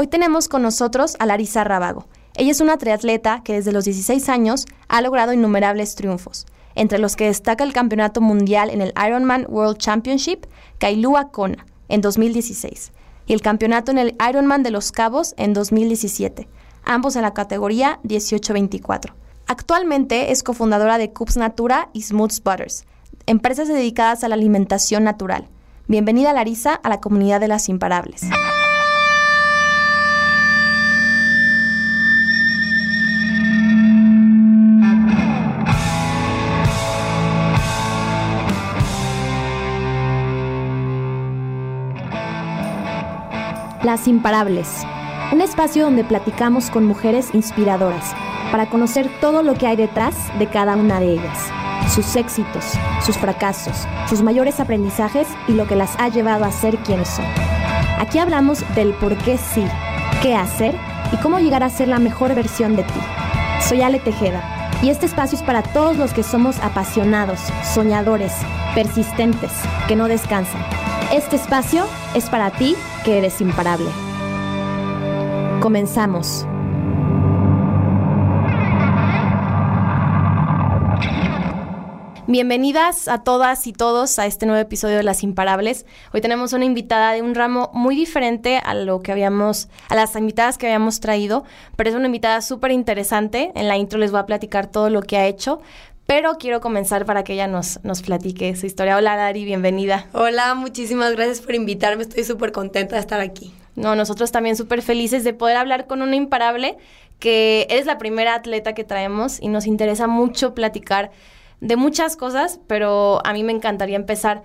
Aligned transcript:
Hoy 0.00 0.06
tenemos 0.06 0.46
con 0.46 0.62
nosotros 0.62 1.16
a 1.18 1.26
Larisa 1.26 1.64
Rábago. 1.64 2.06
Ella 2.36 2.52
es 2.52 2.60
una 2.60 2.78
triatleta 2.78 3.42
que 3.42 3.54
desde 3.54 3.72
los 3.72 3.84
16 3.84 4.28
años 4.28 4.64
ha 4.86 5.02
logrado 5.02 5.32
innumerables 5.32 5.96
triunfos, 5.96 6.46
entre 6.76 7.00
los 7.00 7.16
que 7.16 7.24
destaca 7.24 7.64
el 7.64 7.72
campeonato 7.72 8.20
mundial 8.20 8.70
en 8.70 8.80
el 8.80 8.94
Ironman 9.04 9.46
World 9.48 9.78
Championship 9.78 10.46
Kailua 10.78 11.32
Kona 11.32 11.66
en 11.88 12.00
2016 12.00 12.92
y 13.26 13.32
el 13.32 13.40
campeonato 13.40 13.90
en 13.90 13.98
el 13.98 14.16
Ironman 14.30 14.62
de 14.62 14.70
los 14.70 14.92
Cabos 14.92 15.34
en 15.36 15.52
2017, 15.52 16.48
ambos 16.84 17.16
en 17.16 17.22
la 17.22 17.34
categoría 17.34 17.98
18-24. 18.04 19.14
Actualmente 19.48 20.30
es 20.30 20.44
cofundadora 20.44 20.98
de 20.98 21.12
Cubs 21.12 21.36
Natura 21.36 21.90
y 21.92 22.02
Smooth 22.02 22.44
Butters, 22.44 22.84
empresas 23.26 23.66
dedicadas 23.66 24.22
a 24.22 24.28
la 24.28 24.36
alimentación 24.36 25.02
natural. 25.02 25.48
Bienvenida 25.88 26.32
Larisa 26.32 26.74
a 26.74 26.88
la 26.88 27.00
comunidad 27.00 27.40
de 27.40 27.48
las 27.48 27.68
imparables. 27.68 28.22
Las 43.88 44.06
Imparables, 44.06 44.68
un 45.32 45.40
espacio 45.40 45.84
donde 45.84 46.04
platicamos 46.04 46.68
con 46.68 46.84
mujeres 46.84 47.30
inspiradoras 47.32 48.14
para 48.52 48.68
conocer 48.68 49.08
todo 49.22 49.42
lo 49.42 49.54
que 49.54 49.66
hay 49.66 49.76
detrás 49.76 50.14
de 50.38 50.46
cada 50.46 50.76
una 50.76 51.00
de 51.00 51.12
ellas, 51.12 51.38
sus 51.88 52.14
éxitos, 52.14 52.74
sus 53.00 53.16
fracasos, 53.16 53.88
sus 54.06 54.20
mayores 54.20 54.60
aprendizajes 54.60 55.26
y 55.48 55.52
lo 55.52 55.66
que 55.66 55.74
las 55.74 55.98
ha 55.98 56.10
llevado 56.10 56.44
a 56.44 56.52
ser 56.52 56.76
quienes 56.80 57.08
son. 57.08 57.24
Aquí 57.98 58.18
hablamos 58.18 58.62
del 58.74 58.92
por 58.92 59.16
qué 59.16 59.38
sí, 59.38 59.64
qué 60.20 60.36
hacer 60.36 60.74
y 61.10 61.16
cómo 61.22 61.38
llegar 61.38 61.62
a 61.62 61.70
ser 61.70 61.88
la 61.88 61.98
mejor 61.98 62.34
versión 62.34 62.76
de 62.76 62.82
ti. 62.82 63.00
Soy 63.66 63.80
Ale 63.80 64.00
Tejeda 64.00 64.68
y 64.82 64.90
este 64.90 65.06
espacio 65.06 65.38
es 65.38 65.42
para 65.42 65.62
todos 65.62 65.96
los 65.96 66.12
que 66.12 66.24
somos 66.24 66.58
apasionados, 66.58 67.40
soñadores, 67.72 68.34
persistentes, 68.74 69.52
que 69.86 69.96
no 69.96 70.08
descansan. 70.08 70.60
Este 71.12 71.36
espacio 71.36 71.86
es 72.14 72.28
para 72.28 72.50
ti 72.50 72.76
que 73.02 73.16
eres 73.16 73.40
imparable. 73.40 73.88
Comenzamos. 75.58 76.46
Bienvenidas 82.30 83.08
a 83.08 83.24
todas 83.24 83.66
y 83.66 83.72
todos 83.72 84.18
a 84.18 84.26
este 84.26 84.44
nuevo 84.44 84.60
episodio 84.60 84.98
de 84.98 85.02
Las 85.02 85.22
Imparables. 85.22 85.86
Hoy 86.12 86.20
tenemos 86.20 86.52
una 86.52 86.66
invitada 86.66 87.14
de 87.14 87.22
un 87.22 87.34
ramo 87.34 87.70
muy 87.72 87.96
diferente 87.96 88.58
a 88.62 88.74
lo 88.74 89.00
que 89.00 89.12
habíamos, 89.12 89.70
a 89.88 89.94
las 89.94 90.14
invitadas 90.14 90.58
que 90.58 90.66
habíamos 90.66 91.00
traído, 91.00 91.44
pero 91.76 91.88
es 91.88 91.96
una 91.96 92.04
invitada 92.04 92.42
súper 92.42 92.72
interesante. 92.72 93.50
En 93.54 93.66
la 93.66 93.78
intro 93.78 93.98
les 93.98 94.10
voy 94.10 94.20
a 94.20 94.26
platicar 94.26 94.66
todo 94.66 94.90
lo 94.90 95.00
que 95.00 95.16
ha 95.16 95.26
hecho, 95.26 95.62
pero 96.08 96.38
quiero 96.38 96.62
comenzar 96.62 97.04
para 97.04 97.22
que 97.22 97.34
ella 97.34 97.46
nos, 97.46 97.84
nos 97.84 98.00
platique 98.00 98.56
su 98.56 98.64
historia. 98.64 98.96
Hola, 98.96 99.14
Dari, 99.14 99.44
bienvenida. 99.44 100.06
Hola, 100.14 100.54
muchísimas 100.54 101.12
gracias 101.12 101.42
por 101.42 101.54
invitarme. 101.54 102.02
Estoy 102.02 102.24
súper 102.24 102.50
contenta 102.50 102.94
de 102.94 103.02
estar 103.02 103.20
aquí. 103.20 103.52
No, 103.76 103.94
nosotros 103.94 104.32
también 104.32 104.56
súper 104.56 104.80
felices 104.80 105.22
de 105.22 105.34
poder 105.34 105.58
hablar 105.58 105.86
con 105.86 106.00
una 106.00 106.16
imparable 106.16 106.78
que 107.18 107.66
eres 107.68 107.84
la 107.84 107.98
primera 107.98 108.34
atleta 108.34 108.72
que 108.72 108.84
traemos 108.84 109.38
y 109.38 109.48
nos 109.48 109.66
interesa 109.66 110.06
mucho 110.06 110.54
platicar 110.54 111.10
de 111.60 111.76
muchas 111.76 112.16
cosas, 112.16 112.58
pero 112.66 113.20
a 113.26 113.34
mí 113.34 113.44
me 113.44 113.52
encantaría 113.52 113.96
empezar 113.96 114.44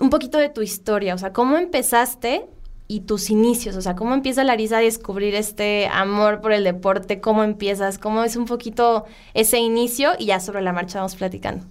un 0.00 0.10
poquito 0.10 0.38
de 0.38 0.48
tu 0.48 0.60
historia, 0.60 1.14
o 1.14 1.18
sea, 1.18 1.32
cómo 1.32 1.56
empezaste 1.56 2.48
y 2.90 3.02
tus 3.02 3.30
inicios, 3.30 3.76
o 3.76 3.82
sea, 3.82 3.94
cómo 3.94 4.14
empieza 4.14 4.42
Larisa 4.42 4.78
a 4.78 4.80
descubrir 4.80 5.36
este 5.36 5.86
amor 5.92 6.40
por 6.40 6.52
el 6.52 6.64
deporte, 6.64 7.20
cómo 7.20 7.44
empiezas, 7.44 7.98
cómo 7.98 8.24
es 8.24 8.34
un 8.34 8.46
poquito 8.46 9.04
ese 9.32 9.60
inicio 9.60 10.14
y 10.18 10.26
ya 10.26 10.40
sobre 10.40 10.60
la 10.60 10.72
marcha 10.72 10.98
vamos 10.98 11.14
platicando. 11.14 11.64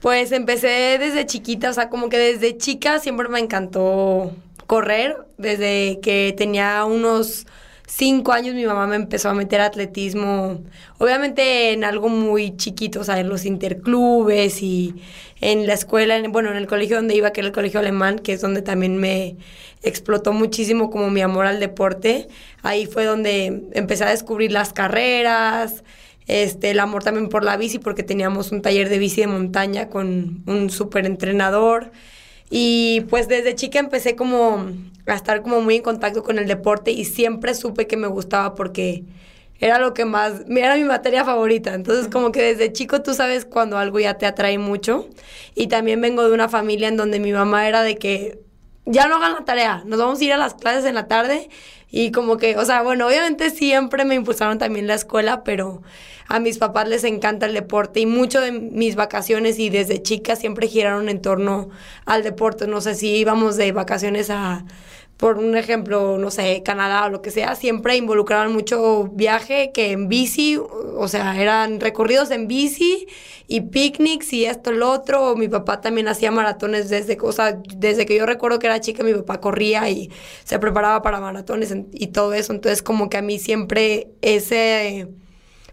Pues 0.00 0.32
empecé 0.32 0.98
desde 0.98 1.26
chiquita, 1.26 1.70
o 1.70 1.72
sea, 1.72 1.88
como 1.88 2.08
que 2.08 2.18
desde 2.18 2.56
chica 2.56 2.98
siempre 2.98 3.28
me 3.28 3.38
encantó 3.38 4.32
correr, 4.66 5.16
desde 5.36 6.00
que 6.02 6.34
tenía 6.36 6.84
unos 6.84 7.46
cinco 7.88 8.32
años 8.32 8.54
mi 8.54 8.66
mamá 8.66 8.86
me 8.86 8.96
empezó 8.96 9.30
a 9.30 9.34
meter 9.34 9.60
atletismo, 9.60 10.62
obviamente 10.98 11.72
en 11.72 11.84
algo 11.84 12.08
muy 12.08 12.56
chiquito, 12.56 13.00
o 13.00 13.04
sea, 13.04 13.18
en 13.18 13.28
los 13.28 13.44
interclubes 13.46 14.62
y 14.62 14.94
en 15.40 15.66
la 15.66 15.72
escuela, 15.74 16.20
bueno, 16.28 16.50
en 16.50 16.56
el 16.56 16.66
colegio 16.66 16.96
donde 16.96 17.16
iba, 17.16 17.32
que 17.32 17.40
era 17.40 17.48
el 17.48 17.54
colegio 17.54 17.80
alemán, 17.80 18.18
que 18.18 18.34
es 18.34 18.40
donde 18.40 18.62
también 18.62 18.98
me 18.98 19.36
explotó 19.82 20.32
muchísimo 20.32 20.90
como 20.90 21.10
mi 21.10 21.22
amor 21.22 21.46
al 21.46 21.60
deporte. 21.60 22.28
Ahí 22.62 22.86
fue 22.86 23.04
donde 23.04 23.64
empecé 23.72 24.04
a 24.04 24.10
descubrir 24.10 24.52
las 24.52 24.72
carreras, 24.72 25.82
este, 26.26 26.70
el 26.70 26.80
amor 26.80 27.04
también 27.04 27.28
por 27.30 27.42
la 27.42 27.56
bici, 27.56 27.78
porque 27.78 28.02
teníamos 28.02 28.52
un 28.52 28.60
taller 28.62 28.88
de 28.90 28.98
bici 28.98 29.22
de 29.22 29.28
montaña 29.28 29.88
con 29.88 30.42
un 30.46 30.70
súper 30.70 31.06
entrenador. 31.06 31.90
Y 32.50 33.02
pues 33.10 33.28
desde 33.28 33.54
chica 33.54 33.78
empecé 33.78 34.16
como 34.16 34.66
a 35.06 35.14
estar 35.14 35.42
como 35.42 35.60
muy 35.60 35.76
en 35.76 35.82
contacto 35.82 36.22
con 36.22 36.38
el 36.38 36.46
deporte 36.46 36.90
y 36.90 37.04
siempre 37.04 37.54
supe 37.54 37.86
que 37.86 37.96
me 37.96 38.08
gustaba 38.08 38.54
porque 38.54 39.04
era 39.60 39.78
lo 39.78 39.92
que 39.92 40.04
más, 40.04 40.42
era 40.48 40.76
mi 40.76 40.84
materia 40.84 41.24
favorita. 41.24 41.74
Entonces 41.74 42.08
como 42.08 42.32
que 42.32 42.42
desde 42.42 42.72
chico 42.72 43.02
tú 43.02 43.14
sabes 43.14 43.44
cuando 43.44 43.78
algo 43.78 43.98
ya 44.00 44.14
te 44.14 44.26
atrae 44.26 44.58
mucho. 44.58 45.08
Y 45.54 45.66
también 45.68 46.00
vengo 46.00 46.24
de 46.24 46.32
una 46.32 46.48
familia 46.48 46.88
en 46.88 46.96
donde 46.96 47.20
mi 47.20 47.32
mamá 47.32 47.68
era 47.68 47.82
de 47.82 47.96
que 47.96 48.38
ya 48.90 49.06
no 49.06 49.16
hagan 49.16 49.34
la 49.34 49.44
tarea, 49.44 49.82
nos 49.84 49.98
vamos 49.98 50.20
a 50.20 50.24
ir 50.24 50.32
a 50.32 50.38
las 50.38 50.54
clases 50.54 50.86
en 50.86 50.94
la 50.94 51.06
tarde 51.08 51.50
y 51.90 52.10
como 52.10 52.38
que, 52.38 52.56
o 52.56 52.64
sea, 52.64 52.82
bueno, 52.82 53.06
obviamente 53.06 53.50
siempre 53.50 54.04
me 54.04 54.14
impulsaron 54.14 54.58
también 54.58 54.86
la 54.86 54.94
escuela, 54.94 55.44
pero 55.44 55.82
a 56.26 56.40
mis 56.40 56.58
papás 56.58 56.88
les 56.88 57.04
encanta 57.04 57.46
el 57.46 57.54
deporte 57.54 58.00
y 58.00 58.06
mucho 58.06 58.40
de 58.40 58.52
mis 58.52 58.96
vacaciones 58.96 59.58
y 59.58 59.70
desde 59.70 60.02
chica 60.02 60.36
siempre 60.36 60.68
giraron 60.68 61.08
en 61.08 61.20
torno 61.20 61.68
al 62.06 62.22
deporte. 62.22 62.66
No 62.66 62.80
sé 62.80 62.94
si 62.94 63.16
íbamos 63.16 63.56
de 63.56 63.72
vacaciones 63.72 64.30
a 64.30 64.64
por 65.18 65.38
un 65.38 65.56
ejemplo, 65.56 66.16
no 66.16 66.30
sé, 66.30 66.62
Canadá 66.64 67.06
o 67.06 67.08
lo 67.08 67.20
que 67.22 67.32
sea, 67.32 67.56
siempre 67.56 67.96
involucraban 67.96 68.52
mucho 68.52 69.08
viaje 69.12 69.72
que 69.74 69.90
en 69.90 70.08
bici, 70.08 70.56
o 70.56 71.08
sea, 71.08 71.36
eran 71.42 71.80
recorridos 71.80 72.30
en 72.30 72.46
bici 72.46 73.08
y 73.48 73.62
picnics 73.62 74.32
y 74.32 74.44
esto, 74.44 74.70
lo 74.70 74.92
otro. 74.92 75.34
Mi 75.34 75.48
papá 75.48 75.80
también 75.80 76.06
hacía 76.06 76.30
maratones 76.30 76.88
desde, 76.88 77.18
o 77.20 77.32
desde 77.76 78.06
que 78.06 78.16
yo 78.16 78.26
recuerdo 78.26 78.60
que 78.60 78.68
era 78.68 78.80
chica, 78.80 79.02
mi 79.02 79.12
papá 79.12 79.40
corría 79.40 79.90
y 79.90 80.08
se 80.44 80.60
preparaba 80.60 81.02
para 81.02 81.18
maratones 81.18 81.74
y 81.92 82.06
todo 82.08 82.32
eso. 82.32 82.52
Entonces, 82.52 82.80
como 82.80 83.10
que 83.10 83.16
a 83.16 83.22
mí 83.22 83.40
siempre 83.40 84.06
ese, 84.22 85.08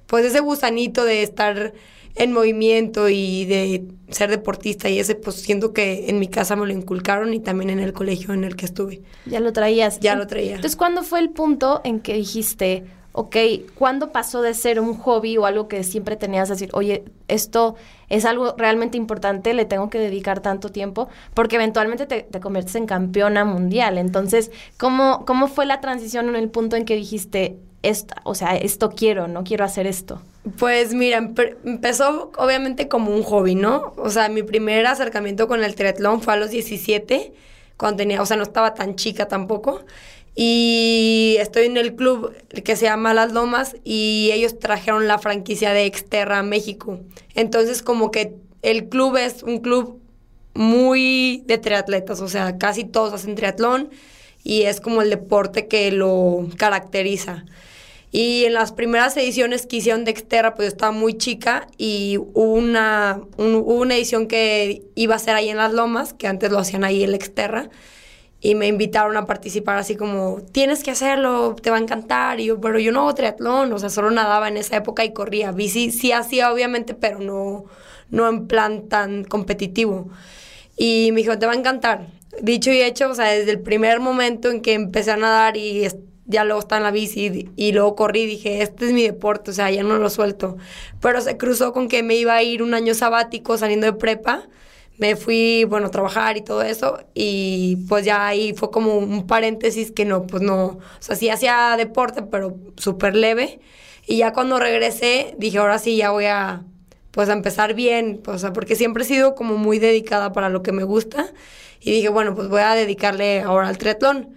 pues 0.08 0.26
ese 0.26 0.40
gusanito 0.40 1.04
de 1.06 1.22
estar 1.22 1.74
en 2.16 2.32
movimiento 2.32 3.10
y 3.10 3.46
de 3.46 3.86
ser 4.10 4.30
deportista 4.30 4.90
y 4.90 5.00
ese 5.00 5.16
pues 5.16 5.38
siento 5.38 5.74
que 5.74 6.10
en 6.10 6.20
mi 6.20 6.28
casa 6.28 6.56
me 6.56 6.66
lo 6.66 6.72
inculcaron 6.72 7.34
y 7.34 7.40
también 7.40 7.70
en 7.70 7.80
el 7.80 7.94
colegio 7.94 8.34
en 8.34 8.44
el 8.44 8.56
que 8.56 8.66
estuve. 8.66 9.02
Ya 9.26 9.40
lo 9.40 9.52
traías. 9.52 10.00
Ya 10.00 10.16
lo 10.16 10.26
traía. 10.26 10.56
Entonces, 10.56 10.76
¿cuándo 10.76 11.04
fue 11.04 11.20
el 11.20 11.30
punto 11.30 11.82
en 11.84 12.00
que 12.00 12.14
dijiste, 12.14 12.86
ok, 13.12 13.36
¿cuándo 13.76 14.12
pasó 14.12 14.42
de 14.42 14.54
ser 14.54 14.80
un 14.80 14.96
hobby 14.96 15.38
o 15.38 15.46
algo 15.46 15.68
que 15.68 15.84
siempre 15.84 16.16
tenías 16.16 16.48
que 16.48 16.54
decir, 16.54 16.70
oye, 16.74 17.04
esto 17.28 17.76
es 18.10 18.26
algo 18.26 18.56
realmente 18.58 18.98
importante, 18.98 19.54
le 19.54 19.66
tengo 19.66 19.90
que 19.90 20.00
dedicar 20.00 20.42
tanto 20.42 20.70
tiempo? 20.70 21.10
Porque 21.34 21.56
eventualmente 21.56 22.06
te, 22.06 22.24
te 22.24 22.40
conviertes 22.40 22.76
en 22.76 22.86
campeona 22.86 23.44
mundial. 23.44 23.98
Entonces, 23.98 24.52
¿cómo, 24.78 25.26
¿cómo 25.26 25.48
fue 25.48 25.66
la 25.66 25.82
transición 25.82 26.30
en 26.30 26.36
el 26.36 26.50
punto 26.50 26.76
en 26.76 26.86
que 26.86 26.96
dijiste, 26.96 27.58
o 28.24 28.36
sea, 28.36 28.56
esto 28.56 28.92
quiero, 28.92 29.28
no 29.28 29.44
quiero 29.44 29.66
hacer 29.66 29.88
esto? 29.88 30.22
Pues 30.58 30.94
mira, 30.94 31.18
empezó 31.18 32.32
obviamente 32.38 32.88
como 32.88 33.12
un 33.12 33.24
hobby, 33.24 33.56
¿no? 33.56 33.94
O 33.98 34.10
sea, 34.10 34.30
mi 34.30 34.44
primer 34.44 34.86
acercamiento 34.86 35.48
con 35.48 35.64
el 35.64 35.76
triatlón 35.76 36.22
fue 36.22 36.34
a 36.34 36.38
los 36.38 36.52
17, 36.52 37.34
cuando 37.78 37.98
tenía, 37.98 38.22
o 38.22 38.26
sea, 38.26 38.38
no 38.38 38.44
estaba 38.44 38.74
tan 38.74 38.96
chica 38.96 39.28
tampoco. 39.28 39.84
Y 40.36 41.38
estoy 41.40 41.66
en 41.66 41.78
el 41.78 41.96
club 41.96 42.34
que 42.64 42.76
se 42.76 42.86
llama 42.86 43.14
Las 43.14 43.32
Lomas 43.32 43.78
y 43.86 44.32
ellos 44.34 44.60
trajeron 44.60 45.08
la 45.08 45.18
franquicia 45.18 45.72
de 45.72 45.86
Exterra 45.86 46.44
México. 46.44 47.00
Entonces, 47.36 47.82
como 47.82 48.12
que 48.12 48.36
el 48.62 48.90
club 48.90 49.16
es 49.16 49.44
un 49.44 49.60
club 49.60 50.02
muy 50.54 51.44
de 51.46 51.58
triatletas, 51.58 52.22
o 52.22 52.28
sea, 52.28 52.58
casi 52.58 52.84
todos 52.84 53.14
hacen 53.14 53.36
triatlón 53.36 53.90
y 54.44 54.64
es 54.64 54.82
como 54.82 55.02
el 55.02 55.10
deporte 55.10 55.68
que 55.68 55.92
lo 55.92 56.48
caracteriza. 56.58 57.46
Y 58.12 58.46
en 58.46 58.54
las 58.54 58.72
primeras 58.72 59.18
ediciones 59.18 59.66
que 59.66 59.78
hicieron 59.78 60.06
de 60.06 60.12
Exterra, 60.12 60.56
pues 60.56 60.68
yo 60.68 60.70
estaba 60.70 60.92
muy 60.92 61.16
chica 61.16 61.68
y 61.78 62.18
hubo 62.18 62.54
una, 62.54 63.20
una 63.38 63.96
edición 63.96 64.28
que 64.28 64.84
iba 64.96 65.16
a 65.16 65.20
ser 65.20 65.36
ahí 65.36 65.50
en 65.50 65.58
Las 65.58 65.74
Lomas, 65.74 66.14
que 66.14 66.28
antes 66.28 66.52
lo 66.52 66.60
hacían 66.60 66.84
ahí 66.84 67.04
en 67.04 67.14
Exterra, 67.14 67.70
y 68.40 68.54
me 68.56 68.68
invitaron 68.68 69.18
a 69.18 69.26
participar 69.26 69.78
así 69.78 69.96
como, 69.96 70.40
tienes 70.52 70.84
que 70.84 70.92
hacerlo, 70.92 71.56
te 71.62 71.72
va 71.72 71.78
a 71.78 71.80
encantar. 71.80 72.40
Y 72.40 72.46
yo, 72.46 72.62
pero 72.62 72.78
yo 72.78 72.92
no 72.92 73.02
hago 73.02 73.16
triatlón, 73.16 73.74
o 73.74 73.80
sea, 73.80 73.90
solo 73.90 74.12
nadaba 74.12 74.48
en 74.48 74.58
esa 74.58 74.78
época 74.78 75.04
y 75.04 75.14
corría. 75.14 75.52
Bici 75.52 75.92
sí 75.92 76.12
hacía, 76.12 76.54
obviamente, 76.54 76.94
pero 76.94 77.20
no, 77.20 77.66
no 78.12 78.30
en 78.30 78.48
plan 78.48 78.88
tan 78.88 79.24
competitivo. 79.24 80.10
Y 80.78 81.10
me 81.12 81.22
dijo, 81.22 81.40
te 81.40 81.48
va 81.48 81.54
a 81.54 81.56
encantar. 81.56 82.08
Dicho 82.42 82.72
y 82.72 82.82
hecho, 82.82 83.10
o 83.10 83.16
sea, 83.16 83.32
desde 83.32 83.52
el 83.52 83.62
primer 83.62 84.00
momento 84.00 84.52
en 84.52 84.62
que 84.62 84.74
empecé 84.74 85.12
a 85.12 85.18
nadar 85.18 85.58
y 85.58 85.88
ya 86.26 86.44
luego 86.44 86.60
estaba 86.60 86.78
en 86.78 86.84
la 86.84 86.92
bici 86.92 87.50
y, 87.56 87.72
luego 87.72 87.96
corrí 87.96 88.22
y 88.22 88.26
dije, 88.26 88.62
este 88.62 88.88
es 88.88 88.94
mi 88.94 89.04
deporte, 89.04 89.52
o 89.52 89.54
sea, 89.54 89.70
ya 89.70 89.84
no 89.84 89.98
lo 89.98 90.10
suelto. 90.10 90.58
Pero 91.02 91.22
se 91.22 91.38
cruzó 91.38 91.74
con 91.74 91.88
que 91.88 92.04
me 92.04 92.16
iba 92.16 92.34
a 92.36 92.44
ir 92.44 92.64
un 92.64 92.74
año 92.74 92.94
sabático 92.94 93.58
saliendo 93.58 93.86
de 93.86 93.94
prepa. 93.94 94.48
Me 94.98 95.16
fui, 95.16 95.66
bueno, 95.66 95.88
a 95.88 95.92
trabajar 95.92 96.38
y 96.38 96.42
todo 96.42 96.62
eso. 96.64 97.00
Y 97.14 97.78
pues 97.88 98.06
ya 98.06 98.28
ahí 98.28 98.54
fue 98.54 98.72
como 98.72 98.98
un 98.98 99.28
paréntesis 99.28 99.92
que 99.92 100.06
no, 100.06 100.26
pues 100.26 100.42
no, 100.42 100.66
o 100.66 100.82
sea, 101.00 101.16
sí 101.16 101.30
hacía 101.30 101.76
deporte, 101.78 102.24
pero 102.24 102.58
súper 102.78 103.16
leve. 103.16 103.60
Y 104.08 104.18
ya 104.18 104.34
cuando 104.34 104.60
regresé, 104.60 105.36
dije, 105.38 105.58
ahora 105.60 105.80
sí, 105.80 105.98
ya 105.98 106.12
voy 106.12 106.26
a, 106.26 106.64
pues 107.12 107.30
empezar 107.30 107.74
bien, 107.76 108.22
pues, 108.24 108.38
o 108.38 108.40
sea, 108.40 108.54
porque 108.54 108.76
siempre 108.76 109.04
he 109.04 109.08
sido 109.08 109.36
como 109.36 109.58
muy 109.58 109.80
dedicada 109.80 110.32
para 110.34 110.50
lo 110.50 110.64
que 110.64 110.72
me 110.72 110.84
gusta. 110.84 111.34
Y 111.82 111.92
dije, 111.92 112.10
bueno, 112.10 112.34
pues 112.36 112.48
voy 112.48 112.62
a 112.62 112.74
dedicarle 112.74 113.42
ahora 113.42 113.68
al 113.68 113.78
triatlón 113.78 114.36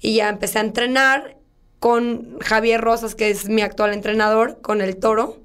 y 0.00 0.16
ya 0.16 0.28
empecé 0.28 0.58
a 0.58 0.62
entrenar 0.62 1.36
con 1.78 2.38
Javier 2.40 2.80
Rosas, 2.80 3.14
que 3.14 3.30
es 3.30 3.48
mi 3.48 3.62
actual 3.62 3.92
entrenador, 3.92 4.60
con 4.62 4.80
el 4.80 4.96
toro. 4.96 5.38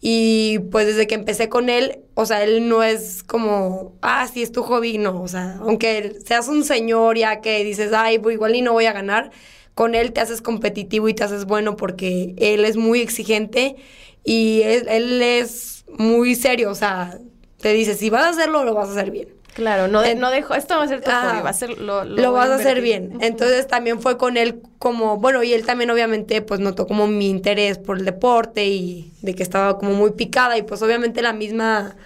Y 0.00 0.60
pues 0.70 0.86
desde 0.86 1.06
que 1.06 1.14
empecé 1.14 1.48
con 1.48 1.68
él, 1.68 2.00
o 2.14 2.24
sea, 2.24 2.42
él 2.42 2.68
no 2.68 2.82
es 2.82 3.22
como, 3.22 3.96
ah, 4.00 4.26
sí, 4.32 4.42
es 4.42 4.52
tu 4.52 4.62
hobby, 4.62 4.98
no. 4.98 5.20
O 5.20 5.28
sea, 5.28 5.58
aunque 5.60 6.16
seas 6.24 6.48
un 6.48 6.64
señor 6.64 7.18
ya 7.18 7.40
que 7.40 7.64
dices, 7.64 7.92
ay, 7.92 8.18
pues 8.18 8.34
igual 8.34 8.54
y 8.54 8.62
no 8.62 8.72
voy 8.72 8.86
a 8.86 8.92
ganar, 8.92 9.30
con 9.74 9.94
él 9.94 10.12
te 10.12 10.20
haces 10.20 10.42
competitivo 10.42 11.08
y 11.08 11.14
te 11.14 11.24
haces 11.24 11.44
bueno 11.44 11.76
porque 11.76 12.34
él 12.38 12.64
es 12.64 12.76
muy 12.76 13.00
exigente 13.00 13.76
y 14.24 14.62
él, 14.62 14.86
él 14.88 15.22
es 15.22 15.84
muy 15.98 16.34
serio. 16.34 16.70
O 16.70 16.74
sea, 16.74 17.18
te 17.58 17.72
dice, 17.72 17.94
si 17.94 18.10
vas 18.10 18.24
a 18.24 18.28
hacerlo, 18.30 18.64
lo 18.64 18.74
vas 18.74 18.88
a 18.88 18.92
hacer 18.92 19.10
bien. 19.10 19.39
Claro, 19.54 19.88
no, 19.88 20.02
no 20.14 20.30
dejo, 20.30 20.54
esto 20.54 20.76
va 20.76 20.84
a 20.84 20.88
ser 20.88 21.00
tu 21.00 21.10
hobby, 21.10 21.42
va 21.42 21.50
a 21.50 21.52
ser 21.52 21.78
lo, 21.78 22.04
lo, 22.04 22.32
vas 22.32 22.50
a 22.50 22.54
hacer 22.54 22.80
bien. 22.80 23.18
Entonces 23.20 23.66
también 23.66 24.00
fue 24.00 24.16
con 24.16 24.36
él 24.36 24.62
como, 24.78 25.16
bueno, 25.16 25.42
y 25.42 25.52
él 25.52 25.66
también 25.66 25.90
obviamente 25.90 26.40
pues 26.42 26.60
notó 26.60 26.86
como 26.86 27.06
mi 27.06 27.28
interés 27.28 27.78
por 27.78 27.98
el 27.98 28.04
deporte 28.04 28.66
y 28.66 29.12
de 29.22 29.34
que 29.34 29.42
estaba 29.42 29.78
como 29.78 29.92
muy 29.92 30.12
picada 30.12 30.56
y 30.56 30.62
pues 30.62 30.82
obviamente 30.82 31.20
la 31.20 31.32
misma 31.32 31.96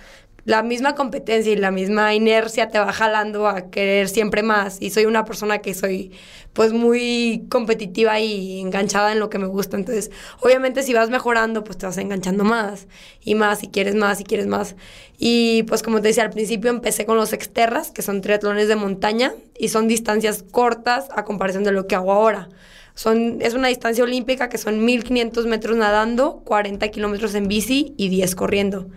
la 0.45 0.63
misma 0.63 0.95
competencia 0.95 1.53
y 1.53 1.57
la 1.57 1.71
misma 1.71 2.15
inercia 2.15 2.69
te 2.69 2.79
va 2.79 2.93
jalando 2.93 3.49
a 3.49 3.71
querer 3.71 4.09
siempre 4.09 4.43
más. 4.43 4.77
Y 4.81 4.91
soy 4.91 5.07
una 5.07 5.25
persona 5.25 5.59
que 5.59 5.75
soy 5.75 6.13
pues 6.53 6.73
muy 6.73 7.47
competitiva 7.49 8.21
y 8.21 8.61
enganchada 8.61 9.13
en 9.13 9.21
lo 9.21 9.31
que 9.31 9.39
me 9.39 9.47
gusta. 9.47 9.77
Entonces, 9.77 10.11
obviamente 10.41 10.83
si 10.83 10.93
vas 10.93 11.09
mejorando, 11.09 11.65
pues 11.65 11.79
te 11.79 11.87
vas 11.87 11.97
enganchando 11.99 12.45
más 12.45 12.87
y 13.23 13.35
más 13.35 13.63
y 13.63 13.69
quieres 13.69 13.95
más 13.95 14.21
y 14.21 14.25
quieres 14.25 14.47
más. 14.47 14.77
Y 15.19 15.63
pues 15.65 15.83
como 15.83 16.01
te 16.01 16.09
decía 16.09 16.25
al 16.25 16.31
principio, 16.31 16.71
empecé 16.71 17.07
con 17.07 17.17
los 17.17 17.33
exterras, 17.33 17.91
que 17.91 18.03
son 18.03 18.21
triatlones 18.21 18.69
de 18.69 18.77
montaña 18.77 19.33
y 19.59 19.69
son 19.69 19.89
distancias 19.89 20.45
cortas 20.51 21.07
a 21.17 21.25
comparación 21.25 21.65
de 21.65 21.73
lo 21.73 21.87
que 21.87 21.95
hago 21.95 22.13
ahora. 22.13 22.51
Son, 22.95 23.39
es 23.41 23.55
una 23.55 23.69
distancia 23.69 24.05
olímpica 24.05 24.49
que 24.49 24.59
son 24.59 24.85
1500 24.85 25.47
metros 25.47 25.77
nadando, 25.77 26.43
40 26.45 26.87
kilómetros 26.89 27.35
en 27.35 27.49
bici 27.49 27.95
y 27.97 28.09
10 28.09 28.35
corriendo 28.37 28.89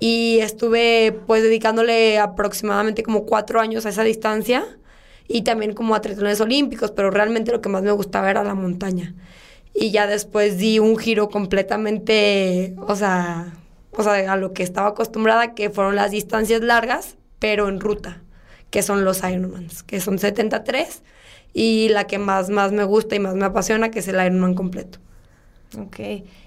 y 0.00 0.38
estuve 0.40 1.18
pues 1.26 1.42
dedicándole 1.42 2.18
aproximadamente 2.18 3.02
como 3.02 3.26
cuatro 3.26 3.60
años 3.60 3.86
a 3.86 3.88
esa 3.88 4.04
distancia 4.04 4.64
y 5.26 5.42
también 5.42 5.74
como 5.74 5.94
a 5.94 6.00
triatlones 6.00 6.40
olímpicos, 6.40 6.90
pero 6.90 7.10
realmente 7.10 7.52
lo 7.52 7.60
que 7.60 7.68
más 7.68 7.82
me 7.82 7.90
gustaba 7.90 8.30
era 8.30 8.44
la 8.44 8.54
montaña. 8.54 9.14
Y 9.74 9.90
ya 9.90 10.06
después 10.06 10.58
di 10.58 10.78
un 10.78 10.96
giro 10.96 11.28
completamente, 11.28 12.74
o 12.86 12.96
sea, 12.96 13.52
o 13.92 14.02
sea, 14.02 14.32
a 14.32 14.36
lo 14.36 14.52
que 14.52 14.62
estaba 14.62 14.88
acostumbrada, 14.88 15.54
que 15.54 15.70
fueron 15.70 15.96
las 15.96 16.10
distancias 16.10 16.62
largas, 16.62 17.16
pero 17.38 17.68
en 17.68 17.80
ruta, 17.80 18.22
que 18.70 18.82
son 18.82 19.04
los 19.04 19.22
Ironmans, 19.22 19.82
que 19.82 20.00
son 20.00 20.18
73, 20.18 21.02
y 21.52 21.88
la 21.90 22.06
que 22.06 22.18
más, 22.18 22.50
más 22.50 22.72
me 22.72 22.84
gusta 22.84 23.14
y 23.14 23.18
más 23.18 23.34
me 23.34 23.44
apasiona, 23.44 23.90
que 23.90 23.98
es 23.98 24.08
el 24.08 24.16
Ironman 24.16 24.54
completo. 24.54 24.98
Ok. 25.78 25.98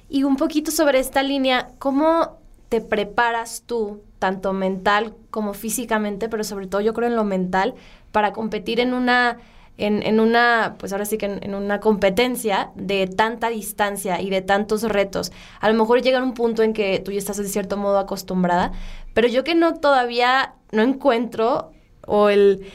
Y 0.09 0.23
un 0.23 0.35
poquito 0.35 0.71
sobre 0.71 0.99
esta 0.99 1.23
línea, 1.23 1.69
¿cómo 1.79 2.40
te 2.71 2.79
preparas 2.79 3.63
tú, 3.65 4.01
tanto 4.17 4.53
mental 4.53 5.13
como 5.29 5.53
físicamente, 5.53 6.29
pero 6.29 6.45
sobre 6.45 6.67
todo 6.67 6.79
yo 6.79 6.93
creo 6.93 7.09
en 7.09 7.17
lo 7.17 7.25
mental, 7.25 7.75
para 8.13 8.31
competir 8.31 8.79
en 8.79 8.93
una, 8.93 9.39
en, 9.77 10.21
una, 10.21 10.75
pues 10.79 10.93
ahora 10.93 11.03
sí 11.03 11.17
que 11.17 11.25
en, 11.25 11.53
una 11.53 11.81
competencia 11.81 12.71
de 12.75 13.07
tanta 13.07 13.49
distancia 13.49 14.21
y 14.21 14.29
de 14.29 14.41
tantos 14.41 14.83
retos. 14.83 15.33
A 15.59 15.69
lo 15.69 15.77
mejor 15.77 16.01
llega 16.01 16.23
un 16.23 16.33
punto 16.33 16.63
en 16.63 16.71
que 16.71 17.01
tú 17.03 17.11
ya 17.11 17.17
estás 17.17 17.35
de 17.35 17.49
cierto 17.49 17.75
modo 17.75 17.99
acostumbrada, 17.99 18.71
pero 19.13 19.27
yo 19.27 19.43
que 19.43 19.53
no 19.53 19.73
todavía 19.73 20.53
no 20.71 20.81
encuentro 20.81 21.73
o 22.07 22.29
el 22.29 22.65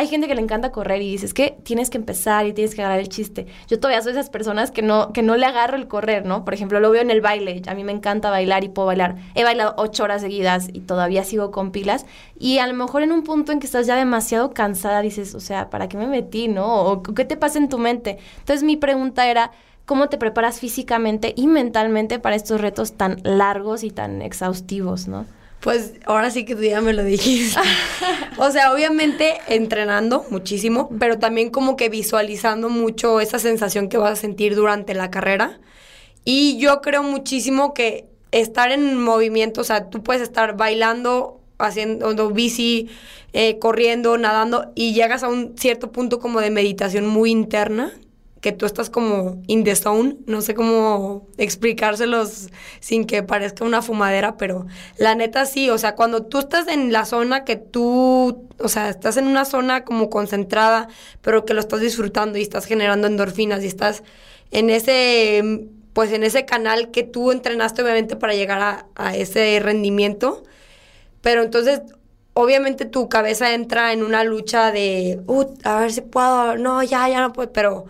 hay 0.00 0.06
gente 0.06 0.28
que 0.28 0.34
le 0.34 0.40
encanta 0.40 0.72
correr 0.72 1.02
y 1.02 1.10
dices 1.10 1.34
que 1.34 1.58
tienes 1.62 1.90
que 1.90 1.98
empezar 1.98 2.46
y 2.46 2.54
tienes 2.54 2.74
que 2.74 2.80
agarrar 2.80 3.00
el 3.00 3.10
chiste. 3.10 3.46
Yo 3.68 3.78
todavía 3.78 4.00
soy 4.00 4.12
esas 4.12 4.30
personas 4.30 4.70
que 4.70 4.80
no, 4.80 5.12
que 5.12 5.20
no 5.22 5.36
le 5.36 5.44
agarro 5.44 5.76
el 5.76 5.88
correr, 5.88 6.24
¿no? 6.24 6.42
Por 6.42 6.54
ejemplo, 6.54 6.80
lo 6.80 6.90
veo 6.90 7.02
en 7.02 7.10
el 7.10 7.20
baile. 7.20 7.60
A 7.66 7.74
mí 7.74 7.84
me 7.84 7.92
encanta 7.92 8.30
bailar 8.30 8.64
y 8.64 8.70
puedo 8.70 8.86
bailar. 8.86 9.16
He 9.34 9.44
bailado 9.44 9.74
ocho 9.76 10.04
horas 10.04 10.22
seguidas 10.22 10.68
y 10.72 10.80
todavía 10.80 11.22
sigo 11.22 11.50
con 11.50 11.70
pilas. 11.70 12.06
Y 12.38 12.60
a 12.60 12.66
lo 12.66 12.72
mejor 12.72 13.02
en 13.02 13.12
un 13.12 13.24
punto 13.24 13.52
en 13.52 13.60
que 13.60 13.66
estás 13.66 13.86
ya 13.86 13.94
demasiado 13.94 14.54
cansada, 14.54 15.02
dices, 15.02 15.34
o 15.34 15.40
sea, 15.40 15.68
¿para 15.68 15.86
qué 15.86 15.98
me 15.98 16.06
metí, 16.06 16.48
no? 16.48 16.76
¿O 16.82 17.02
qué 17.02 17.26
te 17.26 17.36
pasa 17.36 17.58
en 17.58 17.68
tu 17.68 17.76
mente? 17.76 18.16
Entonces 18.38 18.62
mi 18.62 18.78
pregunta 18.78 19.30
era, 19.30 19.50
¿cómo 19.84 20.08
te 20.08 20.16
preparas 20.16 20.60
físicamente 20.60 21.34
y 21.36 21.46
mentalmente 21.46 22.18
para 22.18 22.36
estos 22.36 22.58
retos 22.58 22.94
tan 22.94 23.20
largos 23.22 23.84
y 23.84 23.90
tan 23.90 24.22
exhaustivos, 24.22 25.08
no? 25.08 25.26
Pues 25.60 25.94
ahora 26.06 26.30
sí 26.30 26.44
que 26.44 26.56
tú 26.56 26.62
ya 26.62 26.80
me 26.80 26.92
lo 26.92 27.04
dijiste. 27.04 27.60
o 28.38 28.50
sea, 28.50 28.72
obviamente 28.72 29.38
entrenando 29.48 30.24
muchísimo, 30.30 30.90
pero 30.98 31.18
también 31.18 31.50
como 31.50 31.76
que 31.76 31.88
visualizando 31.88 32.70
mucho 32.70 33.20
esa 33.20 33.38
sensación 33.38 33.88
que 33.88 33.98
vas 33.98 34.12
a 34.12 34.16
sentir 34.16 34.54
durante 34.54 34.94
la 34.94 35.10
carrera. 35.10 35.60
Y 36.24 36.58
yo 36.58 36.80
creo 36.80 37.02
muchísimo 37.02 37.74
que 37.74 38.06
estar 38.30 38.72
en 38.72 39.00
movimiento, 39.00 39.60
o 39.60 39.64
sea, 39.64 39.90
tú 39.90 40.02
puedes 40.02 40.22
estar 40.22 40.56
bailando, 40.56 41.40
haciendo 41.58 42.30
bici, 42.30 42.88
eh, 43.32 43.58
corriendo, 43.58 44.16
nadando, 44.18 44.72
y 44.74 44.94
llegas 44.94 45.22
a 45.22 45.28
un 45.28 45.56
cierto 45.58 45.92
punto 45.92 46.20
como 46.20 46.40
de 46.40 46.50
meditación 46.50 47.06
muy 47.06 47.30
interna, 47.30 47.92
que 48.40 48.52
tú 48.52 48.64
estás 48.64 48.88
como 48.88 49.42
in 49.46 49.64
the 49.64 49.76
zone, 49.76 50.16
no 50.26 50.40
sé 50.40 50.54
cómo 50.54 51.28
explicárselos 51.36 52.48
sin 52.80 53.04
que 53.04 53.22
parezca 53.22 53.64
una 53.64 53.82
fumadera, 53.82 54.36
pero 54.38 54.66
la 54.96 55.14
neta 55.14 55.44
sí, 55.44 55.68
o 55.68 55.76
sea, 55.76 55.94
cuando 55.94 56.24
tú 56.24 56.38
estás 56.38 56.66
en 56.68 56.90
la 56.90 57.04
zona 57.04 57.44
que 57.44 57.56
tú, 57.56 58.48
o 58.58 58.68
sea, 58.68 58.88
estás 58.88 59.18
en 59.18 59.26
una 59.26 59.44
zona 59.44 59.84
como 59.84 60.08
concentrada, 60.08 60.88
pero 61.20 61.44
que 61.44 61.52
lo 61.52 61.60
estás 61.60 61.80
disfrutando 61.80 62.38
y 62.38 62.42
estás 62.42 62.64
generando 62.64 63.06
endorfinas 63.06 63.62
y 63.62 63.66
estás 63.66 64.02
en 64.50 64.70
ese, 64.70 65.68
pues 65.92 66.10
en 66.12 66.24
ese 66.24 66.46
canal 66.46 66.90
que 66.90 67.02
tú 67.02 67.32
entrenaste 67.32 67.82
obviamente 67.82 68.16
para 68.16 68.34
llegar 68.34 68.86
a, 68.94 69.16
ese 69.16 69.60
rendimiento, 69.60 70.44
pero 71.20 71.42
entonces 71.42 71.82
obviamente 72.32 72.86
tu 72.86 73.10
cabeza 73.10 73.52
entra 73.52 73.92
en 73.92 74.02
una 74.02 74.24
lucha 74.24 74.72
de, 74.72 75.20
uh, 75.26 75.44
a 75.64 75.80
ver 75.80 75.92
si 75.92 76.00
puedo, 76.00 76.56
no, 76.56 76.82
ya, 76.82 77.06
ya 77.06 77.20
no 77.20 77.34
puedo, 77.34 77.52
pero 77.52 77.86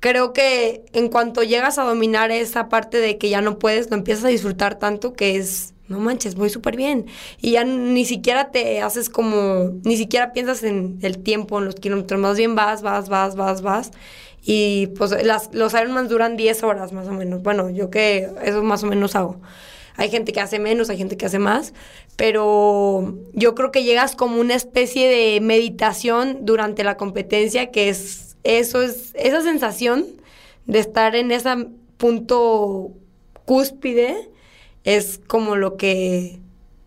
creo 0.00 0.32
que 0.32 0.84
en 0.92 1.08
cuanto 1.08 1.42
llegas 1.42 1.78
a 1.78 1.84
dominar 1.84 2.30
esa 2.30 2.68
parte 2.68 2.98
de 2.98 3.18
que 3.18 3.28
ya 3.28 3.42
no 3.42 3.58
puedes, 3.58 3.90
lo 3.90 3.96
empiezas 3.96 4.24
a 4.24 4.28
disfrutar 4.28 4.78
tanto 4.78 5.12
que 5.12 5.36
es, 5.36 5.74
no 5.88 6.00
manches, 6.00 6.34
voy 6.34 6.50
súper 6.50 6.76
bien. 6.76 7.06
Y 7.40 7.52
ya 7.52 7.64
ni 7.64 8.04
siquiera 8.06 8.50
te 8.50 8.80
haces 8.80 9.10
como, 9.10 9.72
ni 9.84 9.96
siquiera 9.96 10.32
piensas 10.32 10.62
en 10.62 10.98
el 11.02 11.18
tiempo, 11.18 11.58
en 11.58 11.66
los 11.66 11.74
kilómetros, 11.74 12.18
más 12.18 12.36
bien 12.38 12.54
vas, 12.54 12.82
vas, 12.82 13.08
vas, 13.08 13.36
vas, 13.36 13.62
vas. 13.62 13.90
Y 14.42 14.88
pues 14.96 15.10
las, 15.24 15.50
los 15.52 15.74
Ironman 15.74 16.08
duran 16.08 16.36
10 16.38 16.62
horas 16.62 16.92
más 16.92 17.06
o 17.06 17.12
menos. 17.12 17.42
Bueno, 17.42 17.68
yo 17.68 17.90
que 17.90 18.30
eso 18.42 18.62
más 18.62 18.82
o 18.82 18.86
menos 18.86 19.14
hago. 19.14 19.40
Hay 19.96 20.08
gente 20.08 20.32
que 20.32 20.40
hace 20.40 20.58
menos, 20.58 20.88
hay 20.88 20.96
gente 20.96 21.18
que 21.18 21.26
hace 21.26 21.38
más, 21.38 21.74
pero 22.16 23.18
yo 23.34 23.54
creo 23.54 23.70
que 23.70 23.84
llegas 23.84 24.16
como 24.16 24.40
una 24.40 24.54
especie 24.54 25.10
de 25.10 25.42
meditación 25.42 26.38
durante 26.46 26.84
la 26.84 26.96
competencia 26.96 27.70
que 27.70 27.90
es 27.90 28.29
eso 28.44 28.82
es, 28.82 29.12
esa 29.14 29.42
sensación 29.42 30.06
de 30.66 30.78
estar 30.78 31.16
en 31.16 31.30
ese 31.32 31.50
punto 31.96 32.92
cúspide 33.44 34.30
es 34.84 35.20
como 35.26 35.56
lo 35.56 35.76
que 35.76 36.38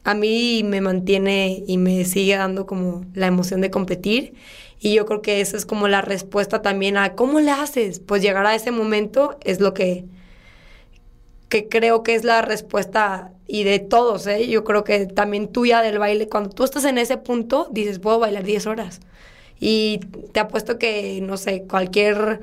a 0.04 0.14
mí 0.14 0.64
me 0.64 0.82
mantiene 0.82 1.64
y 1.66 1.78
me 1.78 2.06
sigue 2.06 2.36
dando 2.36 2.66
como 2.66 3.06
la 3.14 3.28
emoción 3.28 3.62
de 3.62 3.72
competir. 3.72 4.34
Y 4.80 4.94
yo 4.94 5.06
creo 5.06 5.22
que 5.22 5.40
esa 5.40 5.56
es 5.56 5.66
como 5.66 5.88
la 5.88 6.02
respuesta 6.02 6.62
también 6.62 6.98
a 6.98 7.16
cómo 7.16 7.40
le 7.40 7.52
haces. 7.52 8.00
Pues 8.02 8.22
llegar 8.22 8.46
a 8.46 8.56
ese 8.56 8.72
momento 8.72 9.38
es 9.44 9.62
lo 9.62 9.74
que, 9.74 10.06
que 11.48 11.70
creo 11.70 12.04
que 12.04 12.16
es 12.16 12.26
la 12.26 12.42
respuesta 12.42 13.32
y 13.48 13.64
de 13.64 13.80
todos, 13.80 14.28
¿eh? 14.28 14.48
Yo 14.48 14.64
creo 14.64 14.84
que 14.84 15.06
también 15.06 15.48
tuya 15.48 15.82
del 15.82 16.00
baile, 16.00 16.28
cuando 16.28 16.50
tú 16.50 16.64
estás 16.64 16.86
en 16.86 16.98
ese 16.98 17.18
punto, 17.18 17.68
dices, 17.72 18.00
puedo 18.00 18.20
bailar 18.20 18.44
10 18.44 18.68
horas. 18.68 19.00
Y 19.66 20.00
te 20.34 20.42
apuesto 20.42 20.78
que, 20.78 21.22
no 21.22 21.38
sé, 21.38 21.64
cualquier 21.64 22.42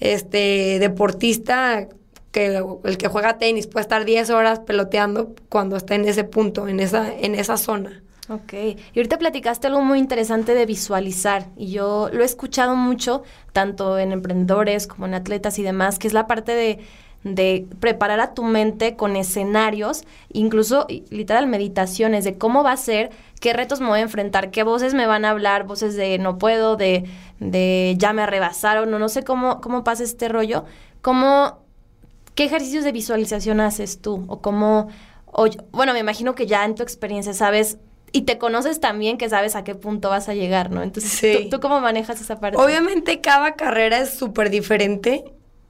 este 0.00 0.78
deportista 0.78 1.86
que 2.32 2.62
el 2.84 2.98
que 2.98 3.08
juega 3.08 3.36
tenis 3.36 3.66
puede 3.66 3.82
estar 3.82 4.06
10 4.06 4.30
horas 4.30 4.60
peloteando 4.60 5.34
cuando 5.50 5.76
está 5.76 5.94
en 5.94 6.06
ese 6.06 6.24
punto, 6.24 6.66
en 6.66 6.80
esa, 6.80 7.12
en 7.12 7.34
esa 7.34 7.58
zona. 7.58 8.02
Ok, 8.28 8.54
y 8.54 8.98
ahorita 8.98 9.18
platicaste 9.18 9.66
algo 9.68 9.82
muy 9.82 9.98
interesante 9.98 10.54
de 10.54 10.66
visualizar 10.66 11.46
y 11.56 11.68
yo 11.68 12.08
lo 12.12 12.22
he 12.22 12.24
escuchado 12.24 12.74
mucho, 12.74 13.22
tanto 13.52 13.98
en 13.98 14.12
emprendedores 14.12 14.86
como 14.86 15.06
en 15.06 15.14
atletas 15.14 15.58
y 15.58 15.62
demás, 15.62 15.98
que 15.98 16.08
es 16.08 16.14
la 16.14 16.26
parte 16.26 16.52
de, 16.52 16.80
de 17.34 17.66
preparar 17.80 18.20
a 18.20 18.34
tu 18.34 18.44
mente 18.44 18.94
con 18.94 19.16
escenarios, 19.16 20.04
incluso 20.32 20.86
literal 21.10 21.48
meditaciones 21.48 22.24
de 22.24 22.38
cómo 22.38 22.62
va 22.62 22.72
a 22.72 22.76
ser, 22.76 23.10
qué 23.40 23.52
retos 23.52 23.80
me 23.80 23.88
voy 23.88 23.98
a 23.98 24.02
enfrentar, 24.02 24.50
qué 24.50 24.62
voces 24.62 24.94
me 24.94 25.06
van 25.06 25.24
a 25.24 25.30
hablar, 25.30 25.66
voces 25.66 25.96
de 25.96 26.18
no 26.18 26.38
puedo, 26.38 26.76
de, 26.76 27.04
de 27.40 27.94
ya 27.98 28.12
me 28.12 28.22
arrebasaron, 28.22 28.90
no, 28.90 28.98
no 28.98 29.08
sé 29.08 29.24
cómo, 29.24 29.60
cómo 29.60 29.82
pasa 29.82 30.04
este 30.04 30.28
rollo, 30.28 30.64
cómo, 31.02 31.64
qué 32.34 32.44
ejercicios 32.44 32.84
de 32.84 32.92
visualización 32.92 33.60
haces 33.60 34.00
tú 34.00 34.24
o 34.28 34.40
cómo... 34.40 34.88
O, 35.26 35.48
bueno, 35.72 35.92
me 35.92 35.98
imagino 35.98 36.34
que 36.34 36.46
ya 36.46 36.64
en 36.64 36.76
tu 36.76 36.82
experiencia 36.82 37.34
sabes 37.34 37.78
y 38.12 38.22
te 38.22 38.38
conoces 38.38 38.80
también 38.80 39.18
que 39.18 39.28
sabes 39.28 39.56
a 39.56 39.64
qué 39.64 39.74
punto 39.74 40.08
vas 40.08 40.28
a 40.28 40.34
llegar, 40.34 40.70
¿no? 40.70 40.82
Entonces, 40.82 41.50
¿tú, 41.50 41.60
cómo 41.60 41.80
manejas 41.80 42.20
esa 42.20 42.40
parte? 42.40 42.56
Obviamente 42.56 43.20
cada 43.20 43.56
carrera 43.56 43.98
es 43.98 44.16
súper 44.16 44.48
diferente 44.48 45.24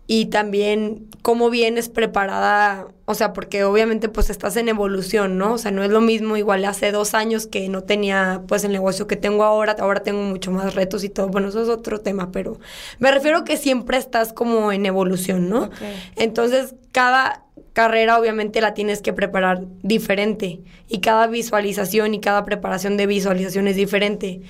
y 0.06 0.26
también 0.26 1.08
cómo 1.22 1.50
vienes 1.50 1.88
preparada, 1.88 2.86
o 3.06 3.14
sea, 3.14 3.32
porque 3.32 3.64
obviamente 3.64 4.08
pues 4.08 4.30
estás 4.30 4.56
en 4.56 4.68
evolución, 4.68 5.38
¿no? 5.38 5.54
O 5.54 5.58
sea, 5.58 5.72
no 5.72 5.82
es 5.82 5.90
lo 5.90 6.00
mismo 6.00 6.36
igual 6.36 6.64
hace 6.64 6.92
dos 6.92 7.14
años 7.14 7.46
que 7.46 7.68
no 7.68 7.82
tenía 7.82 8.42
pues 8.46 8.62
el 8.64 8.72
negocio 8.72 9.06
que 9.06 9.16
tengo 9.16 9.42
ahora, 9.42 9.74
ahora 9.78 10.02
tengo 10.02 10.22
mucho 10.22 10.52
más 10.52 10.74
retos 10.74 11.02
y 11.02 11.08
todo, 11.08 11.28
bueno, 11.28 11.48
eso 11.48 11.62
es 11.62 11.68
otro 11.68 12.00
tema, 12.00 12.30
pero 12.30 12.60
me 12.98 13.10
refiero 13.10 13.44
que 13.44 13.56
siempre 13.56 13.96
estás 13.96 14.32
como 14.32 14.70
en 14.70 14.86
evolución, 14.86 15.48
¿no? 15.48 15.70
Entonces, 16.14 16.74
cada 16.92 17.44
carrera 17.72 18.18
obviamente 18.18 18.60
la 18.60 18.72
tienes 18.72 19.02
que 19.02 19.12
preparar 19.12 19.64
diferente 19.82 20.60
y 20.88 21.00
cada 21.00 21.26
visualización 21.26 22.14
y 22.14 22.20
cada 22.20 22.44
preparación 22.44 22.96
de 22.96 23.06
visualización 23.06 23.68
es 23.68 23.76
diferente. 23.76 24.40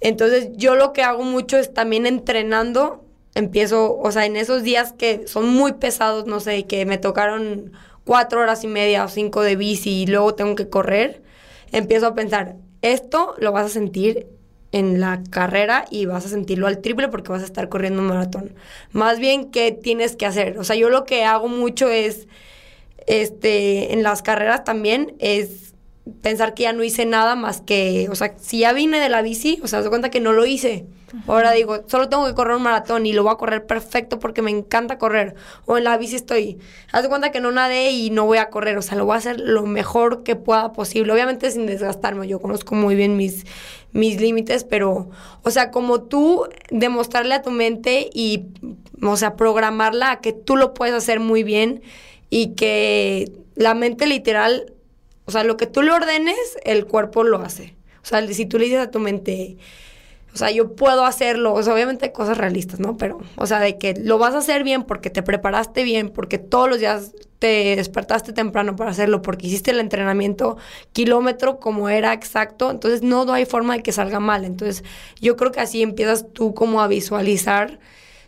Entonces 0.00 0.50
yo 0.54 0.76
lo 0.76 0.92
que 0.92 1.02
hago 1.02 1.24
mucho 1.24 1.56
es 1.56 1.74
también 1.74 2.06
entrenando, 2.06 3.04
empiezo, 3.38 3.96
o 3.96 4.10
sea, 4.10 4.26
en 4.26 4.36
esos 4.36 4.62
días 4.62 4.92
que 4.92 5.28
son 5.28 5.48
muy 5.48 5.74
pesados, 5.74 6.26
no 6.26 6.40
sé, 6.40 6.66
que 6.66 6.84
me 6.86 6.98
tocaron 6.98 7.72
cuatro 8.04 8.40
horas 8.40 8.64
y 8.64 8.66
media 8.66 9.04
o 9.04 9.08
cinco 9.08 9.42
de 9.42 9.54
bici 9.54 10.02
y 10.02 10.06
luego 10.06 10.34
tengo 10.34 10.56
que 10.56 10.68
correr, 10.68 11.22
empiezo 11.70 12.08
a 12.08 12.14
pensar, 12.14 12.56
esto 12.82 13.34
lo 13.38 13.52
vas 13.52 13.66
a 13.66 13.68
sentir 13.68 14.26
en 14.72 15.00
la 15.00 15.22
carrera 15.30 15.84
y 15.90 16.06
vas 16.06 16.26
a 16.26 16.28
sentirlo 16.28 16.66
al 16.66 16.80
triple 16.80 17.08
porque 17.08 17.30
vas 17.30 17.42
a 17.42 17.46
estar 17.46 17.68
corriendo 17.68 18.02
un 18.02 18.08
maratón. 18.08 18.54
Más 18.90 19.18
bien, 19.18 19.50
¿qué 19.50 19.70
tienes 19.72 20.16
que 20.16 20.26
hacer? 20.26 20.58
O 20.58 20.64
sea, 20.64 20.74
yo 20.76 20.90
lo 20.90 21.04
que 21.04 21.24
hago 21.24 21.48
mucho 21.48 21.88
es, 21.88 22.26
este, 23.06 23.92
en 23.92 24.02
las 24.02 24.22
carreras 24.22 24.64
también, 24.64 25.14
es 25.20 25.74
pensar 26.22 26.54
que 26.54 26.64
ya 26.64 26.72
no 26.72 26.82
hice 26.82 27.06
nada 27.06 27.36
más 27.36 27.60
que, 27.60 28.08
o 28.10 28.16
sea, 28.16 28.34
si 28.38 28.60
ya 28.60 28.72
vine 28.72 28.98
de 28.98 29.08
la 29.08 29.22
bici, 29.22 29.60
o 29.62 29.68
sea, 29.68 29.82
se 29.82 29.88
cuenta 29.88 30.10
que 30.10 30.20
no 30.20 30.32
lo 30.32 30.44
hice. 30.44 30.86
Ahora 31.26 31.52
digo, 31.52 31.82
solo 31.86 32.08
tengo 32.08 32.26
que 32.26 32.34
correr 32.34 32.56
un 32.56 32.62
maratón 32.62 33.06
y 33.06 33.12
lo 33.12 33.22
voy 33.22 33.32
a 33.32 33.36
correr 33.36 33.66
perfecto 33.66 34.18
porque 34.18 34.42
me 34.42 34.50
encanta 34.50 34.98
correr. 34.98 35.34
O 35.64 35.78
en 35.78 35.84
la 35.84 35.96
bici 35.96 36.16
estoy, 36.16 36.58
haz 36.92 37.02
de 37.02 37.08
cuenta 37.08 37.30
que 37.30 37.40
no 37.40 37.50
nadé 37.50 37.90
y 37.90 38.10
no 38.10 38.26
voy 38.26 38.38
a 38.38 38.50
correr, 38.50 38.76
o 38.76 38.82
sea, 38.82 38.96
lo 38.96 39.06
voy 39.06 39.14
a 39.14 39.18
hacer 39.18 39.40
lo 39.40 39.66
mejor 39.66 40.22
que 40.22 40.36
pueda 40.36 40.72
posible. 40.72 41.12
Obviamente 41.12 41.50
sin 41.50 41.66
desgastarme, 41.66 42.28
yo 42.28 42.40
conozco 42.40 42.74
muy 42.74 42.94
bien 42.94 43.16
mis, 43.16 43.44
mis 43.92 44.20
límites, 44.20 44.64
pero, 44.64 45.10
o 45.42 45.50
sea, 45.50 45.70
como 45.70 46.02
tú 46.02 46.44
demostrarle 46.70 47.34
a 47.34 47.42
tu 47.42 47.50
mente 47.50 48.10
y, 48.12 48.46
o 49.02 49.16
sea, 49.16 49.36
programarla 49.36 50.12
a 50.12 50.20
que 50.20 50.32
tú 50.32 50.56
lo 50.56 50.74
puedes 50.74 50.94
hacer 50.94 51.20
muy 51.20 51.42
bien 51.42 51.82
y 52.30 52.54
que 52.54 53.32
la 53.54 53.74
mente 53.74 54.06
literal 54.06 54.74
o 55.28 55.30
sea, 55.30 55.44
lo 55.44 55.58
que 55.58 55.66
tú 55.66 55.82
le 55.82 55.90
ordenes, 55.90 56.56
el 56.64 56.86
cuerpo 56.86 57.22
lo 57.22 57.36
hace. 57.42 57.74
O 58.02 58.06
sea, 58.06 58.26
si 58.28 58.46
tú 58.46 58.58
le 58.58 58.64
dices 58.64 58.80
a 58.80 58.90
tu 58.90 58.98
mente, 58.98 59.58
o 60.38 60.44
sea, 60.46 60.52
yo 60.52 60.76
puedo 60.76 61.04
hacerlo, 61.04 61.52
o 61.52 61.60
sea, 61.64 61.74
obviamente 61.74 62.12
cosas 62.12 62.38
realistas, 62.38 62.78
¿no? 62.78 62.96
Pero, 62.96 63.18
o 63.34 63.44
sea, 63.44 63.58
de 63.58 63.76
que 63.76 63.94
lo 63.94 64.18
vas 64.18 64.36
a 64.36 64.38
hacer 64.38 64.62
bien 64.62 64.84
porque 64.84 65.10
te 65.10 65.24
preparaste 65.24 65.82
bien, 65.82 66.10
porque 66.10 66.38
todos 66.38 66.68
los 66.68 66.78
días 66.78 67.12
te 67.40 67.74
despertaste 67.74 68.32
temprano 68.32 68.76
para 68.76 68.92
hacerlo, 68.92 69.20
porque 69.20 69.48
hiciste 69.48 69.72
el 69.72 69.80
entrenamiento 69.80 70.56
kilómetro 70.92 71.58
como 71.58 71.88
era 71.88 72.12
exacto, 72.12 72.70
entonces 72.70 73.02
no, 73.02 73.32
hay 73.32 73.46
forma 73.46 73.76
de 73.76 73.82
que 73.82 73.90
salga 73.90 74.20
mal. 74.20 74.44
Entonces, 74.44 74.84
yo 75.20 75.36
creo 75.36 75.50
que 75.50 75.58
así 75.58 75.82
empiezas 75.82 76.32
tú 76.32 76.54
como 76.54 76.82
a 76.82 76.86
visualizar 76.86 77.80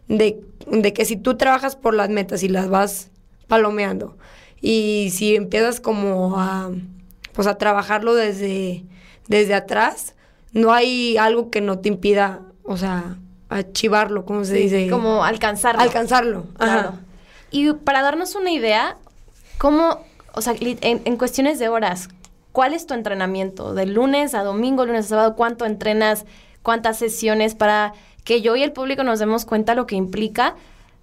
de, 0.08 0.40
de 0.66 0.92
que 0.92 1.04
si 1.04 1.16
tú 1.16 1.36
trabajas 1.36 1.76
por 1.76 1.94
las 1.94 2.08
metas 2.08 2.42
y 2.42 2.48
las 2.48 2.68
vas 2.68 3.12
palomeando, 3.46 4.16
y 4.60 5.12
si 5.12 5.36
empiezas 5.36 5.78
como 5.78 6.40
a, 6.40 6.72
pues 7.34 7.46
a 7.46 7.56
trabajarlo 7.56 8.16
desde, 8.16 8.84
desde 9.28 9.54
atrás, 9.54 10.16
no 10.52 10.72
hay 10.72 11.16
algo 11.16 11.50
que 11.50 11.60
no 11.60 11.78
te 11.78 11.88
impida, 11.88 12.40
o 12.62 12.76
sea, 12.76 13.16
archivarlo, 13.48 14.24
¿cómo 14.24 14.44
se 14.44 14.54
dice? 14.54 14.88
Como 14.88 15.24
alcanzarlo. 15.24 15.80
Alcanzarlo, 15.80 16.46
claro. 16.56 16.94
Y 17.50 17.72
para 17.72 18.02
darnos 18.02 18.34
una 18.34 18.52
idea, 18.52 18.96
¿cómo, 19.58 20.00
o 20.34 20.40
sea, 20.40 20.54
en, 20.60 21.02
en, 21.04 21.16
cuestiones 21.16 21.58
de 21.58 21.68
horas, 21.68 22.08
cuál 22.52 22.74
es 22.74 22.86
tu 22.86 22.94
entrenamiento? 22.94 23.74
De 23.74 23.86
lunes 23.86 24.34
a 24.34 24.44
domingo, 24.44 24.86
lunes 24.86 25.06
a 25.06 25.08
sábado, 25.08 25.34
¿cuánto 25.34 25.66
entrenas? 25.66 26.26
¿Cuántas 26.62 26.98
sesiones 26.98 27.54
para 27.54 27.92
que 28.24 28.40
yo 28.40 28.54
y 28.54 28.62
el 28.62 28.72
público 28.72 29.02
nos 29.02 29.18
demos 29.18 29.44
cuenta 29.44 29.74
lo 29.74 29.86
que 29.86 29.96
implica? 29.96 30.54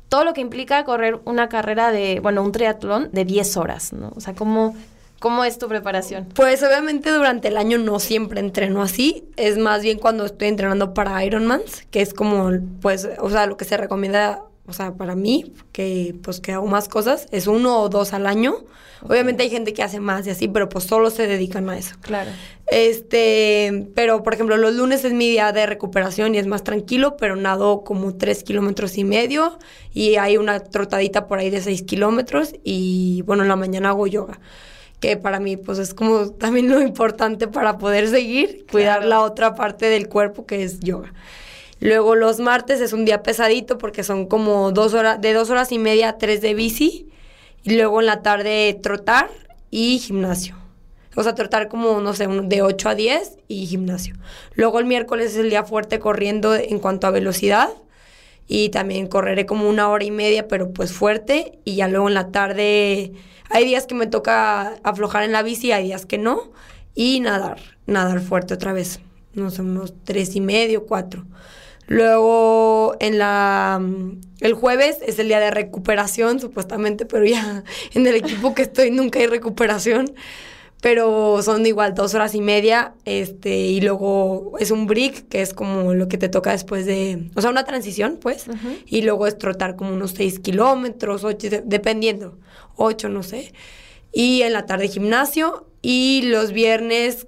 todo 0.09 0.23
lo 0.23 0.33
que 0.33 0.41
implica 0.41 0.83
correr 0.83 1.19
una 1.25 1.49
carrera 1.49 1.91
de, 1.91 2.19
bueno, 2.19 2.41
un 2.43 2.51
triatlón 2.51 3.09
de 3.11 3.25
10 3.25 3.57
horas, 3.57 3.93
¿no? 3.93 4.11
O 4.15 4.21
sea, 4.21 4.33
¿cómo, 4.33 4.75
¿Cómo 5.19 5.43
es 5.43 5.57
tu 5.57 5.67
preparación? 5.67 6.27
Pues 6.35 6.61
obviamente 6.61 7.11
durante 7.11 7.47
el 7.47 7.57
año 7.57 7.79
no 7.79 7.99
siempre 7.99 8.39
entreno 8.39 8.83
así, 8.83 9.25
es 9.35 9.57
más 9.57 9.81
bien 9.81 9.97
cuando 9.97 10.25
estoy 10.25 10.47
entrenando 10.47 10.93
para 10.93 11.23
Ironmans, 11.25 11.87
que 11.89 12.01
es 12.01 12.13
como, 12.13 12.51
pues, 12.81 13.09
o 13.19 13.29
sea, 13.29 13.47
lo 13.47 13.57
que 13.57 13.65
se 13.65 13.77
recomienda, 13.77 14.43
o 14.67 14.73
sea, 14.73 14.93
para 14.93 15.15
mí, 15.15 15.53
que 15.71 16.13
pues 16.21 16.39
que 16.39 16.51
hago 16.51 16.67
más 16.67 16.87
cosas, 16.87 17.27
es 17.31 17.47
uno 17.47 17.81
o 17.81 17.89
dos 17.89 18.13
al 18.13 18.27
año. 18.27 18.55
Obviamente 19.03 19.43
hay 19.43 19.49
gente 19.49 19.73
que 19.73 19.83
hace 19.83 19.99
más 19.99 20.25
y 20.25 20.31
así, 20.31 20.47
pero 20.47 20.69
pues 20.69 20.83
solo 20.83 21.09
se 21.09 21.27
dedican 21.27 21.69
a 21.69 21.77
eso. 21.77 21.95
Claro. 22.01 22.31
Este, 22.67 23.87
pero 23.95 24.23
por 24.23 24.33
ejemplo, 24.33 24.57
los 24.57 24.75
lunes 24.75 25.05
es 25.05 25.13
mi 25.13 25.29
día 25.29 25.51
de 25.51 25.65
recuperación 25.65 26.35
y 26.35 26.39
es 26.39 26.47
más 26.47 26.63
tranquilo, 26.63 27.15
pero 27.15 27.35
nado 27.35 27.83
como 27.83 28.15
tres 28.15 28.43
kilómetros 28.43 28.97
y 28.97 29.03
medio 29.03 29.57
y 29.93 30.15
hay 30.15 30.37
una 30.37 30.59
trotadita 30.59 31.27
por 31.27 31.39
ahí 31.39 31.49
de 31.49 31.61
seis 31.61 31.83
kilómetros 31.83 32.53
y 32.63 33.21
bueno, 33.25 33.43
en 33.43 33.49
la 33.49 33.55
mañana 33.55 33.89
hago 33.89 34.07
yoga 34.07 34.39
que 34.99 35.17
para 35.17 35.39
mí 35.39 35.57
pues 35.57 35.79
es 35.79 35.93
como 35.93 36.31
también 36.31 36.69
lo 36.69 36.81
importante 36.81 37.47
para 37.47 37.77
poder 37.77 38.07
seguir, 38.09 38.65
cuidar 38.71 39.05
la 39.05 39.21
otra 39.21 39.55
parte 39.55 39.87
del 39.87 40.07
cuerpo 40.09 40.45
que 40.45 40.63
es 40.63 40.79
yoga. 40.79 41.13
Luego 41.79 42.15
los 42.15 42.39
martes 42.39 42.81
es 42.81 42.93
un 42.93 43.05
día 43.05 43.21
pesadito 43.21 43.77
porque 43.77 44.03
son 44.03 44.25
como 44.25 44.71
dos 44.71 44.93
horas, 44.93 45.21
de 45.21 45.33
dos 45.33 45.49
horas 45.49 45.71
y 45.71 45.77
media 45.77 46.09
a 46.09 46.17
tres 46.17 46.41
de 46.41 46.55
bici 46.55 47.07
y 47.63 47.75
luego 47.75 47.99
en 47.99 48.07
la 48.07 48.21
tarde 48.23 48.79
trotar 48.81 49.29
y 49.69 49.99
gimnasio. 49.99 50.55
O 51.15 51.23
sea, 51.23 51.33
trotar 51.33 51.67
como, 51.67 51.99
no 51.99 52.13
sé, 52.13 52.27
de 52.27 52.61
8 52.61 52.89
a 52.89 52.95
10 52.95 53.37
y 53.47 53.65
gimnasio. 53.65 54.15
Luego 54.53 54.77
el 54.77 54.85
miércoles 54.85 55.31
es 55.31 55.37
el 55.37 55.49
día 55.49 55.63
fuerte 55.63 55.97
corriendo 55.97 56.53
en 56.53 56.77
cuanto 56.77 57.07
a 57.07 57.09
velocidad. 57.09 57.69
Y 58.47 58.69
también 58.69 59.07
correré 59.07 59.45
como 59.45 59.69
una 59.69 59.89
hora 59.89 60.05
y 60.05 60.11
media, 60.11 60.47
pero 60.47 60.71
pues 60.71 60.93
fuerte. 60.93 61.59
Y 61.65 61.75
ya 61.75 61.87
luego 61.87 62.07
en 62.07 62.13
la 62.13 62.31
tarde 62.31 63.13
hay 63.49 63.65
días 63.65 63.85
que 63.85 63.95
me 63.95 64.07
toca 64.07 64.75
aflojar 64.83 65.23
en 65.23 65.31
la 65.31 65.43
bici, 65.43 65.71
hay 65.71 65.85
días 65.85 66.05
que 66.05 66.17
no. 66.17 66.51
Y 66.95 67.19
nadar, 67.19 67.59
nadar 67.85 68.21
fuerte 68.21 68.53
otra 68.53 68.73
vez. 68.73 68.99
No 69.33 69.51
sé, 69.51 69.61
unos 69.61 69.93
tres 70.03 70.35
y 70.35 70.41
medio, 70.41 70.85
cuatro. 70.85 71.25
Luego 71.87 72.95
en 72.99 73.17
la 73.17 73.81
el 74.41 74.53
jueves 74.53 74.97
es 75.05 75.17
el 75.19 75.29
día 75.29 75.39
de 75.39 75.51
recuperación, 75.51 76.39
supuestamente, 76.39 77.05
pero 77.05 77.25
ya 77.25 77.63
en 77.93 78.07
el 78.07 78.15
equipo 78.15 78.53
que 78.53 78.63
estoy 78.63 78.91
nunca 78.91 79.19
hay 79.19 79.27
recuperación. 79.27 80.13
Pero 80.81 81.41
son 81.41 81.65
igual 81.65 81.95
dos 81.95 82.13
horas 82.13 82.35
y 82.35 82.41
media, 82.41 82.93
este, 83.03 83.57
y 83.57 83.81
luego 83.81 84.53
es 84.59 84.69
un 84.69 84.85
brick, 84.85 85.27
que 85.27 85.41
es 85.41 85.53
como 85.53 85.95
lo 85.95 86.07
que 86.07 86.19
te 86.19 86.29
toca 86.29 86.51
después 86.51 86.85
de, 86.85 87.31
o 87.35 87.41
sea, 87.41 87.49
una 87.49 87.63
transición, 87.63 88.19
pues, 88.21 88.45
y 88.85 89.01
luego 89.01 89.25
es 89.25 89.39
trotar 89.39 89.75
como 89.75 89.91
unos 89.91 90.11
seis 90.11 90.39
kilómetros, 90.39 91.23
ocho, 91.23 91.47
dependiendo, 91.65 92.37
ocho, 92.75 93.09
no 93.09 93.23
sé. 93.23 93.53
Y 94.13 94.43
en 94.43 94.53
la 94.53 94.67
tarde 94.67 94.87
gimnasio, 94.87 95.67
y 95.81 96.23
los 96.25 96.51
viernes 96.51 97.27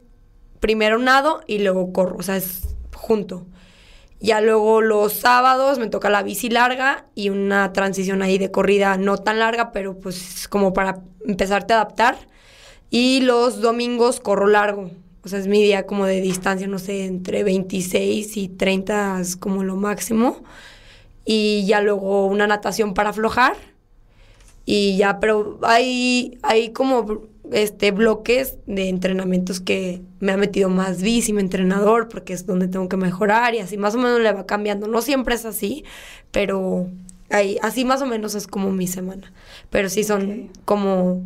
primero 0.59 0.99
nado 0.99 1.41
y 1.47 1.59
luego 1.59 1.93
corro, 1.93 2.17
o 2.17 2.23
sea, 2.23 2.37
es 2.37 2.75
junto. 2.93 3.47
Ya 4.19 4.41
luego 4.41 4.81
los 4.81 5.13
sábados 5.13 5.79
me 5.79 5.87
toca 5.87 6.09
la 6.09 6.23
bici 6.23 6.49
larga 6.49 7.05
y 7.15 7.29
una 7.29 7.71
transición 7.71 8.21
ahí 8.21 8.37
de 8.37 8.51
corrida 8.51 8.97
no 8.97 9.17
tan 9.17 9.39
larga, 9.39 9.71
pero 9.71 9.97
pues 9.97 10.47
como 10.49 10.73
para 10.73 11.01
empezarte 11.25 11.73
a 11.73 11.77
adaptar. 11.77 12.28
Y 12.89 13.21
los 13.21 13.61
domingos 13.61 14.19
corro 14.19 14.47
largo. 14.47 14.91
O 15.23 15.27
sea, 15.29 15.39
es 15.39 15.47
mi 15.47 15.61
día 15.61 15.85
como 15.85 16.05
de 16.05 16.21
distancia, 16.21 16.67
no 16.67 16.79
sé, 16.79 17.05
entre 17.05 17.43
26 17.43 18.37
y 18.37 18.47
30 18.47 19.19
es 19.21 19.35
como 19.35 19.63
lo 19.63 19.75
máximo. 19.75 20.43
Y 21.25 21.65
ya 21.65 21.81
luego 21.81 22.25
una 22.25 22.47
natación 22.47 22.93
para 22.93 23.09
aflojar. 23.09 23.55
Y 24.65 24.97
ya, 24.97 25.19
pero 25.19 25.59
hay, 25.63 26.37
hay 26.41 26.69
como 26.69 27.27
este 27.51 27.91
bloques 27.91 28.57
de 28.67 28.89
entrenamientos 28.89 29.59
que 29.59 30.01
me 30.19 30.31
ha 30.31 30.37
metido 30.37 30.69
más 30.69 31.01
bici, 31.01 31.33
mi 31.33 31.41
entrenador, 31.41 32.07
porque 32.07 32.33
es 32.33 32.45
donde 32.45 32.67
tengo 32.67 32.87
que 32.89 32.97
mejorar 32.97 33.55
y 33.55 33.59
así 33.59 33.77
más 33.77 33.95
o 33.95 33.97
menos 33.97 34.19
le 34.19 34.31
va 34.31 34.45
cambiando. 34.45 34.87
No 34.87 35.01
siempre 35.01 35.35
es 35.35 35.45
así, 35.45 35.83
pero 36.31 36.87
ahí, 37.29 37.57
así 37.61 37.85
más 37.85 38.01
o 38.01 38.05
menos 38.05 38.35
es 38.35 38.47
como 38.47 38.71
mi 38.71 38.87
semana. 38.87 39.33
Pero 39.69 39.89
sí 39.89 40.03
son 40.03 40.51
como, 40.65 41.23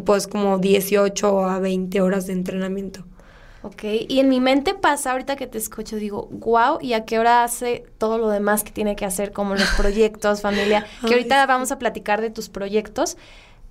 pues 0.00 0.26
como 0.26 0.58
18 0.58 1.44
a 1.44 1.58
20 1.58 2.00
horas 2.00 2.26
de 2.26 2.32
entrenamiento. 2.32 3.04
Ok, 3.64 3.84
y 4.08 4.18
en 4.18 4.28
mi 4.28 4.40
mente 4.40 4.74
pasa 4.74 5.12
ahorita 5.12 5.36
que 5.36 5.46
te 5.46 5.56
escucho, 5.56 5.94
digo, 5.96 6.28
wow, 6.32 6.78
¿y 6.80 6.94
a 6.94 7.04
qué 7.04 7.20
hora 7.20 7.44
hace 7.44 7.84
todo 7.98 8.18
lo 8.18 8.28
demás 8.28 8.64
que 8.64 8.72
tiene 8.72 8.96
que 8.96 9.04
hacer, 9.04 9.32
como 9.32 9.54
los 9.54 9.70
proyectos, 9.76 10.40
familia? 10.40 10.84
Que 11.06 11.14
ahorita 11.14 11.46
vamos 11.46 11.70
a 11.70 11.78
platicar 11.78 12.20
de 12.20 12.30
tus 12.30 12.48
proyectos. 12.48 13.16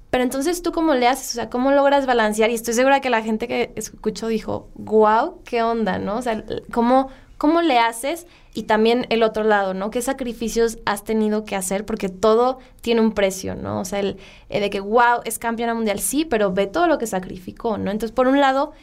Pero 0.10 0.24
entonces, 0.24 0.62
¿tú 0.62 0.72
cómo 0.72 0.94
le 0.94 1.08
haces? 1.08 1.32
O 1.32 1.34
sea, 1.36 1.50
¿cómo 1.50 1.72
logras 1.72 2.06
balancear? 2.06 2.52
Y 2.52 2.54
estoy 2.54 2.74
segura 2.74 3.02
que 3.02 3.10
la 3.10 3.22
gente 3.22 3.48
que 3.48 3.72
escuchó 3.76 4.28
dijo, 4.28 4.70
wow, 4.76 5.42
¿qué 5.44 5.64
onda, 5.64 6.00
no? 6.00 6.18
O 6.18 6.22
sea, 6.22 6.44
¿cómo, 6.72 7.10
¿cómo 7.38 7.62
le 7.62 7.80
haces? 7.80 8.28
Y 8.54 8.64
también 8.64 9.08
el 9.10 9.24
otro 9.24 9.44
lado, 9.44 9.74
¿no? 9.74 9.92
¿Qué 9.92 10.02
sacrificios 10.02 10.80
has 10.86 11.04
tenido 11.04 11.46
que 11.46 11.56
hacer? 11.56 11.86
Porque 11.86 12.10
todo 12.10 12.60
tiene 12.82 13.00
un 13.00 13.14
precio, 13.14 13.56
¿no? 13.56 13.80
O 13.80 13.86
sea, 13.86 14.00
el, 14.00 14.18
de 14.50 14.70
que, 14.70 14.82
wow, 14.82 15.22
es 15.24 15.40
campeona 15.40 15.74
mundial, 15.74 16.00
sí, 16.00 16.26
pero 16.26 16.52
ve 16.52 16.68
todo 16.68 16.88
lo 16.88 16.98
que 16.98 17.08
sacrificó, 17.08 17.78
¿no? 17.78 17.92
Entonces, 17.92 18.14
por 18.14 18.28
un 18.28 18.40
lado 18.40 18.74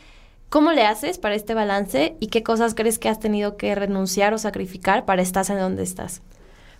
¿Cómo 0.51 0.73
le 0.73 0.87
haces 0.87 1.19
para 1.19 1.35
este 1.35 1.53
balance 1.53 2.17
y 2.21 2.29
qué 2.29 2.43
cosas 2.43 2.75
crees 2.75 2.99
que 2.99 3.11
has 3.11 3.21
tenido 3.21 3.59
que 3.59 3.75
renunciar 3.75 4.33
o 4.33 4.39
sacrificar 4.39 5.05
para 5.05 5.21
estar 5.21 5.45
en 5.51 5.59
donde 5.59 5.83
estás? 5.83 6.23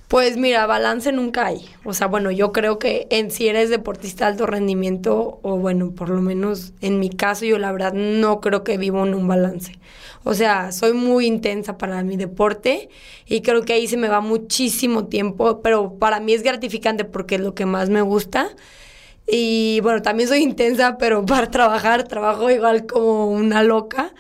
Pues 0.09 0.39
mira, 0.39 0.65
balance 0.65 1.13
nunca 1.13 1.47
hay. 1.47 1.69
O 1.85 1.93
sea, 1.93 2.07
bueno, 2.07 2.31
yo 2.31 2.51
creo 2.51 2.79
que 2.79 3.07
en 3.11 3.31
si 3.31 3.47
eres 3.47 3.69
deportista 3.69 4.25
de 4.25 4.33
alto 4.33 4.47
rendimiento, 4.47 5.39
o 5.43 5.59
bueno, 5.59 5.91
por 5.95 6.09
lo 6.09 6.23
menos 6.23 6.73
en 6.81 6.99
mi 6.99 7.11
caso, 7.11 7.45
yo 7.45 7.59
la 7.59 7.71
verdad 7.73 7.93
no 7.93 8.41
creo 8.41 8.65
que 8.65 8.79
vivo 8.79 9.05
en 9.07 9.15
un 9.15 9.29
balance. 9.29 9.79
O 10.25 10.33
sea, 10.33 10.73
soy 10.73 10.95
muy 10.95 11.27
intensa 11.27 11.77
para 11.77 12.03
mi 12.05 12.17
deporte 12.17 12.89
y 13.27 13.43
creo 13.43 13.63
que 13.63 13.75
ahí 13.75 13.87
se 13.87 13.99
me 13.99 14.09
va 14.09 14.23
muchísimo 14.23 15.09
tiempo, 15.09 15.61
pero 15.61 15.99
para 15.99 16.21
mí 16.21 16.33
es 16.33 16.43
gratificante 16.43 17.05
porque 17.05 17.35
es 17.35 17.43
lo 17.43 17.55
que 17.55 17.67
más 17.67 17.91
me 17.91 18.01
gusta. 18.01 18.49
Y 19.27 19.81
bueno, 19.83 20.01
también 20.01 20.29
soy 20.31 20.39
intensa, 20.43 20.97
pero 20.97 21.27
para 21.27 21.51
trabajar, 21.51 22.09
trabajo 22.09 22.51
igual 22.51 22.87
como 22.87 23.31
una 23.31 23.63
loca. 23.63 24.15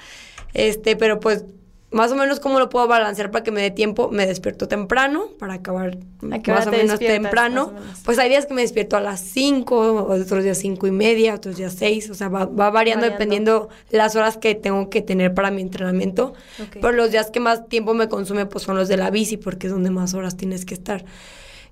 Este, 0.53 0.97
pero 0.97 1.19
pues 1.21 1.45
más 1.91 2.13
o 2.13 2.17
menos 2.17 2.39
cómo 2.39 2.59
lo 2.59 2.69
puedo 2.69 2.87
balancear 2.87 3.31
para 3.31 3.43
que 3.43 3.51
me 3.51 3.63
dé 3.63 3.71
tiempo. 3.71 4.11
Me 4.11 4.27
despierto 4.27 4.69
temprano 4.69 5.29
para 5.39 5.55
acabar 5.55 5.97
más 6.21 6.67
o 6.67 6.71
menos 6.71 6.99
temprano. 6.99 7.73
Pues 8.05 8.19
hay 8.19 8.29
días 8.29 8.45
que 8.45 8.53
me 8.53 8.61
despierto 8.61 8.97
a 8.97 9.01
las 9.01 9.21
5, 9.21 10.07
otros 10.09 10.45
días 10.45 10.59
cinco 10.59 10.87
y 10.87 10.91
media, 10.91 11.35
otros 11.35 11.57
días 11.57 11.75
6. 11.79 12.11
O 12.11 12.15
sea, 12.15 12.29
va, 12.29 12.47
variando, 12.47 13.07
dependiendo 13.07 13.71
las 13.91 14.17
horas 14.17 14.37
que 14.37 14.55
tengo 14.55 14.91
que 14.91 15.01
tener 15.01 15.33
para 15.33 15.51
mi 15.51 15.63
entrenamiento. 15.63 16.35
Pero 16.75 16.93
los 16.93 17.11
días 17.11 17.31
que 17.31 17.41
más 17.41 17.69
tiempo 17.69 17.95
me 17.95 18.09
consume 18.09 18.45
pues 18.45 18.65
son 18.65 18.77
los 18.77 18.89
de 18.89 18.99
la 18.99 19.11
bici 19.11 19.39
porque 19.39 19.69
es 19.69 19.73
donde 19.73 19.91
más 19.91 20.13
horas 20.13 20.37
tienes 20.37 20.67
que 20.67 20.75
estar. 20.75 21.07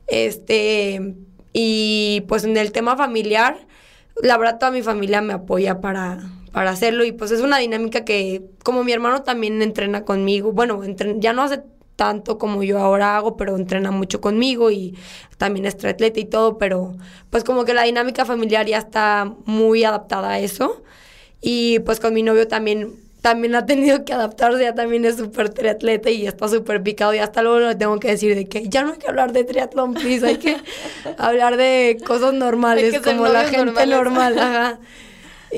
Este, 0.06 1.14
y 1.52 2.24
pues 2.26 2.44
en 2.44 2.56
el 2.56 2.72
tema 2.72 2.96
familiar, 2.96 3.66
la 4.22 4.38
verdad 4.38 4.58
toda 4.58 4.72
mi 4.72 4.82
familia 4.82 5.20
me 5.20 5.34
apoya 5.34 5.80
para, 5.82 6.20
para 6.56 6.70
hacerlo 6.70 7.04
y 7.04 7.12
pues 7.12 7.32
es 7.32 7.42
una 7.42 7.58
dinámica 7.58 8.06
que 8.06 8.40
como 8.64 8.82
mi 8.82 8.90
hermano 8.90 9.22
también 9.22 9.60
entrena 9.60 10.06
conmigo, 10.06 10.52
bueno, 10.52 10.80
ya 11.18 11.34
no 11.34 11.42
hace 11.42 11.60
tanto 11.96 12.38
como 12.38 12.62
yo 12.62 12.78
ahora 12.78 13.18
hago, 13.18 13.36
pero 13.36 13.56
entrena 13.56 13.90
mucho 13.90 14.22
conmigo 14.22 14.70
y 14.70 14.96
también 15.36 15.66
es 15.66 15.76
triatleta 15.76 16.18
y 16.18 16.24
todo, 16.24 16.56
pero 16.56 16.96
pues 17.28 17.44
como 17.44 17.66
que 17.66 17.74
la 17.74 17.82
dinámica 17.82 18.24
familiar 18.24 18.64
ya 18.64 18.78
está 18.78 19.34
muy 19.44 19.84
adaptada 19.84 20.30
a 20.30 20.38
eso. 20.38 20.82
Y 21.42 21.80
pues 21.80 22.00
con 22.00 22.14
mi 22.14 22.22
novio 22.22 22.48
también 22.48 22.94
también 23.20 23.54
ha 23.54 23.66
tenido 23.66 24.06
que 24.06 24.14
adaptarse, 24.14 24.62
ya 24.62 24.74
también 24.74 25.04
es 25.04 25.16
súper 25.16 25.50
triatleta 25.50 26.08
y 26.08 26.26
está 26.26 26.48
súper 26.48 26.82
picado 26.82 27.12
y 27.12 27.18
hasta 27.18 27.42
luego 27.42 27.58
le 27.58 27.74
tengo 27.74 28.00
que 28.00 28.08
decir 28.08 28.34
de 28.34 28.48
que 28.48 28.66
ya 28.66 28.82
no 28.82 28.92
hay 28.92 28.98
que 28.98 29.08
hablar 29.08 29.32
de 29.32 29.44
triatlón, 29.44 29.92
please, 29.92 30.24
hay 30.26 30.38
que 30.38 30.56
hablar 31.18 31.58
de 31.58 31.98
cosas 32.06 32.32
normales, 32.32 32.98
como 33.02 33.26
la 33.28 33.44
gente 33.44 33.84
normal, 33.84 34.38
ajá. 34.38 34.80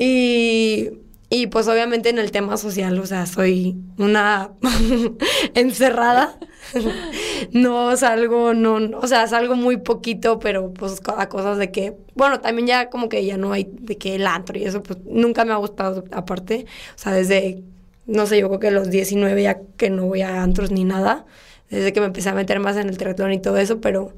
Y, 0.01 0.91
y 1.29 1.47
pues 1.47 1.67
obviamente 1.67 2.07
en 2.07 2.19
el 2.19 2.31
tema 2.31 2.55
social, 2.55 2.97
o 2.99 3.05
sea, 3.05 3.25
soy 3.25 3.75
una 3.97 4.51
encerrada. 5.55 6.39
no 7.51 7.97
salgo, 7.97 8.53
no, 8.53 8.97
o 8.97 9.07
sea, 9.07 9.27
salgo 9.27 9.55
muy 9.55 9.75
poquito, 9.77 10.39
pero 10.39 10.73
pues 10.73 11.01
a 11.17 11.27
cosas 11.27 11.57
de 11.57 11.71
que, 11.71 11.97
bueno, 12.15 12.39
también 12.39 12.67
ya 12.67 12.89
como 12.89 13.09
que 13.09 13.25
ya 13.25 13.35
no 13.35 13.51
hay 13.51 13.67
de 13.71 13.97
que 13.97 14.15
el 14.15 14.25
antro 14.25 14.57
y 14.57 14.63
eso, 14.63 14.81
pues 14.83 14.99
nunca 15.05 15.43
me 15.43 15.51
ha 15.51 15.57
gustado 15.57 16.05
aparte, 16.11 16.65
o 16.95 16.97
sea, 16.97 17.11
desde, 17.11 17.63
no 18.05 18.25
sé, 18.25 18.39
yo 18.39 18.47
creo 18.47 18.59
que 18.59 18.71
los 18.71 18.89
19 18.89 19.43
ya 19.43 19.59
que 19.77 19.89
no 19.89 20.05
voy 20.05 20.21
a 20.21 20.41
antros 20.43 20.71
ni 20.71 20.85
nada, 20.85 21.25
desde 21.69 21.91
que 21.91 21.99
me 21.99 22.07
empecé 22.07 22.29
a 22.29 22.33
meter 22.33 22.59
más 22.59 22.77
en 22.77 22.87
el 22.87 22.97
triatlón 22.97 23.33
y 23.33 23.41
todo 23.41 23.57
eso, 23.57 23.81
pero, 23.81 24.13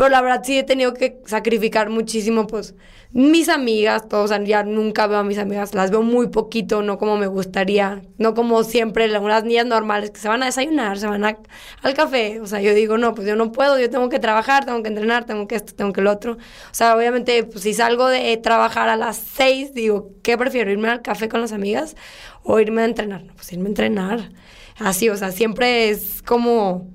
pero 0.00 0.08
la 0.08 0.22
verdad 0.22 0.40
sí 0.42 0.56
he 0.56 0.62
tenido 0.62 0.94
que 0.94 1.18
sacrificar 1.26 1.90
muchísimo, 1.90 2.46
pues, 2.46 2.74
mis 3.12 3.50
amigas, 3.50 4.08
todos, 4.08 4.30
ya 4.46 4.62
nunca 4.62 5.06
veo 5.06 5.18
a 5.18 5.24
mis 5.24 5.36
amigas, 5.36 5.74
las 5.74 5.90
veo 5.90 6.00
muy 6.00 6.28
poquito, 6.28 6.80
no 6.80 6.96
como 6.96 7.18
me 7.18 7.26
gustaría, 7.26 8.00
no 8.16 8.32
como 8.32 8.64
siempre, 8.64 9.14
unas 9.18 9.44
niñas 9.44 9.66
normales 9.66 10.10
que 10.10 10.18
se 10.18 10.26
van 10.26 10.42
a 10.42 10.46
desayunar, 10.46 10.96
se 10.96 11.06
van 11.06 11.22
al 11.22 11.94
café, 11.94 12.40
o 12.40 12.46
sea, 12.46 12.62
yo 12.62 12.72
digo, 12.72 12.96
no, 12.96 13.14
pues 13.14 13.28
yo 13.28 13.36
no 13.36 13.52
puedo, 13.52 13.78
yo 13.78 13.90
tengo 13.90 14.08
que 14.08 14.18
trabajar, 14.18 14.64
tengo 14.64 14.82
que 14.82 14.88
entrenar, 14.88 15.26
tengo 15.26 15.46
que 15.46 15.56
esto, 15.56 15.74
tengo 15.74 15.92
que 15.92 16.00
lo 16.00 16.12
otro, 16.12 16.32
o 16.32 16.38
sea, 16.72 16.96
obviamente, 16.96 17.44
pues 17.44 17.62
si 17.62 17.74
salgo 17.74 18.08
de 18.08 18.34
trabajar 18.38 18.88
a 18.88 18.96
las 18.96 19.18
seis, 19.18 19.74
digo, 19.74 20.12
¿qué 20.22 20.38
prefiero, 20.38 20.70
irme 20.70 20.88
al 20.88 21.02
café 21.02 21.28
con 21.28 21.42
las 21.42 21.52
amigas 21.52 21.94
o 22.42 22.58
irme 22.58 22.80
a 22.80 22.84
entrenar? 22.86 23.24
No, 23.24 23.34
pues 23.34 23.52
irme 23.52 23.66
a 23.66 23.68
entrenar 23.68 24.30
así, 24.78 25.10
o 25.10 25.16
sea, 25.18 25.30
siempre 25.30 25.90
es 25.90 26.22
como 26.22 26.88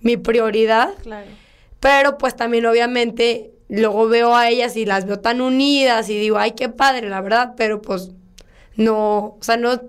mi 0.00 0.16
prioridad. 0.16 0.94
Claro. 1.02 1.26
Pero 1.80 2.18
pues 2.18 2.36
también 2.36 2.66
obviamente 2.66 3.52
luego 3.68 4.08
veo 4.08 4.34
a 4.34 4.48
ellas 4.48 4.76
y 4.76 4.84
las 4.84 5.06
veo 5.06 5.20
tan 5.20 5.40
unidas 5.40 6.08
y 6.08 6.18
digo, 6.18 6.38
ay, 6.38 6.52
qué 6.52 6.68
padre, 6.68 7.08
la 7.08 7.20
verdad, 7.20 7.54
pero 7.56 7.82
pues 7.82 8.10
no, 8.76 9.36
o 9.38 9.38
sea, 9.40 9.56
no 9.56 9.80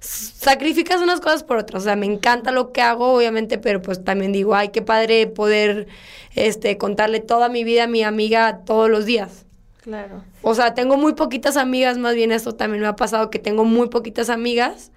sacrificas 0.00 1.00
unas 1.00 1.20
cosas 1.20 1.44
por 1.44 1.58
otras, 1.58 1.82
o 1.82 1.84
sea, 1.84 1.96
me 1.96 2.06
encanta 2.06 2.50
lo 2.50 2.72
que 2.72 2.80
hago, 2.80 3.12
obviamente, 3.12 3.58
pero 3.58 3.82
pues 3.82 4.02
también 4.04 4.32
digo, 4.32 4.54
ay, 4.54 4.68
qué 4.68 4.82
padre 4.82 5.26
poder 5.26 5.86
este 6.34 6.78
contarle 6.78 7.20
toda 7.20 7.48
mi 7.48 7.64
vida 7.64 7.84
a 7.84 7.86
mi 7.86 8.02
amiga 8.02 8.60
todos 8.64 8.90
los 8.90 9.04
días. 9.04 9.46
Claro. 9.80 10.24
O 10.42 10.54
sea, 10.54 10.74
tengo 10.74 10.96
muy 10.96 11.14
poquitas 11.14 11.56
amigas, 11.56 11.98
más 11.98 12.14
bien 12.14 12.30
esto 12.32 12.54
también 12.54 12.82
me 12.82 12.88
ha 12.88 12.96
pasado 12.96 13.30
que 13.30 13.38
tengo 13.38 13.64
muy 13.64 13.88
poquitas 13.88 14.30
amigas 14.30 14.92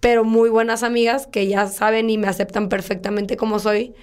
pero 0.00 0.24
muy 0.24 0.48
buenas 0.48 0.82
amigas 0.82 1.26
que 1.26 1.46
ya 1.46 1.66
saben 1.66 2.10
y 2.10 2.18
me 2.18 2.26
aceptan 2.26 2.68
perfectamente 2.68 3.36
como 3.36 3.58
soy. 3.58 3.94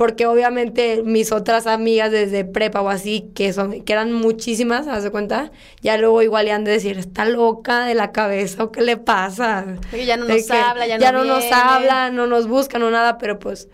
Porque 0.00 0.24
obviamente 0.24 1.02
mis 1.04 1.30
otras 1.30 1.66
amigas 1.66 2.10
desde 2.10 2.46
prepa 2.46 2.80
o 2.80 2.88
así, 2.88 3.30
que 3.34 3.52
son, 3.52 3.82
que 3.82 3.92
eran 3.92 4.14
muchísimas, 4.14 4.88
¿haz 4.88 5.02
de 5.04 5.10
cuenta? 5.10 5.52
Ya 5.82 5.98
luego 5.98 6.22
igual 6.22 6.46
le 6.46 6.52
han 6.52 6.64
de 6.64 6.70
decir, 6.70 6.96
está 6.96 7.26
loca 7.26 7.84
de 7.84 7.94
la 7.94 8.10
cabeza 8.10 8.64
o 8.64 8.72
qué 8.72 8.80
le 8.80 8.96
pasa. 8.96 9.76
Porque 9.90 10.06
ya 10.06 10.16
no 10.16 10.24
nos 10.24 10.50
habla, 10.50 10.86
ya, 10.86 10.96
ya 10.96 11.12
no, 11.12 11.26
no 11.26 11.34
nos 11.34 11.52
habla, 11.52 12.10
no 12.10 12.26
nos 12.26 12.48
busca, 12.48 12.78
no 12.78 12.90
nada, 12.90 13.18
pero 13.18 13.38
pues 13.38 13.68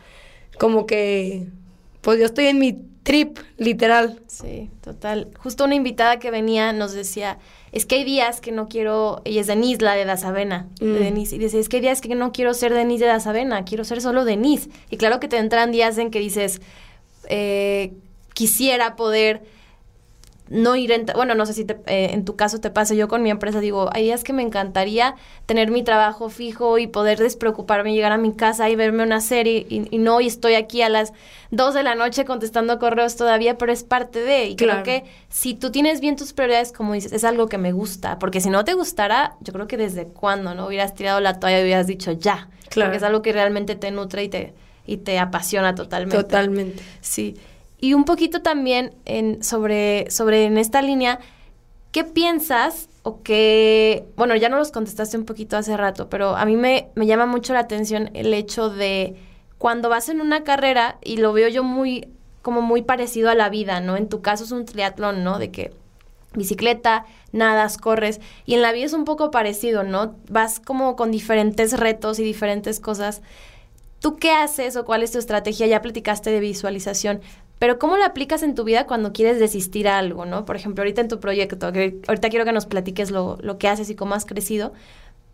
como 0.58 0.84
que, 0.84 1.46
pues 2.00 2.18
yo 2.18 2.24
estoy 2.26 2.46
en 2.46 2.58
mi 2.58 2.76
trip, 3.04 3.38
literal. 3.56 4.20
Sí, 4.26 4.68
total. 4.80 5.28
Justo 5.38 5.62
una 5.62 5.76
invitada 5.76 6.18
que 6.18 6.32
venía 6.32 6.72
nos 6.72 6.92
decía, 6.92 7.38
es 7.76 7.84
que 7.84 7.96
hay 7.96 8.04
días 8.04 8.40
que 8.40 8.52
no 8.52 8.68
quiero, 8.68 9.20
ella 9.26 9.42
es 9.42 9.48
Denise, 9.48 9.84
la 9.84 9.94
de 9.94 10.06
Dasavena, 10.06 10.66
de 10.80 10.86
mm. 10.86 10.98
Denise, 10.98 11.36
y 11.36 11.38
dice, 11.38 11.60
es 11.60 11.68
que 11.68 11.76
hay 11.76 11.82
días 11.82 12.00
que 12.00 12.14
no 12.14 12.32
quiero 12.32 12.54
ser 12.54 12.72
Denise 12.72 13.04
de 13.04 13.10
Dasavena, 13.10 13.66
quiero 13.66 13.84
ser 13.84 14.00
solo 14.00 14.24
Denise. 14.24 14.70
Y 14.88 14.96
claro 14.96 15.20
que 15.20 15.28
te 15.28 15.36
entran 15.36 15.72
días 15.72 15.98
en 15.98 16.10
que 16.10 16.18
dices, 16.18 16.62
eh, 17.28 17.92
quisiera 18.32 18.96
poder 18.96 19.42
no 20.48 20.76
ir 20.76 20.92
en, 20.92 21.06
bueno, 21.14 21.35
no 21.35 21.44
sé 21.44 21.54
si 21.54 21.66
eh, 21.87 22.11
en 22.12 22.24
tu 22.24 22.37
caso 22.37 22.61
te 22.61 22.70
pasa, 22.70 22.94
yo 22.94 23.09
con 23.09 23.22
mi 23.22 23.30
empresa 23.30 23.61
digo, 23.61 23.90
hay 23.92 24.04
días 24.04 24.22
que 24.22 24.32
me 24.32 24.42
encantaría 24.42 25.16
tener 25.46 25.70
mi 25.70 25.82
trabajo 25.82 26.28
fijo 26.28 26.78
y 26.78 26.87
poder 26.87 27.18
despreocuparme, 27.18 27.94
llegar 27.94 28.12
a 28.12 28.18
mi 28.18 28.32
casa 28.32 28.70
y 28.70 28.76
verme 28.76 29.02
una 29.02 29.20
serie 29.20 29.66
y, 29.68 29.98
no, 29.98 30.20
y 30.20 30.26
estoy 30.26 30.54
aquí 30.54 30.82
a 30.82 30.88
las 30.88 31.12
dos 31.50 31.74
de 31.74 31.82
la 31.82 31.94
noche 31.94 32.24
contestando 32.24 32.78
correos 32.78 33.16
todavía, 33.16 33.59
pero 33.59 33.72
es 33.72 33.82
parte 33.82 34.20
de, 34.20 34.46
y 34.46 34.56
creo 34.56 34.82
que 34.82 35.04
si 35.28 35.54
tú 35.54 35.70
tienes 35.70 36.00
bien 36.00 36.16
tus 36.16 36.32
prioridades, 36.32 36.72
como 36.72 36.92
dices, 36.92 37.12
es 37.12 37.24
algo 37.24 37.48
que 37.48 37.59
me 37.59 37.72
gusta, 37.72 38.18
porque 38.18 38.40
si 38.40 38.50
no 38.50 38.64
te 38.64 38.74
gustara, 38.74 39.37
yo 39.40 39.52
creo 39.52 39.66
que 39.66 39.76
desde 39.76 40.06
cuando, 40.06 40.54
¿no? 40.54 40.66
Hubieras 40.66 40.94
tirado 40.94 41.20
la 41.20 41.40
toalla 41.40 41.61
y 41.61 41.64
hubieras 41.64 41.87
dicho 41.87 42.12
ya, 42.12 42.48
claro. 42.68 42.88
porque 42.88 42.98
es 42.98 43.02
algo 43.02 43.22
que 43.22 43.32
realmente 43.32 43.74
te 43.74 43.90
nutre 43.90 44.24
y 44.24 44.28
te, 44.28 44.54
y 44.87 44.98
te 44.98 45.18
apasiona 45.18 45.74
totalmente. 45.74 46.16
Totalmente. 46.16 46.82
Sí. 47.00 47.37
Y 47.80 47.94
un 47.94 48.04
poquito 48.04 48.42
también 48.42 48.94
sobre, 49.42 50.10
sobre 50.10 50.44
en 50.44 50.58
esta 50.58 50.82
línea, 50.82 51.20
¿qué 51.92 52.04
piensas 52.04 52.88
o 53.02 53.22
qué, 53.22 54.06
bueno, 54.16 54.34
ya 54.34 54.48
no 54.48 54.56
los 54.56 54.72
contestaste 54.72 55.16
un 55.16 55.24
poquito 55.24 55.56
hace 55.56 55.76
rato, 55.76 56.08
pero 56.08 56.36
a 56.36 56.44
mí 56.44 56.56
me, 56.56 56.88
me 56.94 57.06
llama 57.06 57.26
mucho 57.26 57.52
la 57.52 57.60
atención 57.60 58.10
el 58.14 58.34
hecho 58.34 58.70
de 58.70 59.16
cuando 59.58 59.88
vas 59.88 60.08
en 60.08 60.20
una 60.20 60.44
carrera, 60.44 60.98
y 61.02 61.16
lo 61.16 61.32
veo 61.32 61.48
yo 61.48 61.62
muy, 61.62 62.08
como 62.42 62.62
muy 62.62 62.82
parecido 62.82 63.30
a 63.30 63.34
la 63.34 63.48
vida, 63.48 63.80
¿no? 63.80 63.96
En 63.96 64.08
tu 64.08 64.20
caso 64.20 64.44
es 64.44 64.52
un 64.52 64.66
triatlón, 64.66 65.24
¿no? 65.24 65.38
De 65.38 65.50
que 65.50 65.72
bicicleta, 66.34 67.06
nadas, 67.32 67.78
corres. 67.78 68.20
Y 68.44 68.54
en 68.54 68.62
la 68.62 68.72
vida 68.72 68.86
es 68.86 68.92
un 68.92 69.04
poco 69.04 69.30
parecido, 69.30 69.82
¿no? 69.82 70.16
Vas 70.28 70.60
como 70.60 70.94
con 70.96 71.10
diferentes 71.10 71.78
retos 71.78 72.18
y 72.18 72.22
diferentes 72.22 72.80
cosas. 72.80 73.22
¿Tú 74.00 74.16
qué 74.16 74.30
haces 74.30 74.76
o 74.76 74.84
cuál 74.84 75.02
es 75.02 75.12
tu 75.12 75.18
estrategia? 75.18 75.66
Ya 75.66 75.80
platicaste 75.80 76.30
de 76.30 76.40
visualización, 76.40 77.20
pero 77.58 77.78
¿cómo 77.78 77.96
la 77.96 78.06
aplicas 78.06 78.42
en 78.42 78.54
tu 78.54 78.64
vida 78.64 78.86
cuando 78.86 79.12
quieres 79.12 79.38
desistir 79.38 79.88
a 79.88 79.98
algo, 79.98 80.26
no? 80.26 80.44
Por 80.44 80.56
ejemplo, 80.56 80.82
ahorita 80.82 81.00
en 81.00 81.08
tu 81.08 81.20
proyecto, 81.20 81.72
que 81.72 82.00
ahorita 82.06 82.28
quiero 82.28 82.44
que 82.44 82.52
nos 82.52 82.66
platiques 82.66 83.10
lo, 83.10 83.38
lo 83.40 83.58
que 83.58 83.68
haces 83.68 83.88
y 83.88 83.94
cómo 83.94 84.14
has 84.14 84.26
crecido, 84.26 84.72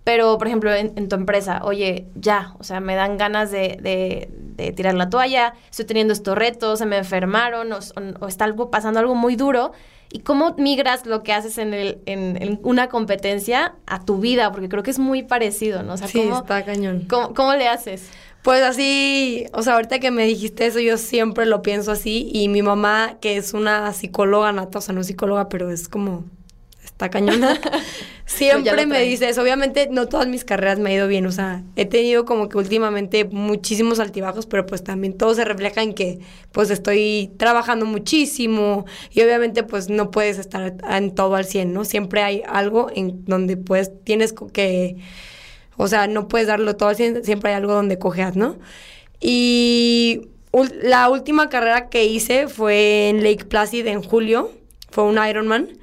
pero, 0.04 0.36
por 0.36 0.48
ejemplo, 0.48 0.74
en, 0.74 1.08
tu 1.08 1.14
empresa, 1.14 1.60
oye, 1.62 2.06
ya, 2.16 2.54
o 2.58 2.64
sea, 2.64 2.80
me 2.80 2.96
dan 2.96 3.18
ganas 3.18 3.52
de, 3.52 3.78
de, 4.56 4.72
tirar 4.72 4.94
la 4.94 5.08
toalla, 5.10 5.54
estoy 5.70 5.84
teniendo 5.84 6.12
estos 6.12 6.36
retos, 6.36 6.80
se 6.80 6.86
me 6.86 6.98
enfermaron 6.98 7.72
o, 7.72 8.26
está 8.26 8.44
algo 8.44 8.70
pasando 8.70 8.98
algo 8.98 9.14
muy 9.14 9.36
duro. 9.36 9.72
¿Y 10.14 10.20
cómo 10.20 10.54
migras 10.58 11.06
lo 11.06 11.22
que 11.22 11.32
haces 11.32 11.56
en, 11.56 11.72
el, 11.72 12.00
en, 12.04 12.60
una 12.64 12.88
competencia 12.88 13.76
a 13.86 14.04
tu 14.04 14.18
vida? 14.18 14.50
Porque 14.52 14.68
creo 14.68 14.82
que 14.82 14.90
es 14.90 14.98
muy 14.98 15.22
parecido, 15.22 15.82
¿no? 15.82 15.94
O 15.94 15.96
sea, 15.96 16.08
sí, 16.08 16.20
está 16.20 16.64
cañón. 16.64 17.06
¿cómo, 17.08 17.32
¿Cómo 17.32 17.54
le 17.54 17.68
haces? 17.68 18.10
Pues 18.42 18.62
así, 18.62 19.46
o 19.52 19.62
sea, 19.62 19.74
ahorita 19.74 20.00
que 20.00 20.10
me 20.10 20.26
dijiste 20.26 20.66
eso, 20.66 20.80
yo 20.80 20.98
siempre 20.98 21.46
lo 21.46 21.62
pienso 21.62 21.92
así. 21.92 22.28
Y 22.32 22.48
mi 22.48 22.62
mamá, 22.62 23.18
que 23.20 23.36
es 23.36 23.54
una 23.54 23.92
psicóloga 23.92 24.52
nata, 24.52 24.78
o 24.78 24.80
sea, 24.82 24.94
no 24.94 25.04
psicóloga, 25.04 25.48
pero 25.48 25.70
es 25.70 25.88
como 25.88 26.24
está 26.84 27.10
cañona. 27.10 27.60
Siempre 28.26 28.86
me 28.86 29.00
dice 29.00 29.28
eso. 29.28 29.42
Obviamente 29.42 29.88
no 29.90 30.08
todas 30.08 30.26
mis 30.26 30.44
carreras 30.44 30.78
me 30.78 30.90
ha 30.90 30.94
ido 30.94 31.08
bien. 31.08 31.26
O 31.26 31.32
sea, 31.32 31.62
he 31.76 31.84
tenido 31.84 32.24
como 32.24 32.48
que 32.48 32.58
últimamente 32.58 33.24
muchísimos 33.24 34.00
altibajos, 34.00 34.46
pero 34.46 34.64
pues 34.66 34.82
también 34.82 35.16
todo 35.16 35.34
se 35.34 35.44
refleja 35.44 35.82
en 35.82 35.94
que 35.94 36.20
pues 36.50 36.70
estoy 36.70 37.30
trabajando 37.36 37.86
muchísimo 37.86 38.86
y 39.10 39.20
obviamente 39.22 39.62
pues 39.62 39.88
no 39.88 40.10
puedes 40.10 40.38
estar 40.38 40.76
en 40.88 41.14
todo 41.14 41.34
al 41.34 41.44
100, 41.44 41.72
¿no? 41.72 41.84
Siempre 41.84 42.22
hay 42.22 42.42
algo 42.48 42.90
en 42.94 43.24
donde 43.24 43.56
pues 43.56 43.90
tienes 44.04 44.34
que, 44.52 44.96
o 45.82 45.88
sea, 45.88 46.06
no 46.06 46.28
puedes 46.28 46.46
darlo 46.46 46.76
todo 46.76 46.90
al 46.90 46.96
100, 46.96 47.24
siempre 47.24 47.50
hay 47.50 47.56
algo 47.56 47.74
donde 47.74 47.98
cojeas, 47.98 48.36
¿no? 48.36 48.58
Y 49.20 50.28
la 50.82 51.08
última 51.08 51.48
carrera 51.48 51.88
que 51.88 52.04
hice 52.04 52.48
fue 52.48 53.08
en 53.08 53.22
Lake 53.22 53.44
Placid 53.44 53.86
en 53.86 54.02
julio, 54.02 54.50
fue 54.90 55.04
un 55.04 55.18
Ironman. 55.24 55.78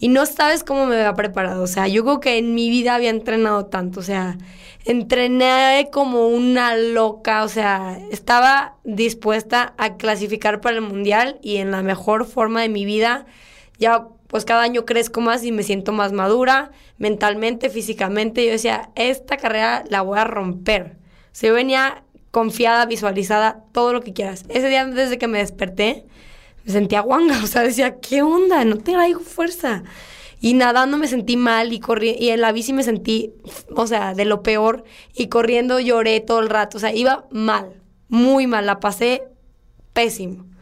Y 0.00 0.08
no 0.08 0.26
sabes 0.26 0.64
cómo 0.64 0.86
me 0.86 0.96
había 0.96 1.14
preparado. 1.14 1.62
O 1.62 1.66
sea, 1.66 1.88
yo 1.88 2.02
creo 2.04 2.20
que 2.20 2.36
en 2.36 2.54
mi 2.54 2.68
vida 2.68 2.94
había 2.94 3.10
entrenado 3.10 3.66
tanto. 3.66 4.00
O 4.00 4.02
sea, 4.02 4.36
entrené 4.84 5.88
como 5.92 6.28
una 6.28 6.76
loca. 6.76 7.44
O 7.44 7.48
sea, 7.48 7.98
estaba 8.10 8.76
dispuesta 8.84 9.72
a 9.78 9.96
clasificar 9.96 10.60
para 10.60 10.76
el 10.76 10.82
mundial 10.82 11.38
y 11.42 11.56
en 11.56 11.70
la 11.70 11.82
mejor 11.82 12.26
forma 12.26 12.60
de 12.62 12.68
mi 12.68 12.84
vida. 12.84 13.24
Ya, 13.78 14.08
pues 14.34 14.44
cada 14.44 14.62
año 14.62 14.84
crezco 14.84 15.20
más 15.20 15.44
y 15.44 15.52
me 15.52 15.62
siento 15.62 15.92
más 15.92 16.10
madura, 16.10 16.72
mentalmente, 16.98 17.70
físicamente. 17.70 18.44
Yo 18.44 18.50
decía, 18.50 18.90
esta 18.96 19.36
carrera 19.36 19.84
la 19.88 20.02
voy 20.02 20.18
a 20.18 20.24
romper. 20.24 20.96
O 21.26 21.28
sea, 21.30 21.50
yo 21.50 21.54
venía 21.54 22.02
confiada, 22.32 22.84
visualizada, 22.84 23.62
todo 23.70 23.92
lo 23.92 24.00
que 24.00 24.12
quieras. 24.12 24.44
Ese 24.48 24.68
día, 24.68 24.86
desde 24.86 25.18
que 25.18 25.28
me 25.28 25.38
desperté, 25.38 26.04
me 26.64 26.72
sentía 26.72 26.98
guanga, 26.98 27.40
o 27.44 27.46
sea, 27.46 27.62
decía, 27.62 28.00
¿qué 28.00 28.22
onda? 28.22 28.64
No 28.64 28.78
traigo 28.78 29.20
fuerza. 29.20 29.84
Y 30.40 30.54
nadando 30.54 30.98
me 30.98 31.06
sentí 31.06 31.36
mal 31.36 31.72
y 31.72 31.78
corrí 31.78 32.16
y 32.18 32.30
en 32.30 32.40
la 32.40 32.50
bici 32.50 32.72
me 32.72 32.82
sentí, 32.82 33.32
o 33.76 33.86
sea, 33.86 34.14
de 34.14 34.24
lo 34.24 34.42
peor 34.42 34.82
y 35.14 35.28
corriendo 35.28 35.78
lloré 35.78 36.18
todo 36.18 36.40
el 36.40 36.50
rato, 36.50 36.78
o 36.78 36.80
sea, 36.80 36.92
iba 36.92 37.28
mal, 37.30 37.80
muy 38.08 38.48
mal, 38.48 38.66
la 38.66 38.80
pasé 38.80 39.28
pésimo. 39.92 40.53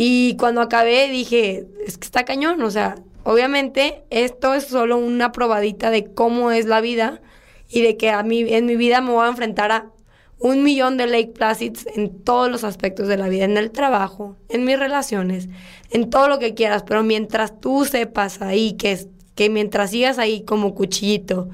Y 0.00 0.36
cuando 0.36 0.60
acabé 0.60 1.08
dije, 1.08 1.66
es 1.84 1.98
que 1.98 2.04
está 2.04 2.24
cañón, 2.24 2.62
o 2.62 2.70
sea, 2.70 2.94
obviamente 3.24 4.04
esto 4.10 4.54
es 4.54 4.68
solo 4.68 4.96
una 4.96 5.32
probadita 5.32 5.90
de 5.90 6.04
cómo 6.04 6.52
es 6.52 6.66
la 6.66 6.80
vida 6.80 7.20
y 7.68 7.82
de 7.82 7.96
que 7.96 8.10
a 8.10 8.22
mí 8.22 8.44
en 8.48 8.66
mi 8.66 8.76
vida 8.76 9.00
me 9.00 9.10
voy 9.10 9.26
a 9.26 9.30
enfrentar 9.30 9.72
a 9.72 9.90
un 10.38 10.62
millón 10.62 10.98
de 10.98 11.08
Lake 11.08 11.32
Placids 11.34 11.84
en 11.96 12.22
todos 12.22 12.48
los 12.48 12.62
aspectos 12.62 13.08
de 13.08 13.16
la 13.16 13.28
vida, 13.28 13.44
en 13.44 13.56
el 13.56 13.72
trabajo, 13.72 14.36
en 14.48 14.64
mis 14.64 14.78
relaciones, 14.78 15.48
en 15.90 16.10
todo 16.10 16.28
lo 16.28 16.38
que 16.38 16.54
quieras, 16.54 16.84
pero 16.86 17.02
mientras 17.02 17.60
tú 17.60 17.84
sepas 17.84 18.40
ahí 18.40 18.74
que, 18.74 19.04
que 19.34 19.50
mientras 19.50 19.90
sigas 19.90 20.20
ahí 20.20 20.44
como 20.44 20.76
cuchillito 20.76 21.48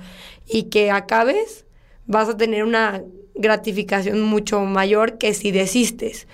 y 0.47 0.65
que 0.65 0.91
acabes, 0.91 1.65
vas 2.05 2.29
a 2.29 2.37
tener 2.37 2.65
una 2.65 3.03
gratificación 3.35 4.21
mucho 4.21 4.61
mayor 4.61 5.17
que 5.17 5.33
si 5.33 5.51
desistes. 5.51 6.29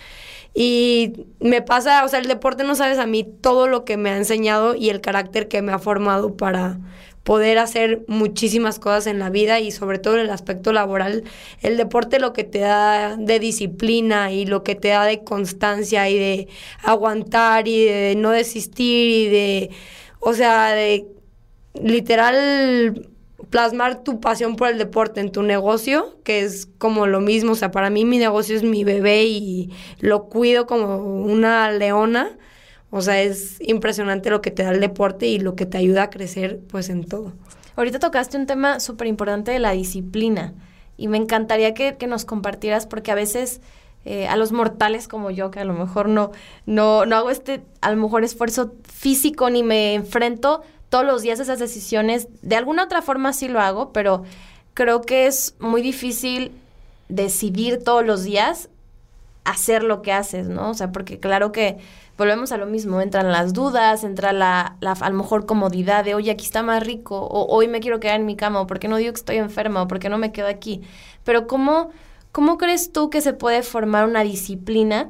Y 0.62 1.25
me 1.40 1.62
pasa, 1.62 2.05
o 2.05 2.09
sea, 2.09 2.18
el 2.18 2.27
deporte 2.27 2.64
no 2.64 2.75
sabes 2.75 2.99
a 2.99 3.07
mí 3.07 3.25
todo 3.25 3.66
lo 3.66 3.87
que 3.87 3.96
me 3.96 4.11
ha 4.11 4.18
enseñado 4.18 4.75
y 4.75 4.90
el 4.90 5.01
carácter 5.01 5.49
que 5.49 5.62
me 5.62 5.73
ha 5.73 5.79
formado 5.79 6.37
para 6.37 6.79
poder 7.23 7.57
hacer 7.57 8.05
muchísimas 8.09 8.79
cosas 8.79 9.07
en 9.07 9.18
la 9.18 9.31
vida 9.31 9.59
y 9.59 9.70
sobre 9.70 9.99
todo 9.99 10.16
en 10.16 10.20
el 10.20 10.29
aspecto 10.29 10.75
laboral. 10.75 11.25
El 11.62 11.79
deporte 11.79 12.20
lo 12.20 12.35
que 12.35 12.44
te 12.44 12.59
da 12.59 13.16
de 13.16 13.38
disciplina 13.38 14.33
y 14.33 14.44
lo 14.44 14.62
que 14.62 14.75
te 14.75 14.88
da 14.88 15.07
de 15.07 15.25
constancia 15.25 16.11
y 16.11 16.18
de 16.18 16.49
aguantar 16.83 17.66
y 17.66 17.87
de 17.87 18.14
no 18.18 18.31
desistir 18.31 19.09
y 19.09 19.29
de, 19.31 19.70
o 20.18 20.35
sea, 20.35 20.73
de 20.73 21.07
literal 21.73 23.09
plasmar 23.51 24.03
tu 24.03 24.21
pasión 24.21 24.57
por 24.57 24.69
el 24.69 24.79
deporte 24.79 25.21
en 25.21 25.33
tu 25.33 25.43
negocio, 25.43 26.17
que 26.25 26.41
es 26.41 26.69
como 26.79 27.07
lo 27.07 27.21
mismo, 27.21 27.53
o 27.53 27.57
sea, 27.57 27.71
para 27.71 27.91
mí 27.91 28.05
mi 28.05 28.19
negocio 28.19 28.57
es 28.57 28.63
mi 28.63 28.85
bebé 28.85 29.25
y 29.25 29.71
lo 29.99 30.25
cuido 30.25 30.67
como 30.67 30.97
una 30.97 31.71
leona 31.71 32.37
o 32.91 33.03
sea, 33.03 33.23
es 33.23 33.59
impresionante 33.61 34.31
lo 34.31 34.43
que 34.43 34.51
te 34.51 34.65
da 34.65 34.73
el 34.73 34.81
deporte 34.81 35.27
y 35.27 35.39
lo 35.39 35.55
que 35.55 35.65
te 35.65 35.79
ayuda 35.79 36.05
a 36.05 36.11
crecer 36.11 36.61
pues 36.69 36.89
en 36.89 37.05
todo. 37.05 37.33
Ahorita 37.77 38.01
tocaste 38.01 38.37
un 38.37 38.47
tema 38.47 38.81
súper 38.81 39.07
importante 39.07 39.53
de 39.53 39.61
la 39.61 39.71
disciplina 39.71 40.55
y 40.97 41.09
me 41.09 41.17
encantaría 41.17 41.73
que, 41.73 41.97
nos 42.09 42.25
compartieras 42.25 42.87
porque 42.87 43.13
a 43.13 43.15
veces 43.15 43.61
eh, 44.05 44.27
a 44.27 44.37
los 44.37 44.51
mortales 44.51 45.07
como 45.07 45.31
yo, 45.31 45.53
que 45.53 45.61
a 45.61 45.65
lo 45.65 45.73
mejor 45.73 46.09
no, 46.09 46.33
no, 46.67 47.07
no 47.07 47.17
hago 47.17 47.31
este, 47.31 47.63
a 47.81 47.93
lo 47.93 47.97
mejor 47.97 48.25
esfuerzo 48.25 48.73
físico 48.83 49.49
ni 49.51 49.63
me 49.63 49.95
enfrento 49.95 50.63
todos 50.90 51.07
los 51.07 51.22
días 51.22 51.40
esas 51.40 51.59
decisiones, 51.59 52.29
de 52.42 52.57
alguna 52.57 52.85
otra 52.85 53.00
forma 53.00 53.33
sí 53.33 53.48
lo 53.48 53.61
hago, 53.61 53.92
pero 53.92 54.24
creo 54.74 55.00
que 55.00 55.26
es 55.26 55.55
muy 55.61 55.83
difícil 55.83 56.53
decidir 57.09 57.83
todos 57.83 58.05
los 58.05 58.24
días 58.24 58.68
hacer 59.44 59.83
lo 59.83 60.03
que 60.03 60.12
haces, 60.12 60.48
¿no? 60.48 60.70
O 60.70 60.74
sea, 60.74 60.92
porque 60.92 61.18
claro 61.18 61.53
que 61.53 61.79
volvemos 62.18 62.53
a 62.53 62.57
lo 62.57 62.66
mismo, 62.66 63.00
entran 63.00 63.33
las 63.33 63.53
dudas, 63.53 64.05
entra 64.05 64.33
la, 64.33 64.76
a 64.83 65.11
lo 65.11 65.16
mejor 65.16 65.46
comodidad 65.46 66.05
de, 66.05 66.14
oye, 66.14 66.31
aquí 66.31 66.44
está 66.44 66.62
más 66.62 66.85
rico, 66.85 67.18
o 67.18 67.46
hoy 67.55 67.66
me 67.66 67.81
quiero 67.81 67.98
quedar 67.98 68.20
en 68.20 68.26
mi 68.26 68.37
cama, 68.37 68.61
o 68.61 68.66
porque 68.66 68.88
no 68.88 68.96
digo 68.96 69.12
que 69.12 69.18
estoy 69.18 69.37
enferma, 69.37 69.83
o 69.83 69.88
porque 69.88 70.09
no 70.09 70.18
me 70.18 70.31
quedo 70.33 70.46
aquí. 70.46 70.83
Pero 71.24 71.46
¿cómo, 71.46 71.90
¿cómo 72.33 72.59
crees 72.59 72.92
tú 72.92 73.11
que 73.11 73.20
se 73.20 73.33
puede 73.33 73.62
formar 73.62 74.07
una 74.07 74.22
disciplina? 74.22 75.09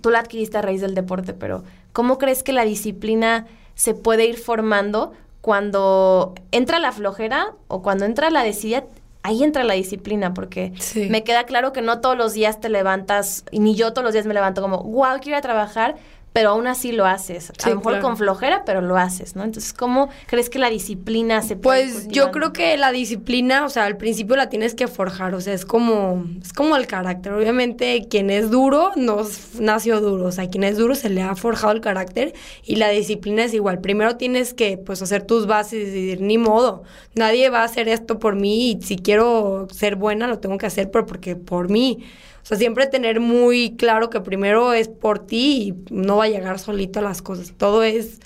Tú 0.00 0.10
la 0.10 0.18
adquiriste 0.18 0.58
a 0.58 0.62
raíz 0.62 0.80
del 0.80 0.94
deporte, 0.94 1.32
pero 1.32 1.62
¿cómo 1.92 2.18
crees 2.18 2.42
que 2.42 2.52
la 2.52 2.64
disciplina 2.64 3.46
se 3.76 3.94
puede 3.94 4.26
ir 4.26 4.36
formando 4.36 5.12
cuando 5.40 6.34
entra 6.50 6.80
la 6.80 6.90
flojera 6.90 7.54
o 7.68 7.80
cuando 7.82 8.04
entra 8.04 8.30
la 8.30 8.42
desidia? 8.42 8.84
ahí 9.26 9.42
entra 9.42 9.64
la 9.64 9.74
disciplina, 9.74 10.34
porque 10.34 10.72
me 11.10 11.24
queda 11.24 11.44
claro 11.44 11.72
que 11.72 11.82
no 11.82 12.00
todos 12.00 12.16
los 12.16 12.32
días 12.32 12.60
te 12.60 12.68
levantas, 12.68 13.44
y 13.50 13.58
ni 13.58 13.74
yo 13.74 13.92
todos 13.92 14.04
los 14.04 14.12
días 14.12 14.24
me 14.24 14.34
levanto 14.34 14.62
como, 14.62 14.84
wow, 14.84 15.18
quiero 15.20 15.30
ir 15.30 15.34
a 15.34 15.40
trabajar, 15.40 15.96
pero 16.36 16.50
aún 16.50 16.66
así 16.66 16.92
lo 16.92 17.06
haces. 17.06 17.50
a 17.64 17.70
lo 17.70 17.76
mejor 17.76 18.00
con 18.00 18.18
flojera, 18.18 18.62
pero 18.66 18.82
lo 18.82 18.98
haces, 18.98 19.36
¿no? 19.36 19.42
Entonces, 19.42 19.72
¿cómo 19.72 20.10
crees 20.26 20.50
que 20.50 20.58
la 20.58 20.68
disciplina 20.68 21.40
se 21.40 21.56
puede 21.56 21.84
Pues 21.84 22.08
yo 22.08 22.30
creo 22.30 22.52
que 22.52 22.76
la 22.76 22.92
disciplina, 22.92 23.64
o 23.64 23.70
sea, 23.70 23.86
al 23.86 23.96
principio 23.96 24.36
la 24.36 24.50
tienes 24.50 24.74
que 24.74 24.86
forjar, 24.86 25.34
o 25.34 25.40
sea, 25.40 25.54
es 25.54 25.64
como 25.64 26.26
es 26.42 26.52
como 26.52 26.76
el 26.76 26.86
carácter. 26.86 27.32
Obviamente, 27.32 28.06
quien 28.10 28.28
es 28.28 28.50
duro 28.50 28.92
no 28.96 29.22
nació 29.58 30.02
duro, 30.02 30.26
o 30.26 30.30
sea, 30.30 30.50
quien 30.50 30.64
es 30.64 30.76
duro 30.76 30.94
se 30.94 31.08
le 31.08 31.22
ha 31.22 31.34
forjado 31.36 31.72
el 31.72 31.80
carácter 31.80 32.34
y 32.62 32.76
la 32.76 32.90
disciplina 32.90 33.44
es 33.44 33.54
igual. 33.54 33.80
Primero 33.80 34.18
tienes 34.18 34.52
que 34.52 34.76
pues 34.76 35.00
hacer 35.00 35.22
tus 35.22 35.46
bases 35.46 35.88
y 35.88 35.90
decir, 35.90 36.20
ni 36.20 36.36
modo, 36.36 36.82
nadie 37.14 37.48
va 37.48 37.62
a 37.62 37.64
hacer 37.64 37.88
esto 37.88 38.18
por 38.18 38.36
mí 38.36 38.72
y 38.72 38.82
si 38.82 38.96
quiero 38.96 39.68
ser 39.72 39.96
buena 39.96 40.26
lo 40.26 40.38
tengo 40.38 40.58
que 40.58 40.66
hacer 40.66 40.90
pero 40.90 41.06
porque 41.06 41.34
por 41.34 41.70
mí. 41.70 42.04
O 42.46 42.48
sea, 42.48 42.58
siempre 42.58 42.86
tener 42.86 43.18
muy 43.18 43.74
claro 43.76 44.08
que 44.08 44.20
primero 44.20 44.72
es 44.72 44.86
por 44.86 45.18
ti 45.18 45.74
y 45.90 45.92
no 45.92 46.18
va 46.18 46.24
a 46.26 46.28
llegar 46.28 46.60
solito 46.60 47.00
a 47.00 47.02
las 47.02 47.20
cosas. 47.20 47.52
Todo 47.56 47.82
es 47.82 48.20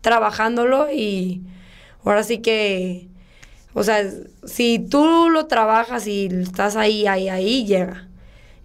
trabajándolo 0.00 0.90
y 0.90 1.42
ahora 2.02 2.22
sí 2.22 2.38
que, 2.38 3.08
o 3.74 3.82
sea, 3.82 4.02
si 4.46 4.78
tú 4.78 5.28
lo 5.28 5.44
trabajas 5.44 6.06
y 6.06 6.24
estás 6.24 6.74
ahí, 6.76 7.06
ahí, 7.06 7.28
ahí, 7.28 7.66
llega. 7.66 8.08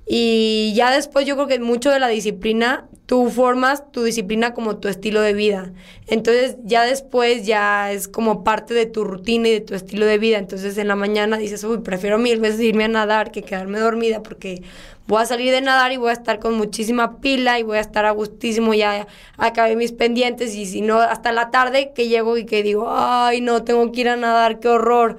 Y 0.07 0.71
ya 0.75 0.91
después 0.91 1.25
yo 1.25 1.35
creo 1.35 1.47
que 1.47 1.59
mucho 1.59 1.89
de 1.91 1.99
la 1.99 2.07
disciplina, 2.07 2.87
tú 3.05 3.29
formas 3.29 3.91
tu 3.91 4.03
disciplina 4.03 4.53
como 4.53 4.77
tu 4.77 4.87
estilo 4.87 5.19
de 5.19 5.33
vida. 5.33 5.73
Entonces 6.07 6.55
ya 6.63 6.83
después 6.83 7.45
ya 7.45 7.91
es 7.91 8.07
como 8.07 8.45
parte 8.45 8.73
de 8.73 8.85
tu 8.85 9.03
rutina 9.03 9.49
y 9.49 9.51
de 9.51 9.61
tu 9.61 9.75
estilo 9.75 10.05
de 10.05 10.17
vida. 10.17 10.37
Entonces 10.37 10.77
en 10.77 10.87
la 10.87 10.95
mañana 10.95 11.37
dices, 11.37 11.63
uy, 11.65 11.79
prefiero 11.79 12.17
mil 12.17 12.39
veces 12.39 12.61
irme 12.61 12.85
a 12.85 12.87
nadar 12.87 13.31
que 13.31 13.41
quedarme 13.41 13.79
dormida 13.79 14.23
porque 14.23 14.63
voy 15.11 15.21
a 15.21 15.25
salir 15.25 15.51
de 15.51 15.59
nadar 15.59 15.91
y 15.91 15.97
voy 15.97 16.09
a 16.09 16.13
estar 16.13 16.39
con 16.39 16.53
muchísima 16.53 17.19
pila 17.19 17.59
y 17.59 17.63
voy 17.63 17.75
a 17.75 17.81
estar 17.81 18.05
a 18.05 18.11
gustísimo, 18.11 18.73
ya 18.73 19.07
acabé 19.35 19.75
mis 19.75 19.91
pendientes 19.91 20.55
y 20.55 20.65
si 20.65 20.79
no, 20.79 21.01
hasta 21.01 21.33
la 21.33 21.51
tarde 21.51 21.91
que 21.93 22.07
llego 22.07 22.37
y 22.37 22.45
que 22.45 22.63
digo, 22.63 22.89
ay, 22.89 23.41
no, 23.41 23.65
tengo 23.65 23.91
que 23.91 23.99
ir 23.99 24.07
a 24.07 24.15
nadar, 24.15 24.61
qué 24.61 24.69
horror. 24.69 25.17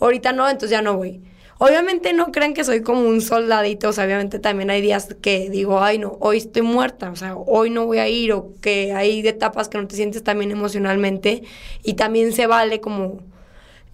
Ahorita 0.00 0.32
no, 0.32 0.48
entonces 0.48 0.70
ya 0.70 0.82
no 0.82 0.96
voy. 0.96 1.22
Obviamente 1.58 2.12
no 2.14 2.32
crean 2.32 2.52
que 2.52 2.64
soy 2.64 2.82
como 2.82 3.02
un 3.02 3.20
soldadito, 3.20 3.90
o 3.90 3.92
sea, 3.92 4.06
obviamente 4.06 4.40
también 4.40 4.70
hay 4.70 4.80
días 4.80 5.14
que 5.22 5.48
digo, 5.50 5.80
ay 5.80 5.98
no, 5.98 6.16
hoy 6.18 6.38
estoy 6.38 6.62
muerta, 6.62 7.08
o 7.12 7.14
sea, 7.14 7.36
hoy 7.36 7.70
no 7.70 7.86
voy 7.86 7.98
a 7.98 8.08
ir, 8.08 8.32
o 8.32 8.54
que 8.60 8.92
hay 8.92 9.26
etapas 9.26 9.68
que 9.68 9.78
no 9.78 9.86
te 9.86 9.94
sientes 9.94 10.24
también 10.24 10.50
emocionalmente, 10.50 11.44
y 11.84 11.94
también 11.94 12.32
se 12.32 12.48
vale 12.48 12.80
como, 12.80 13.20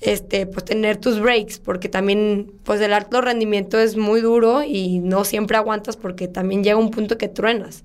este, 0.04 0.46
pues 0.46 0.64
tener 0.64 0.98
tus 0.98 1.20
breaks, 1.20 1.58
porque 1.58 1.88
también, 1.88 2.52
pues 2.62 2.80
el 2.80 2.92
alto 2.92 3.20
rendimiento 3.20 3.78
es 3.78 3.96
muy 3.96 4.20
duro 4.20 4.62
y 4.62 5.00
no 5.00 5.24
siempre 5.24 5.56
aguantas 5.56 5.96
porque 5.96 6.28
también 6.28 6.62
llega 6.62 6.76
un 6.76 6.90
punto 6.90 7.18
que 7.18 7.28
truenas. 7.28 7.84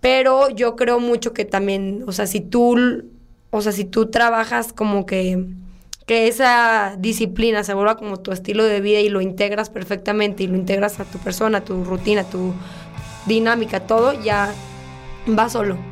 Pero 0.00 0.48
yo 0.50 0.76
creo 0.76 1.00
mucho 1.00 1.32
que 1.32 1.44
también, 1.44 2.04
o 2.06 2.12
sea, 2.12 2.26
si 2.26 2.40
tú, 2.40 2.76
o 3.50 3.60
sea, 3.60 3.72
si 3.72 3.84
tú 3.84 4.10
trabajas 4.10 4.72
como 4.72 5.04
que 5.06 5.46
que 6.06 6.26
esa 6.26 6.96
disciplina 6.98 7.62
se 7.64 7.74
vuelva 7.74 7.96
como 7.96 8.18
tu 8.18 8.32
estilo 8.32 8.64
de 8.64 8.80
vida 8.80 9.00
y 9.00 9.08
lo 9.08 9.20
integras 9.20 9.70
perfectamente 9.70 10.42
y 10.42 10.46
lo 10.48 10.56
integras 10.56 10.98
a 11.00 11.04
tu 11.04 11.18
persona, 11.18 11.58
a 11.58 11.64
tu 11.64 11.84
rutina, 11.84 12.22
a 12.22 12.24
tu 12.24 12.52
dinámica, 13.26 13.86
todo 13.86 14.20
ya 14.22 14.52
va 15.28 15.48
solo. 15.48 15.91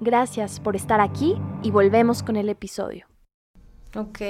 Gracias 0.00 0.60
por 0.60 0.76
estar 0.76 1.00
aquí 1.00 1.36
y 1.62 1.70
volvemos 1.70 2.22
con 2.22 2.36
el 2.36 2.48
episodio. 2.48 3.06
Ok. 3.94 4.20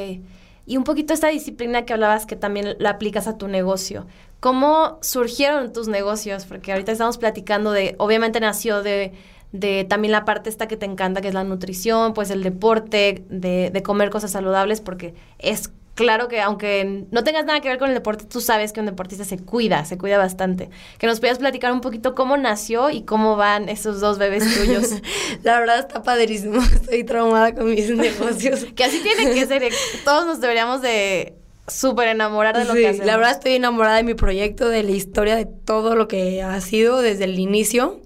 Y 0.67 0.77
un 0.77 0.85
poquito 0.85 1.15
esta 1.15 1.29
disciplina 1.29 1.85
que 1.85 1.93
hablabas 1.93 2.27
que 2.27 2.37
también 2.37 2.77
la 2.79 2.91
aplicas 2.91 3.27
a 3.27 3.39
tu 3.39 3.49
negocio. 3.49 4.07
¿Cómo 4.41 4.99
surgieron 5.01 5.73
tus 5.73 5.89
negocios? 5.89 6.45
Porque 6.45 6.73
ahorita 6.73 6.93
estamos 6.93 7.19
platicando 7.19 7.73
de, 7.73 7.95
obviamente 7.99 8.41
nació 8.41 8.83
de, 8.83 9.13
de 9.53 9.85
también 9.85 10.13
la 10.13 10.25
parte 10.25 10.51
esta 10.51 10.69
que 10.69 10.77
te 10.77 10.87
encanta, 10.87 11.21
que 11.21 11.29
es 11.29 11.35
la 11.35 11.45
nutrición, 11.45 12.15
pues 12.15 12.31
el 12.31 12.43
deporte, 12.43 13.25
de, 13.29 13.71
de 13.71 13.83
comer 13.83 14.11
cosas 14.11 14.31
saludables, 14.31 14.81
porque 14.81 15.15
es 15.39 15.73
claro 16.01 16.29
que 16.29 16.41
aunque 16.41 17.05
no 17.11 17.25
tengas 17.25 17.45
nada 17.45 17.61
que 17.61 17.69
ver 17.69 17.79
con 17.79 17.89
el 17.89 17.95
deporte, 17.95 18.25
tú 18.25 18.41
sabes 18.41 18.73
que 18.73 18.81
un 18.81 18.87
deportista 18.87 19.25
se 19.25 19.39
cuida, 19.39 19.85
se 19.85 19.99
cuida 19.99 20.19
bastante. 20.19 20.71
Que 20.99 21.07
nos 21.07 21.21
puedas 21.21 21.39
platicar 21.39 21.73
un 21.73 21.81
poquito 21.81 22.15
cómo 22.15 22.37
nació 22.37 22.91
y 22.91 23.03
cómo 23.03 23.37
van 23.37 23.69
esos 23.69 24.01
dos 24.01 24.19
bebés 24.19 24.45
tuyos. 24.57 24.91
la 25.43 25.61
verdad 25.61 25.79
está 25.79 26.03
padrísimo. 26.03 26.63
Estoy 26.75 27.05
traumada 27.05 27.55
con 27.55 27.71
mis 27.71 27.91
negocios. 27.97 28.67
que 28.75 28.85
así 28.85 29.01
tiene 29.01 29.33
que 29.35 29.47
ser. 29.47 29.63
Todos 30.05 30.27
nos 30.27 30.41
deberíamos 30.41 30.83
de 30.83 31.35
súper 31.67 32.09
enamorar 32.09 32.57
de 32.57 32.65
lo 32.65 32.75
que 32.75 32.89
hacemos. 32.89 33.07
La 33.07 33.17
verdad 33.17 33.33
estoy 33.33 33.53
enamorada 33.53 33.97
de 33.97 34.03
mi 34.03 34.15
proyecto, 34.15 34.69
de 34.69 34.83
la 34.83 34.91
historia, 34.91 35.37
de 35.37 35.47
todo 35.47 35.95
lo 35.95 36.09
que 36.09 36.43
ha 36.43 36.61
sido 36.61 37.01
desde 37.01 37.25
el 37.25 37.39
inicio. 37.39 38.01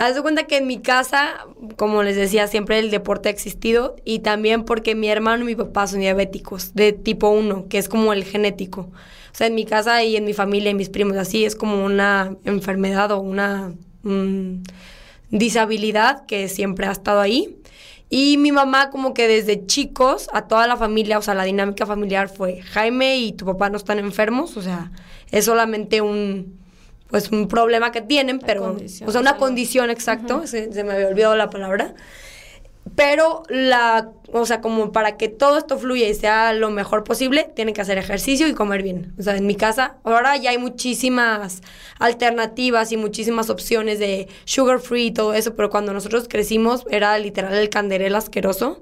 Haz 0.00 0.14
de 0.14 0.22
cuenta 0.22 0.44
que 0.44 0.56
en 0.56 0.66
mi 0.66 0.80
casa, 0.80 1.46
como 1.76 2.02
les 2.02 2.16
decía, 2.16 2.46
siempre 2.46 2.78
el 2.78 2.90
deporte 2.90 3.28
ha 3.28 3.32
existido 3.32 3.96
y 4.02 4.20
también 4.20 4.64
porque 4.64 4.94
mi 4.94 5.10
hermano 5.10 5.42
y 5.42 5.48
mi 5.48 5.54
papá 5.54 5.86
son 5.86 6.00
diabéticos 6.00 6.74
de 6.74 6.94
tipo 6.94 7.28
1, 7.28 7.68
que 7.68 7.76
es 7.76 7.90
como 7.90 8.14
el 8.14 8.24
genético. 8.24 8.80
O 8.80 9.34
sea, 9.34 9.46
en 9.46 9.54
mi 9.54 9.66
casa 9.66 10.02
y 10.02 10.16
en 10.16 10.24
mi 10.24 10.32
familia 10.32 10.70
y 10.70 10.74
mis 10.74 10.88
primos, 10.88 11.18
así 11.18 11.44
es 11.44 11.54
como 11.54 11.84
una 11.84 12.34
enfermedad 12.46 13.10
o 13.10 13.20
una 13.20 13.74
mm, 14.02 14.62
disabilidad 15.28 16.24
que 16.24 16.48
siempre 16.48 16.86
ha 16.86 16.92
estado 16.92 17.20
ahí. 17.20 17.58
Y 18.08 18.38
mi 18.38 18.52
mamá 18.52 18.88
como 18.88 19.12
que 19.12 19.28
desde 19.28 19.66
chicos 19.66 20.30
a 20.32 20.48
toda 20.48 20.66
la 20.66 20.78
familia, 20.78 21.18
o 21.18 21.22
sea, 21.22 21.34
la 21.34 21.44
dinámica 21.44 21.84
familiar 21.84 22.30
fue 22.30 22.62
Jaime 22.62 23.18
y 23.18 23.32
tu 23.32 23.44
papá 23.44 23.68
no 23.68 23.76
están 23.76 23.98
enfermos, 23.98 24.56
o 24.56 24.62
sea, 24.62 24.92
es 25.30 25.44
solamente 25.44 26.00
un 26.00 26.58
pues 27.10 27.30
un 27.32 27.48
problema 27.48 27.90
que 27.90 28.00
tienen, 28.00 28.38
pero, 28.38 28.76
o 29.06 29.10
sea, 29.10 29.20
una 29.20 29.36
condición, 29.36 29.90
exacto, 29.90 30.46
se, 30.46 30.68
me 30.84 30.92
había 30.92 31.08
olvidado 31.08 31.36
la 31.36 31.50
palabra. 31.50 31.94
Pero 32.96 33.42
la, 33.48 34.10
o 34.32 34.46
sea, 34.46 34.60
como 34.60 34.90
para 34.90 35.16
que 35.16 35.28
todo 35.28 35.58
esto 35.58 35.78
fluya 35.78 36.08
y 36.08 36.14
sea 36.14 36.52
lo 36.52 36.70
mejor 36.70 37.04
posible, 37.04 37.50
tienen 37.54 37.74
que 37.74 37.80
hacer 37.80 37.98
ejercicio 37.98 38.48
y 38.48 38.54
comer 38.54 38.82
bien. 38.82 39.12
O 39.18 39.22
sea, 39.22 39.36
en 39.36 39.46
mi 39.46 39.54
casa 39.54 39.96
ahora 40.02 40.36
ya 40.36 40.50
hay 40.50 40.58
muchísimas 40.58 41.60
alternativas 41.98 42.90
y 42.90 42.96
muchísimas 42.96 43.50
opciones 43.50 43.98
de 43.98 44.28
sugar 44.44 44.80
free 44.80 45.06
y 45.06 45.10
todo 45.10 45.34
eso, 45.34 45.54
pero 45.54 45.68
cuando 45.68 45.92
nosotros 45.92 46.26
crecimos 46.28 46.84
era 46.90 47.18
literal 47.18 47.54
el 47.54 47.68
canderel 47.68 48.14
asqueroso 48.14 48.80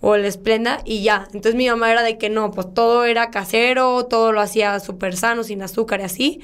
o 0.00 0.14
el 0.14 0.24
esplenda 0.24 0.80
y 0.84 1.02
ya. 1.02 1.24
Entonces 1.26 1.54
mi 1.54 1.68
mamá 1.68 1.90
era 1.90 2.02
de 2.02 2.18
que 2.18 2.30
no, 2.30 2.52
pues 2.52 2.72
todo 2.72 3.04
era 3.04 3.30
casero, 3.30 4.04
todo 4.06 4.32
lo 4.32 4.40
hacía 4.40 4.78
súper 4.80 5.16
sano, 5.16 5.42
sin 5.42 5.62
azúcar 5.62 6.00
y 6.00 6.04
así. 6.04 6.40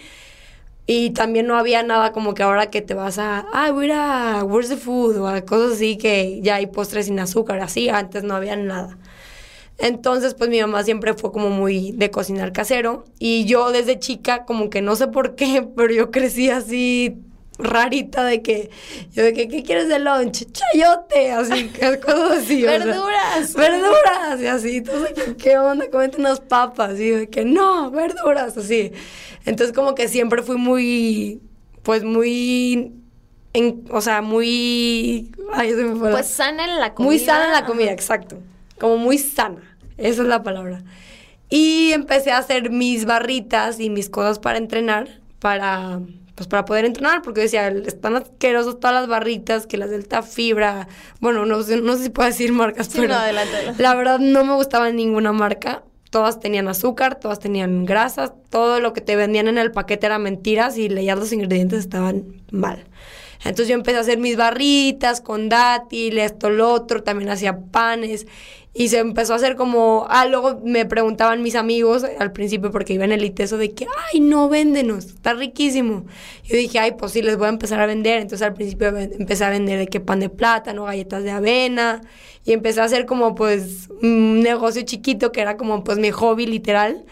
Y 0.90 1.11
también 1.11 1.46
no 1.46 1.59
había 1.59 1.83
nada 1.83 2.12
como 2.12 2.33
que 2.33 2.42
ahora 2.42 2.70
que 2.70 2.81
te 2.81 2.94
vas 2.94 3.18
a, 3.18 3.46
ah, 3.53 3.70
voy 3.72 3.85
a 3.85 3.87
ir 3.88 3.92
a 3.92 4.42
Where's 4.42 4.70
the 4.70 4.79
Food 4.79 5.18
o 5.18 5.29
a 5.29 5.42
cosas 5.42 5.74
así 5.74 5.98
que 5.98 6.40
ya 6.40 6.55
hay 6.55 6.66
postres 6.66 7.07
sin 7.07 7.20
azúcar, 7.20 7.61
así, 7.61 7.90
antes 7.90 8.24
no 8.24 8.35
había 8.35 8.57
nada. 8.57 8.96
Entonces, 9.77 10.33
pues 10.33 10.48
mi 10.48 10.62
mamá 10.62 10.83
siempre 10.85 11.12
fue 11.12 11.31
como 11.31 11.51
muy 11.51 11.92
de 11.92 12.11
cocinar 12.11 12.55
casero 12.55 13.05
y 13.18 13.44
yo 13.44 13.70
desde 13.70 13.98
chica, 13.98 14.46
como 14.46 14.70
que 14.70 14.81
no 14.81 14.96
sé 14.96 15.09
por 15.09 15.35
qué, 15.35 15.68
pero 15.77 15.92
yo 15.92 16.11
crecí 16.11 16.48
así 16.48 17.18
rarita 17.58 18.24
de 18.24 18.40
que, 18.42 18.70
yo 19.12 19.24
de 19.24 19.32
que, 19.32 19.48
¿qué 19.48 19.62
quieres 19.62 19.88
de 19.88 19.98
lunch? 19.98 20.46
Chayote, 20.52 21.32
así, 21.32 21.68
cosas 22.04 22.38
así. 22.38 22.62
verduras. 22.62 23.54
verduras, 23.54 24.40
y 24.40 24.46
así. 24.46 24.76
Entonces, 24.76 25.34
¿qué 25.36 25.58
onda? 25.58 25.90
Comete 25.90 26.18
unas 26.18 26.40
papas. 26.40 26.98
Y 26.98 27.10
de 27.10 27.28
que, 27.28 27.44
no, 27.44 27.90
verduras, 27.90 28.56
así. 28.56 28.92
Entonces, 29.44 29.74
como 29.74 29.94
que 29.94 30.08
siempre 30.08 30.42
fui 30.42 30.56
muy, 30.56 31.40
pues 31.82 32.04
muy, 32.04 32.92
en, 33.52 33.84
o 33.90 34.00
sea, 34.00 34.22
muy... 34.22 35.32
Ay, 35.52 35.70
se 35.70 35.84
me 35.84 35.96
fue 35.96 36.10
Pues 36.10 36.26
sana 36.26 36.64
en 36.64 36.78
la 36.78 36.94
comida. 36.94 37.10
Muy 37.10 37.18
sana 37.18 37.46
en 37.46 37.52
la 37.52 37.64
comida, 37.64 37.90
exacto. 37.90 38.38
Como 38.78 38.98
muy 38.98 39.18
sana. 39.18 39.76
Esa 39.96 40.22
es 40.22 40.28
la 40.28 40.42
palabra. 40.42 40.84
Y 41.50 41.92
empecé 41.92 42.30
a 42.30 42.38
hacer 42.38 42.70
mis 42.70 43.04
barritas 43.04 43.80
y 43.80 43.90
mis 43.90 44.10
cosas 44.10 44.38
para 44.38 44.58
entrenar, 44.58 45.20
para 45.40 46.00
pues 46.38 46.46
para 46.46 46.64
poder 46.64 46.85
entrenar, 46.85 47.20
porque 47.22 47.40
decía, 47.40 47.66
están 47.66 48.14
asquerosos 48.14 48.79
todas 48.79 48.94
las 48.94 49.09
barritas, 49.09 49.66
que 49.66 49.77
las 49.77 49.90
Delta 49.90 50.22
Fibra, 50.22 50.87
bueno, 51.18 51.44
no, 51.46 51.64
sé, 51.64 51.79
no 51.79 51.96
sé 51.96 52.05
si 52.05 52.11
puedo 52.11 52.29
decir 52.29 52.53
marcas, 52.53 52.90
pero 52.94 53.12
la 53.77 53.94
verdad 53.96 54.20
no 54.20 54.44
me 54.44 54.55
gustaba 54.55 54.88
ninguna 54.92 55.33
marca. 55.33 55.83
Todas 56.11 56.38
tenían 56.38 56.68
azúcar, 56.68 57.16
todas 57.16 57.40
tenían 57.40 57.85
grasas, 57.85 58.33
todo 58.51 58.79
lo 58.79 58.92
que 58.92 59.01
te 59.01 59.16
vendían 59.16 59.48
en 59.48 59.59
el 59.59 59.72
paquete 59.72 60.07
era 60.07 60.20
mentiras 60.20 60.79
y 60.79 60.88
leías 60.88 61.18
los 61.18 61.33
ingredientes 61.33 61.81
estaban 61.81 62.40
mal. 62.53 62.85
Entonces 63.40 63.68
yo 63.68 63.74
empecé 63.74 63.98
a 63.98 64.03
hacer 64.03 64.18
mis 64.18 64.37
barritas 64.37 65.20
con 65.20 65.48
dátiles, 65.48 66.33
esto, 66.33 66.51
lo 66.51 66.72
otro, 66.72 67.03
también 67.03 67.31
hacía 67.31 67.59
panes 67.59 68.27
y 68.78 68.86
se 68.90 68.98
empezó 69.00 69.32
a 69.32 69.36
hacer 69.36 69.56
como, 69.56 70.06
ah, 70.08 70.24
luego 70.26 70.60
me 70.64 70.86
preguntaban 70.86 71.42
mis 71.42 71.56
amigos 71.56 72.06
al 72.20 72.30
principio 72.30 72.70
porque 72.70 72.92
iba 72.92 73.04
en 73.04 73.10
el 73.10 73.24
ITESO 73.24 73.58
de 73.58 73.72
que, 73.72 73.88
ay, 74.12 74.20
no, 74.20 74.48
véndenos, 74.48 75.06
está 75.06 75.34
riquísimo. 75.34 76.06
Yo 76.44 76.56
dije, 76.56 76.78
ay, 76.78 76.92
pues 76.92 77.10
sí, 77.10 77.20
les 77.20 77.36
voy 77.36 77.46
a 77.46 77.48
empezar 77.48 77.80
a 77.80 77.86
vender. 77.86 78.20
Entonces 78.20 78.46
al 78.46 78.54
principio 78.54 78.96
empecé 78.96 79.44
a 79.44 79.50
vender 79.50 79.80
de 79.80 79.88
que 79.88 79.98
pan 79.98 80.20
de 80.20 80.28
plátano, 80.28 80.84
galletas 80.84 81.24
de 81.24 81.32
avena 81.32 82.02
y 82.44 82.52
empecé 82.52 82.80
a 82.80 82.84
hacer 82.84 83.04
como 83.04 83.34
pues 83.34 83.88
un 84.00 84.42
negocio 84.42 84.82
chiquito 84.82 85.32
que 85.32 85.40
era 85.40 85.56
como 85.56 85.82
pues 85.82 85.98
mi 85.98 86.12
hobby 86.12 86.46
literal. 86.46 87.04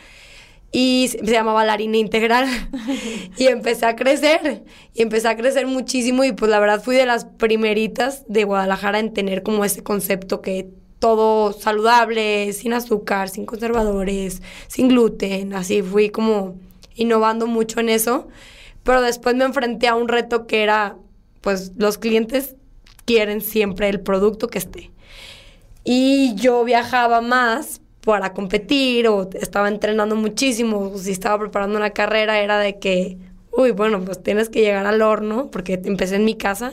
y 0.71 1.09
se 1.09 1.25
llamaba 1.25 1.65
la 1.65 1.73
harina 1.73 1.97
integral. 1.97 2.47
y 3.39 3.49
empecé 3.49 3.87
a 3.87 3.97
crecer, 3.97 4.63
y 4.95 5.03
empecé 5.03 5.27
a 5.27 5.37
crecer 5.37 5.67
muchísimo 5.67 6.23
y 6.23 6.31
pues 6.31 6.49
la 6.49 6.61
verdad 6.61 6.81
fui 6.81 6.95
de 6.95 7.07
las 7.07 7.25
primeritas 7.25 8.23
de 8.29 8.45
Guadalajara 8.45 9.01
en 9.01 9.13
tener 9.13 9.43
como 9.43 9.65
ese 9.65 9.83
concepto 9.83 10.41
que 10.43 10.71
todo 10.99 11.53
saludable, 11.53 12.53
sin 12.53 12.73
azúcar, 12.73 13.29
sin 13.29 13.47
conservadores, 13.47 14.43
sin 14.67 14.89
gluten, 14.89 15.55
así 15.55 15.83
fui 15.83 16.11
como 16.11 16.57
innovando 16.95 17.47
mucho 17.47 17.81
en 17.81 17.89
eso, 17.89 18.29
pero 18.83 19.03
después 19.03 19.35
me 19.35 19.45
enfrenté 19.45 19.89
a 19.89 19.95
un 19.95 20.09
reto 20.09 20.47
que 20.47 20.63
era, 20.63 20.97
pues 21.41 21.73
los 21.77 21.99
clientes 21.99 22.57
quieren 23.05 23.41
siempre 23.41 23.89
el 23.89 24.01
producto 24.01 24.49
que 24.49 24.59
esté. 24.59 24.91
Y 25.85 26.35
yo 26.35 26.65
viajaba 26.65 27.21
más 27.21 27.81
para 28.01 28.33
competir 28.33 29.09
o 29.09 29.29
estaba 29.35 29.69
entrenando 29.69 30.17
muchísimo, 30.17 30.79
o 30.79 30.99
si 30.99 31.13
estaba 31.13 31.39
preparando 31.39 31.77
una 31.77 31.91
carrera 31.91 32.41
era 32.41 32.59
de 32.59 32.79
que, 32.79 33.19
uy, 33.53 33.73
bueno, 33.73 34.01
pues 34.05 34.23
tienes 34.23 34.49
que 34.49 34.61
llegar 34.61 34.87
al 34.87 35.03
horno, 35.03 35.49
porque 35.51 35.81
empecé 35.85 36.17
en 36.17 36.25
mi 36.25 36.37
casa 36.37 36.73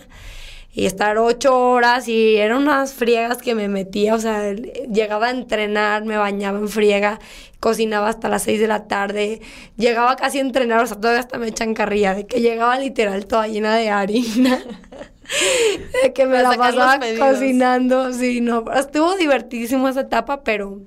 y 0.76 0.88
estar 0.88 1.20
ocho 1.20 1.56
horas 1.56 2.08
y 2.08 2.38
eran 2.38 2.64
unas 2.64 2.94
friegas 2.94 3.38
que 3.38 3.54
me 3.54 3.68
metía, 3.68 4.16
o 4.16 4.20
sea, 4.20 4.54
llegaba 4.54 5.28
a 5.28 5.30
entrenar, 5.30 6.04
me 6.04 6.18
bañaba 6.18 6.58
en 6.58 6.68
friega, 6.68 7.20
cocinaba 7.60 8.10
hasta 8.10 8.28
las 8.28 8.42
seis 8.42 8.60
de 8.60 8.68
la 8.68 8.88
tarde, 8.88 9.40
llegaba 9.78 10.16
casi 10.16 10.40
a 10.40 10.42
entrenar, 10.42 10.82
o 10.82 10.88
sea, 10.88 11.00
todavía 11.00 11.20
hasta 11.20 11.38
me 11.38 11.48
echan 11.48 11.76
carrilla, 11.76 12.16
de 12.16 12.26
que 12.26 12.42
llegaba 12.42 12.80
literal 12.80 13.28
toda 13.28 13.48
llena 13.48 13.76
de 13.76 13.92
harina, 13.92 14.64
de 16.04 16.12
que 16.12 16.26
me 16.26 16.42
la 16.42 16.54
pasaba 16.54 17.00
cocinando, 17.20 18.12
sí, 18.12 18.42
no, 18.42 18.66
estuvo 18.74 19.16
divertidísimo 19.16 19.88
esa 19.88 20.02
etapa, 20.02 20.42
pero 20.42 20.82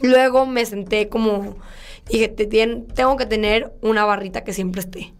luego 0.00 0.46
me 0.46 0.64
senté 0.64 1.10
como, 1.10 1.58
dije, 2.08 2.28
tengo 2.28 3.16
que 3.18 3.26
tener 3.26 3.74
una 3.82 4.06
barrita 4.06 4.42
que 4.42 4.54
siempre 4.54 4.80
esté 4.80 5.12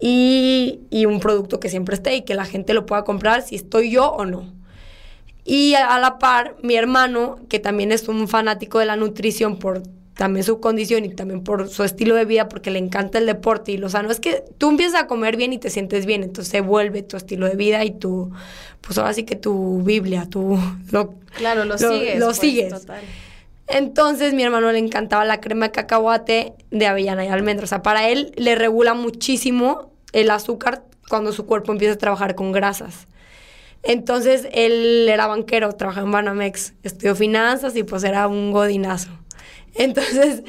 y, 0.00 0.80
y, 0.90 1.06
un 1.06 1.20
producto 1.20 1.60
que 1.60 1.68
siempre 1.68 1.94
esté 1.94 2.16
y 2.16 2.22
que 2.22 2.34
la 2.34 2.46
gente 2.46 2.72
lo 2.72 2.86
pueda 2.86 3.04
comprar 3.04 3.42
si 3.42 3.54
estoy 3.54 3.90
yo 3.90 4.10
o 4.10 4.24
no. 4.24 4.52
Y 5.44 5.74
a, 5.74 5.98
la 5.98 6.18
par, 6.18 6.56
mi 6.62 6.76
hermano, 6.76 7.38
que 7.48 7.58
también 7.58 7.92
es 7.92 8.08
un 8.08 8.28
fanático 8.28 8.78
de 8.78 8.86
la 8.86 8.96
nutrición 8.96 9.58
por 9.58 9.82
también 10.14 10.44
su 10.44 10.60
condición 10.60 11.06
y 11.06 11.14
también 11.14 11.42
por 11.42 11.68
su 11.68 11.82
estilo 11.82 12.14
de 12.14 12.26
vida, 12.26 12.48
porque 12.48 12.70
le 12.70 12.78
encanta 12.78 13.18
el 13.18 13.24
deporte 13.24 13.72
y 13.72 13.78
lo 13.78 13.88
sano, 13.88 14.10
es 14.10 14.20
que 14.20 14.44
tú 14.58 14.68
empiezas 14.68 15.02
a 15.02 15.06
comer 15.06 15.36
bien 15.36 15.54
y 15.54 15.58
te 15.58 15.70
sientes 15.70 16.04
bien, 16.04 16.22
entonces 16.22 16.50
se 16.50 16.60
vuelve 16.60 17.02
tu 17.02 17.16
estilo 17.16 17.46
de 17.46 17.56
vida 17.56 17.84
y 17.84 17.92
tu, 17.92 18.30
pues 18.82 18.98
ahora 18.98 19.14
sí 19.14 19.24
que 19.24 19.34
tu 19.34 19.82
Biblia, 19.82 20.26
tu... 20.26 20.58
Lo, 20.90 21.14
claro, 21.36 21.64
lo, 21.64 21.78
sigues. 21.78 22.18
Lo 22.18 22.26
pues, 22.26 22.38
sigues. 22.38 22.86
Entonces 23.70 24.34
mi 24.34 24.42
hermano 24.42 24.72
le 24.72 24.78
encantaba 24.78 25.24
la 25.24 25.40
crema 25.40 25.66
de 25.66 25.72
cacahuate 25.72 26.54
de 26.70 26.86
avellana 26.86 27.24
y 27.24 27.28
almendra. 27.28 27.64
O 27.64 27.68
sea, 27.68 27.82
para 27.82 28.08
él 28.08 28.32
le 28.36 28.56
regula 28.56 28.94
muchísimo 28.94 29.92
el 30.12 30.30
azúcar 30.30 30.82
cuando 31.08 31.32
su 31.32 31.46
cuerpo 31.46 31.72
empieza 31.72 31.94
a 31.94 31.98
trabajar 31.98 32.34
con 32.34 32.50
grasas. 32.50 33.06
Entonces 33.82 34.48
él 34.52 35.08
era 35.08 35.28
banquero, 35.28 35.72
trabajaba 35.72 36.04
en 36.04 36.12
Banamex, 36.12 36.74
estudió 36.82 37.14
finanzas 37.14 37.76
y 37.76 37.84
pues 37.84 38.02
era 38.02 38.26
un 38.26 38.50
godinazo. 38.50 39.10
Entonces 39.74 40.42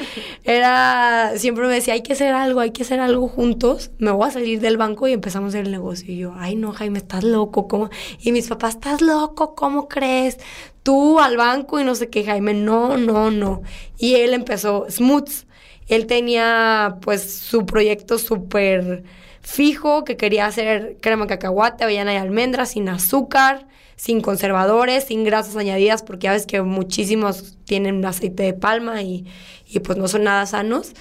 era, 0.43 1.34
siempre 1.38 1.67
me 1.67 1.73
decía, 1.73 1.93
hay 1.93 2.01
que 2.01 2.13
hacer 2.13 2.34
algo, 2.34 2.60
hay 2.60 2.71
que 2.71 2.84
hacer 2.84 2.99
algo 2.99 3.27
juntos, 3.27 3.91
me 3.99 4.12
voy 4.12 4.27
a 4.27 4.31
salir 4.31 4.60
del 4.60 4.77
banco 4.77 5.07
y 5.07 5.13
empezamos 5.13 5.53
el 5.53 5.71
negocio. 5.71 6.13
Y 6.13 6.17
yo, 6.17 6.34
ay 6.38 6.55
no, 6.55 6.71
Jaime, 6.71 6.99
estás 6.99 7.23
loco, 7.23 7.67
¿cómo? 7.67 7.89
Y 8.19 8.31
mis 8.31 8.47
papás, 8.47 8.75
estás 8.75 9.01
loco, 9.01 9.55
¿cómo 9.55 9.88
crees? 9.88 10.38
Tú 10.84 11.19
al 11.19 11.38
banco 11.38 11.79
y 11.79 11.84
no 11.84 11.95
sé 11.95 12.10
qué, 12.10 12.23
Jaime, 12.23 12.53
no, 12.53 12.97
no, 12.97 13.31
no. 13.31 13.62
Y 13.97 14.15
él 14.15 14.34
empezó 14.34 14.88
Smooths. 14.89 15.45
Él 15.88 16.07
tenía 16.07 16.97
pues 17.01 17.34
su 17.34 17.65
proyecto 17.65 18.17
súper 18.17 19.03
fijo, 19.41 20.03
que 20.03 20.17
quería 20.17 20.45
hacer 20.45 20.97
crema 21.01 21.27
cacahuate, 21.27 21.84
avellana 21.84 22.13
y 22.13 22.17
almendras, 22.17 22.71
sin 22.71 22.88
azúcar, 22.89 23.67
sin 24.02 24.22
conservadores, 24.22 25.04
sin 25.04 25.24
grasas 25.24 25.56
añadidas, 25.56 26.02
porque 26.02 26.24
ya 26.24 26.32
ves 26.32 26.48
que 26.48 26.64
muchísimos 26.64 27.56
tienen 27.66 28.04
aceite 28.04 28.42
de 28.42 28.54
palma 28.56 29.04
y, 29.04 29.28
y 29.68 29.80
pues 29.82 29.96
no 30.00 30.08
son 30.08 30.24
nada 30.24 30.48
sanos. 30.48 30.94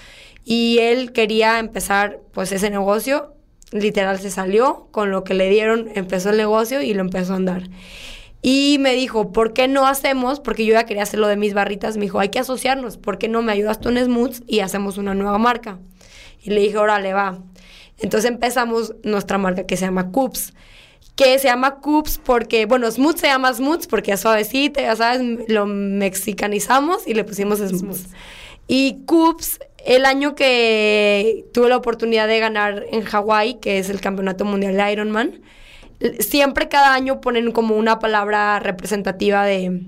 Y 0.44 0.80
él 0.80 1.12
quería 1.12 1.60
empezar 1.60 2.20
pues 2.32 2.52
ese 2.52 2.68
negocio, 2.68 3.32
literal 3.72 4.18
se 4.18 4.30
salió, 4.30 4.88
con 4.90 5.10
lo 5.10 5.24
que 5.24 5.32
le 5.32 5.48
dieron 5.48 5.88
empezó 5.94 6.28
el 6.28 6.36
negocio 6.36 6.82
y 6.82 6.92
lo 6.92 7.00
empezó 7.00 7.32
a 7.32 7.36
andar. 7.36 7.70
Y 8.42 8.76
me 8.80 8.92
dijo, 8.92 9.32
¿por 9.32 9.54
qué 9.54 9.66
no 9.66 9.86
hacemos? 9.86 10.38
Porque 10.38 10.66
yo 10.66 10.74
ya 10.74 10.84
quería 10.84 11.04
hacer 11.04 11.20
lo 11.20 11.28
de 11.28 11.38
mis 11.38 11.54
barritas. 11.54 11.96
Me 11.96 12.02
dijo, 12.02 12.20
hay 12.20 12.28
que 12.28 12.40
asociarnos. 12.40 12.98
¿Por 12.98 13.16
qué 13.16 13.28
no 13.28 13.40
me 13.40 13.52
ayudas 13.52 13.80
tú 13.80 13.88
en 13.88 14.04
Smooths 14.04 14.42
y 14.46 14.60
hacemos 14.60 14.98
una 14.98 15.14
nueva 15.14 15.38
marca? 15.38 15.78
Y 16.42 16.50
le 16.50 16.60
dije, 16.60 16.76
órale, 16.76 17.14
va. 17.14 17.38
Entonces 17.96 18.30
empezamos 18.30 18.94
nuestra 19.04 19.38
marca 19.38 19.64
que 19.64 19.78
se 19.78 19.86
llama 19.86 20.10
Coops, 20.10 20.52
que 21.16 21.38
se 21.38 21.48
llama 21.48 21.80
Coops 21.80 22.18
porque, 22.18 22.66
bueno, 22.66 22.90
Smooth 22.90 23.16
se 23.16 23.26
llama 23.26 23.52
Smooth 23.52 23.86
porque 23.88 24.12
es 24.12 24.20
suavecito, 24.20 24.80
ya 24.80 24.96
sabes, 24.96 25.22
lo 25.48 25.66
mexicanizamos 25.66 27.06
y 27.06 27.14
le 27.14 27.24
pusimos 27.24 27.58
Smooth. 27.58 28.06
Y 28.66 29.04
Coops, 29.04 29.58
el 29.84 30.06
año 30.06 30.34
que 30.34 31.44
tuve 31.52 31.68
la 31.68 31.76
oportunidad 31.76 32.28
de 32.28 32.38
ganar 32.38 32.84
en 32.90 33.02
Hawái, 33.02 33.54
que 33.54 33.78
es 33.78 33.90
el 33.90 34.00
Campeonato 34.00 34.44
Mundial 34.44 34.76
de 34.76 34.92
Ironman, 34.92 35.40
siempre 36.20 36.68
cada 36.68 36.94
año 36.94 37.20
ponen 37.20 37.52
como 37.52 37.76
una 37.76 37.98
palabra 37.98 38.58
representativa 38.60 39.44
de, 39.44 39.82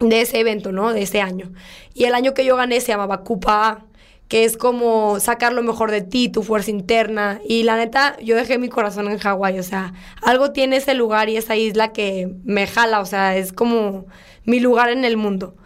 de 0.00 0.20
ese 0.20 0.40
evento, 0.40 0.72
¿no? 0.72 0.92
De 0.92 1.02
ese 1.02 1.20
año. 1.20 1.52
Y 1.94 2.04
el 2.04 2.14
año 2.14 2.34
que 2.34 2.44
yo 2.44 2.56
gané 2.56 2.80
se 2.80 2.88
llamaba 2.88 3.22
Cupa 3.22 3.84
que 4.28 4.44
es 4.44 4.58
como 4.58 5.20
sacar 5.20 5.54
lo 5.54 5.62
mejor 5.62 5.90
de 5.90 6.02
ti, 6.02 6.28
tu 6.28 6.42
fuerza 6.42 6.70
interna. 6.70 7.40
Y 7.48 7.62
la 7.62 7.76
neta, 7.76 8.16
yo 8.20 8.36
dejé 8.36 8.58
mi 8.58 8.68
corazón 8.68 9.10
en 9.10 9.18
Hawái, 9.18 9.58
o 9.58 9.62
sea, 9.62 9.94
algo 10.22 10.52
tiene 10.52 10.76
ese 10.76 10.94
lugar 10.94 11.30
y 11.30 11.36
esa 11.36 11.56
isla 11.56 11.92
que 11.92 12.30
me 12.44 12.66
jala, 12.66 13.00
o 13.00 13.06
sea, 13.06 13.36
es 13.36 13.52
como 13.52 14.06
mi 14.44 14.60
lugar 14.60 14.90
en 14.90 15.04
el 15.04 15.16
mundo. 15.16 15.56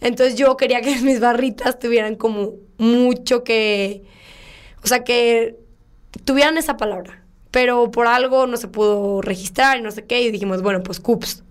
Entonces 0.00 0.36
yo 0.36 0.56
quería 0.56 0.80
que 0.80 0.96
mis 1.02 1.20
barritas 1.20 1.78
tuvieran 1.78 2.16
como 2.16 2.54
mucho 2.76 3.44
que, 3.44 4.02
o 4.82 4.86
sea, 4.88 5.04
que 5.04 5.56
tuvieran 6.24 6.58
esa 6.58 6.76
palabra. 6.76 7.24
Pero 7.50 7.90
por 7.90 8.06
algo 8.06 8.46
no 8.46 8.56
se 8.56 8.68
pudo 8.68 9.22
registrar 9.22 9.78
y 9.78 9.80
no 9.80 9.90
sé 9.90 10.04
qué, 10.04 10.20
y 10.22 10.30
dijimos, 10.30 10.60
bueno, 10.60 10.82
pues 10.82 11.00
cups. 11.00 11.44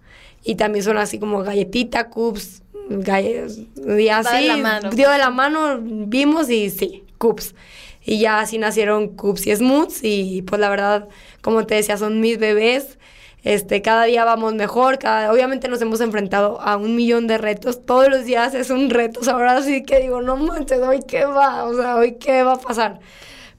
Y 0.43 0.55
también 0.55 0.83
son 0.83 0.97
así 0.97 1.17
como 1.17 1.43
galletita, 1.43 2.09
cups, 2.09 2.61
y 2.89 4.09
así, 4.09 4.35
de 4.35 4.47
la 4.47 4.57
mano. 4.57 4.89
dio 4.91 5.09
de 5.09 5.17
la 5.17 5.29
mano, 5.29 5.79
vimos 5.81 6.49
y 6.49 6.69
sí, 6.69 7.03
Coops. 7.17 7.55
Y 8.03 8.19
ya 8.19 8.39
así 8.39 8.57
nacieron 8.57 9.09
Coops 9.09 9.47
y 9.47 9.55
Smooths 9.55 9.99
y 10.03 10.41
pues 10.43 10.61
la 10.61 10.69
verdad, 10.69 11.09
como 11.41 11.65
te 11.65 11.75
decía, 11.75 11.97
son 11.97 12.21
mis 12.21 12.37
bebés. 12.37 12.97
Este, 13.43 13.81
cada 13.81 14.05
día 14.05 14.25
vamos 14.25 14.55
mejor, 14.55 14.97
cada, 14.97 15.31
obviamente 15.31 15.67
nos 15.67 15.81
hemos 15.81 16.01
enfrentado 16.01 16.59
a 16.59 16.75
un 16.75 16.95
millón 16.95 17.27
de 17.27 17.37
retos, 17.37 17.85
todos 17.85 18.09
los 18.09 18.25
días 18.25 18.53
es 18.53 18.71
un 18.71 18.89
reto, 18.89 19.21
ahora 19.31 19.61
sí 19.61 19.83
que 19.83 20.01
digo, 20.01 20.21
no 20.21 20.35
manches, 20.35 20.81
hoy 20.81 20.99
qué 21.07 21.23
va, 21.25 21.63
o 21.63 21.73
sea, 21.73 21.95
hoy 21.95 22.15
qué 22.15 22.43
va 22.43 22.53
a 22.53 22.59
pasar. 22.59 22.99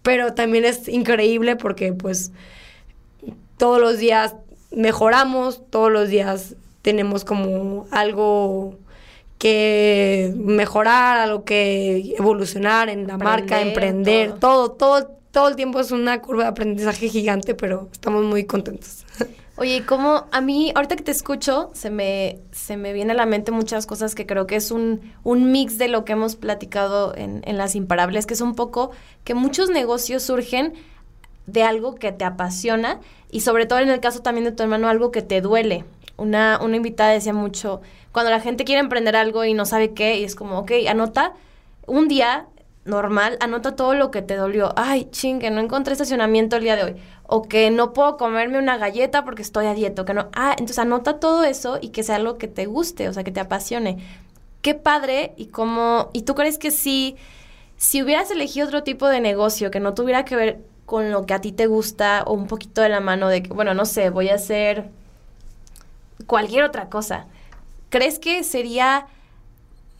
Pero 0.02 0.34
también 0.34 0.64
es 0.64 0.88
increíble 0.88 1.56
porque 1.56 1.92
pues 1.92 2.32
todos 3.56 3.80
los 3.80 3.98
días 3.98 4.34
mejoramos, 4.70 5.62
todos 5.70 5.90
los 5.90 6.08
días 6.08 6.54
tenemos 6.82 7.24
como 7.24 7.86
algo 7.90 8.78
que 9.38 10.32
mejorar, 10.36 11.18
algo 11.18 11.44
que 11.44 12.14
evolucionar 12.18 12.88
en 12.88 13.06
la 13.06 13.16
marca, 13.16 13.60
emprender, 13.60 14.32
todo. 14.38 14.72
todo. 14.72 15.06
todo, 15.30 15.48
el 15.48 15.56
tiempo 15.56 15.80
es 15.80 15.92
una 15.92 16.20
curva 16.20 16.44
de 16.44 16.48
aprendizaje 16.50 17.08
gigante, 17.08 17.54
pero 17.54 17.88
estamos 17.92 18.24
muy 18.24 18.44
contentos. 18.44 19.04
Oye, 19.56 19.84
como 19.84 20.26
a 20.30 20.40
mí, 20.40 20.72
ahorita 20.74 20.94
que 20.94 21.02
te 21.02 21.10
escucho, 21.10 21.70
se 21.74 21.90
me, 21.90 22.38
se 22.52 22.76
me 22.76 22.92
viene 22.92 23.12
a 23.12 23.16
la 23.16 23.26
mente 23.26 23.50
muchas 23.50 23.86
cosas 23.86 24.14
que 24.14 24.24
creo 24.24 24.46
que 24.46 24.54
es 24.54 24.70
un, 24.70 25.00
un 25.24 25.50
mix 25.50 25.78
de 25.78 25.88
lo 25.88 26.04
que 26.04 26.12
hemos 26.12 26.36
platicado 26.36 27.12
en, 27.16 27.42
en 27.44 27.56
Las 27.56 27.74
Imparables, 27.74 28.24
que 28.24 28.34
es 28.34 28.40
un 28.40 28.54
poco 28.54 28.92
que 29.24 29.34
muchos 29.34 29.68
negocios 29.68 30.22
surgen 30.22 30.74
de 31.46 31.64
algo 31.64 31.96
que 31.96 32.12
te 32.12 32.24
apasiona 32.24 33.00
y 33.30 33.40
sobre 33.40 33.66
todo 33.66 33.80
en 33.80 33.88
el 33.88 34.00
caso 34.00 34.20
también 34.20 34.44
de 34.44 34.52
tu 34.52 34.62
hermano, 34.62 34.88
algo 34.88 35.10
que 35.10 35.22
te 35.22 35.40
duele. 35.40 35.84
Una, 36.18 36.58
una 36.62 36.76
invitada 36.76 37.12
decía 37.12 37.32
mucho, 37.32 37.80
cuando 38.12 38.30
la 38.30 38.40
gente 38.40 38.64
quiere 38.64 38.80
emprender 38.80 39.16
algo 39.16 39.44
y 39.44 39.54
no 39.54 39.64
sabe 39.64 39.94
qué, 39.94 40.18
y 40.18 40.24
es 40.24 40.34
como, 40.34 40.58
ok, 40.58 40.72
anota 40.88 41.32
un 41.86 42.08
día 42.08 42.48
normal, 42.88 43.36
anota 43.40 43.76
todo 43.76 43.94
lo 43.94 44.10
que 44.10 44.22
te 44.22 44.34
dolió. 44.34 44.72
Ay, 44.76 45.08
ching, 45.10 45.38
que 45.38 45.50
no 45.50 45.60
encontré 45.60 45.92
estacionamiento 45.92 46.56
el 46.56 46.62
día 46.62 46.76
de 46.76 46.84
hoy. 46.84 46.96
O 47.26 47.42
que 47.42 47.70
no 47.70 47.92
puedo 47.92 48.16
comerme 48.16 48.58
una 48.58 48.78
galleta 48.78 49.24
porque 49.24 49.42
estoy 49.42 49.66
a 49.66 49.74
dieta. 49.74 50.04
que 50.04 50.14
no. 50.14 50.28
Ah, 50.32 50.52
entonces 50.52 50.78
anota 50.78 51.20
todo 51.20 51.44
eso 51.44 51.78
y 51.80 51.90
que 51.90 52.02
sea 52.02 52.16
algo 52.16 52.38
que 52.38 52.48
te 52.48 52.66
guste, 52.66 53.08
o 53.08 53.12
sea, 53.12 53.24
que 53.24 53.30
te 53.30 53.40
apasione. 53.40 53.98
Qué 54.62 54.74
padre 54.74 55.34
y 55.36 55.46
cómo. 55.46 56.10
¿Y 56.12 56.22
tú 56.22 56.34
crees 56.34 56.58
que 56.58 56.70
si, 56.70 57.16
si 57.76 58.02
hubieras 58.02 58.30
elegido 58.30 58.66
otro 58.66 58.82
tipo 58.82 59.06
de 59.06 59.20
negocio 59.20 59.70
que 59.70 59.80
no 59.80 59.94
tuviera 59.94 60.24
que 60.24 60.36
ver 60.36 60.64
con 60.86 61.10
lo 61.12 61.26
que 61.26 61.34
a 61.34 61.40
ti 61.40 61.52
te 61.52 61.66
gusta 61.66 62.24
o 62.26 62.32
un 62.32 62.46
poquito 62.46 62.80
de 62.80 62.88
la 62.88 63.00
mano 63.00 63.28
de 63.28 63.42
que, 63.42 63.52
bueno, 63.52 63.74
no 63.74 63.84
sé, 63.84 64.10
voy 64.10 64.30
a 64.30 64.34
hacer 64.36 64.90
cualquier 66.28 66.62
otra 66.62 66.88
cosa 66.88 67.26
¿Crees 67.90 68.18
que 68.18 68.44
sería 68.44 69.06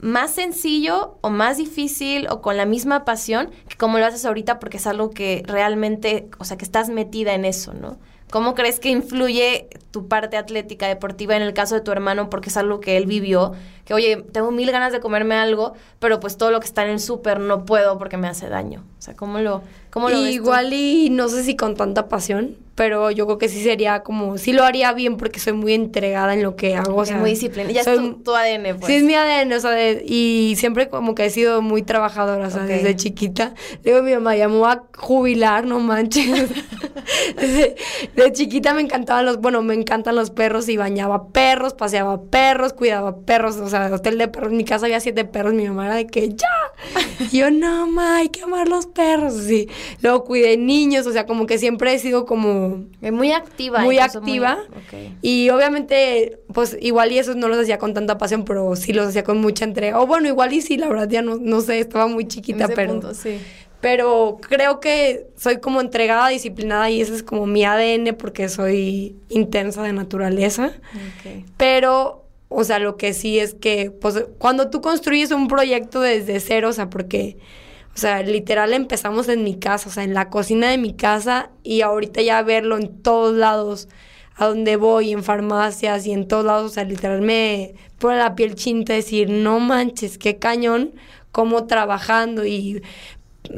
más 0.01 0.33
sencillo 0.33 1.17
o 1.23 1.31
más 1.31 1.57
difícil 1.57 2.29
o 2.31 2.41
con 2.41 2.57
la 2.57 2.67
misma 2.67 3.05
pasión 3.05 3.51
que 3.69 3.77
como 3.77 3.99
lo 3.99 4.07
haces 4.07 4.25
ahorita 4.25 4.61
porque 4.61 4.77
es 4.77 4.87
algo 4.87 5.11
que 5.11 5.43
realmente, 5.47 6.29
o 6.39 6.45
sea, 6.45 6.57
que 6.57 6.65
estás 6.65 6.89
metida 6.89 7.35
en 7.35 7.45
eso, 7.45 7.73
¿no? 7.73 7.99
¿Cómo 8.31 8.55
crees 8.55 8.79
que 8.79 8.91
influye 8.91 9.71
tu 9.91 10.07
parte 10.07 10.37
atlética 10.37 10.87
deportiva 10.87 11.35
en 11.35 11.41
el 11.41 11.55
caso 11.55 11.75
de 11.75 11.81
tu 11.81 11.91
hermano? 11.91 12.29
Porque 12.29 12.51
es 12.51 12.59
algo 12.59 12.79
que 12.79 12.99
él 12.99 13.07
vivió, 13.07 13.53
que 13.87 13.95
oye, 13.95 14.19
tengo 14.33 14.51
mil 14.51 14.71
ganas 14.71 14.93
de 14.93 15.01
comerme 15.01 15.35
algo, 15.35 15.73
pero 15.99 16.21
pues 16.21 16.37
todo 16.37 16.51
lo 16.51 16.61
que 16.61 16.67
está 16.67 16.85
en 16.85 16.91
el 16.91 17.01
súper 17.01 17.41
no 17.41 17.65
puedo 17.65 17.97
porque 17.97 18.19
me 18.19 18.29
hace 18.29 18.51
daño. 18.51 18.85
O 18.99 19.03
sea, 19.03 19.17
¿cómo 19.17 19.39
lo, 19.39 19.63
cómo 19.91 20.11
lo 20.11 20.19
Igual 20.27 20.75
y 20.75 21.09
no 21.09 21.31
sé 21.31 21.43
si 21.43 21.57
con 21.57 21.75
tanta 21.75 22.09
pasión, 22.09 22.57
pero 22.79 23.11
yo 23.11 23.27
creo 23.27 23.39
que 23.39 23.49
sí 23.49 23.61
sería 23.61 24.05
como, 24.05 24.39
sí 24.39 24.53
lo 24.53 24.63
haría 24.63 24.93
bien 24.93 25.17
porque 25.17 25.41
soy 25.41 25.53
muy 25.53 25.75
entregada 25.75 26.33
en 26.33 26.45
lo 26.45 26.55
que 26.55 26.77
hago. 26.77 26.95
O 26.95 27.05
sea, 27.05 27.17
muy 27.17 27.31
disciplinada. 27.31 27.75
Ya 27.75 27.83
soy, 27.83 27.95
es 27.97 28.01
tu, 28.01 28.23
tu, 28.23 28.37
ADN, 28.37 28.79
pues. 28.79 28.87
Sí, 28.87 28.95
es 28.95 29.03
mi 29.03 29.17
ADN, 29.17 29.53
o 29.53 29.59
sea, 29.59 29.73
de, 29.73 30.05
y 30.07 30.55
siempre 30.57 30.89
como 30.89 31.17
que 31.17 31.25
he 31.25 31.31
sido 31.31 31.61
muy 31.61 31.83
trabajadora, 31.83 32.47
o 32.47 32.51
sea, 32.53 32.63
okay. 32.63 32.77
desde 32.77 32.95
chiquita. 32.95 33.55
Digo, 33.83 34.01
mi 34.03 34.15
mamá 34.15 34.37
llamó 34.37 34.69
a 34.69 34.85
jubilar, 34.97 35.67
no 35.67 35.81
manches. 35.81 36.51
desde, 37.37 37.75
de 38.15 38.33
chiquita 38.33 38.73
me 38.75 38.83
encantaban 38.83 39.27
los, 39.27 39.41
bueno, 39.41 39.61
me 39.61 39.75
encantan 39.75 40.15
los 40.15 40.31
perros 40.31 40.69
y 40.69 40.77
bañaba 40.77 41.33
perros, 41.33 41.75
paseaba 41.75 42.23
perros, 42.31 42.75
cuidaba 42.75 43.23
perros, 43.23 43.57
o 43.57 43.69
sea, 43.69 43.93
hotel 43.93 44.19
de 44.19 44.29
perros. 44.29 44.53
En 44.53 44.57
mi 44.57 44.65
casa 44.65 44.87
había 44.87 45.01
siete 45.01 45.25
perros, 45.25 45.53
mi 45.53 45.67
mamá 45.67 45.87
era 45.87 45.97
de 45.97 46.07
que 46.07 46.29
ya. 46.29 46.47
Y 47.33 47.37
yo, 47.39 47.51
no, 47.51 47.87
ma, 47.87 48.19
hay 48.19 48.29
que 48.29 48.43
amar 48.43 48.69
los 48.69 48.87
perros, 48.87 49.35
sí. 49.35 49.69
Luego 50.01 50.25
cuidé 50.25 50.57
niños, 50.57 51.07
o 51.07 51.13
sea, 51.13 51.27
como 51.27 51.47
que 51.47 51.59
siempre 51.59 51.93
he 51.93 51.99
sido 51.99 52.25
como 52.25 52.85
muy 53.01 53.33
activa. 53.33 53.81
Muy 53.81 53.99
activa. 53.99 54.59
Muy, 54.69 54.83
okay. 54.85 55.17
Y 55.23 55.51
obviamente, 55.51 56.39
pues 56.53 56.77
igual 56.81 57.13
y 57.13 57.19
esos 57.19 57.37
no 57.37 57.49
los 57.49 57.59
hacía 57.59 57.79
con 57.79 57.95
tanta 57.95 58.19
pasión, 58.19 58.45
pero 58.45 58.77
sí 58.77 58.93
los 58.93 59.09
hacía 59.09 59.25
con 59.25 59.39
mucha 59.39 59.65
entrega. 59.65 60.01
O 60.01 60.07
bueno, 60.07 60.29
igual 60.29 60.53
y 60.53 60.61
sí, 60.61 60.77
la 60.77 60.89
verdad 60.89 61.09
ya 61.09 61.23
no, 61.23 61.37
no 61.37 61.61
sé, 61.61 61.81
estaba 61.81 62.07
muy 62.07 62.27
chiquita, 62.27 62.65
en 62.65 62.71
ese 62.71 62.75
pero... 62.75 62.93
Punto, 62.93 63.15
sí. 63.15 63.39
Pero 63.81 64.39
creo 64.41 64.81
que 64.81 65.29
soy 65.37 65.61
como 65.61 65.81
entregada, 65.81 66.29
disciplinada 66.29 66.91
y 66.91 67.01
ese 67.01 67.15
es 67.15 67.23
como 67.23 67.47
mi 67.47 67.65
ADN 67.65 68.17
porque 68.17 68.49
soy 68.49 69.15
intensa 69.29 69.85
de 69.85 69.93
naturaleza. 69.93 70.73
Okay. 71.21 71.45
Pero, 71.57 72.28
o 72.49 72.65
sea, 72.65 72.79
lo 72.79 72.97
que 72.97 73.13
sí 73.13 73.39
es 73.39 73.55
que, 73.55 73.91
pues, 73.91 74.25
cuando 74.39 74.71
tú 74.71 74.81
construyes 74.81 75.31
un 75.31 75.49
proyecto 75.49 76.01
desde 76.01 76.41
cero, 76.41 76.71
o 76.71 76.73
sea, 76.73 76.91
porque... 76.91 77.37
O 77.95 78.01
sea, 78.01 78.23
literal 78.23 78.75
empezamos 78.75 79.29
en 79.29 79.43
mi 79.43 79.59
casa, 79.59 79.89
o 79.89 79.93
sea, 79.93 80.05
en 80.05 80.15
la 80.15 80.31
cocina 80.31 80.71
de 80.71 80.79
mi 80.79 80.95
casa 80.95 81.51
y 81.65 81.81
ahorita 81.81 82.23
ya 82.23 82.41
verlo 82.43 82.79
en 82.79 83.03
todos 83.03 83.35
lados, 83.35 83.89
a 84.37 84.47
donde 84.47 84.77
voy, 84.77 85.11
en 85.11 85.25
farmacias 85.25 86.07
y 86.07 86.13
en 86.13 86.29
todos 86.29 86.45
lados, 86.45 86.71
o 86.71 86.75
sea, 86.75 86.85
literal 86.85 87.23
me 87.23 87.75
pone 87.99 88.19
la 88.19 88.37
piel 88.37 88.55
chinta 88.55 88.93
decir, 88.93 89.29
no 89.29 89.59
manches, 89.59 90.17
qué 90.17 90.39
cañón, 90.39 90.93
cómo 91.33 91.67
trabajando 91.67 92.47
y 92.47 92.83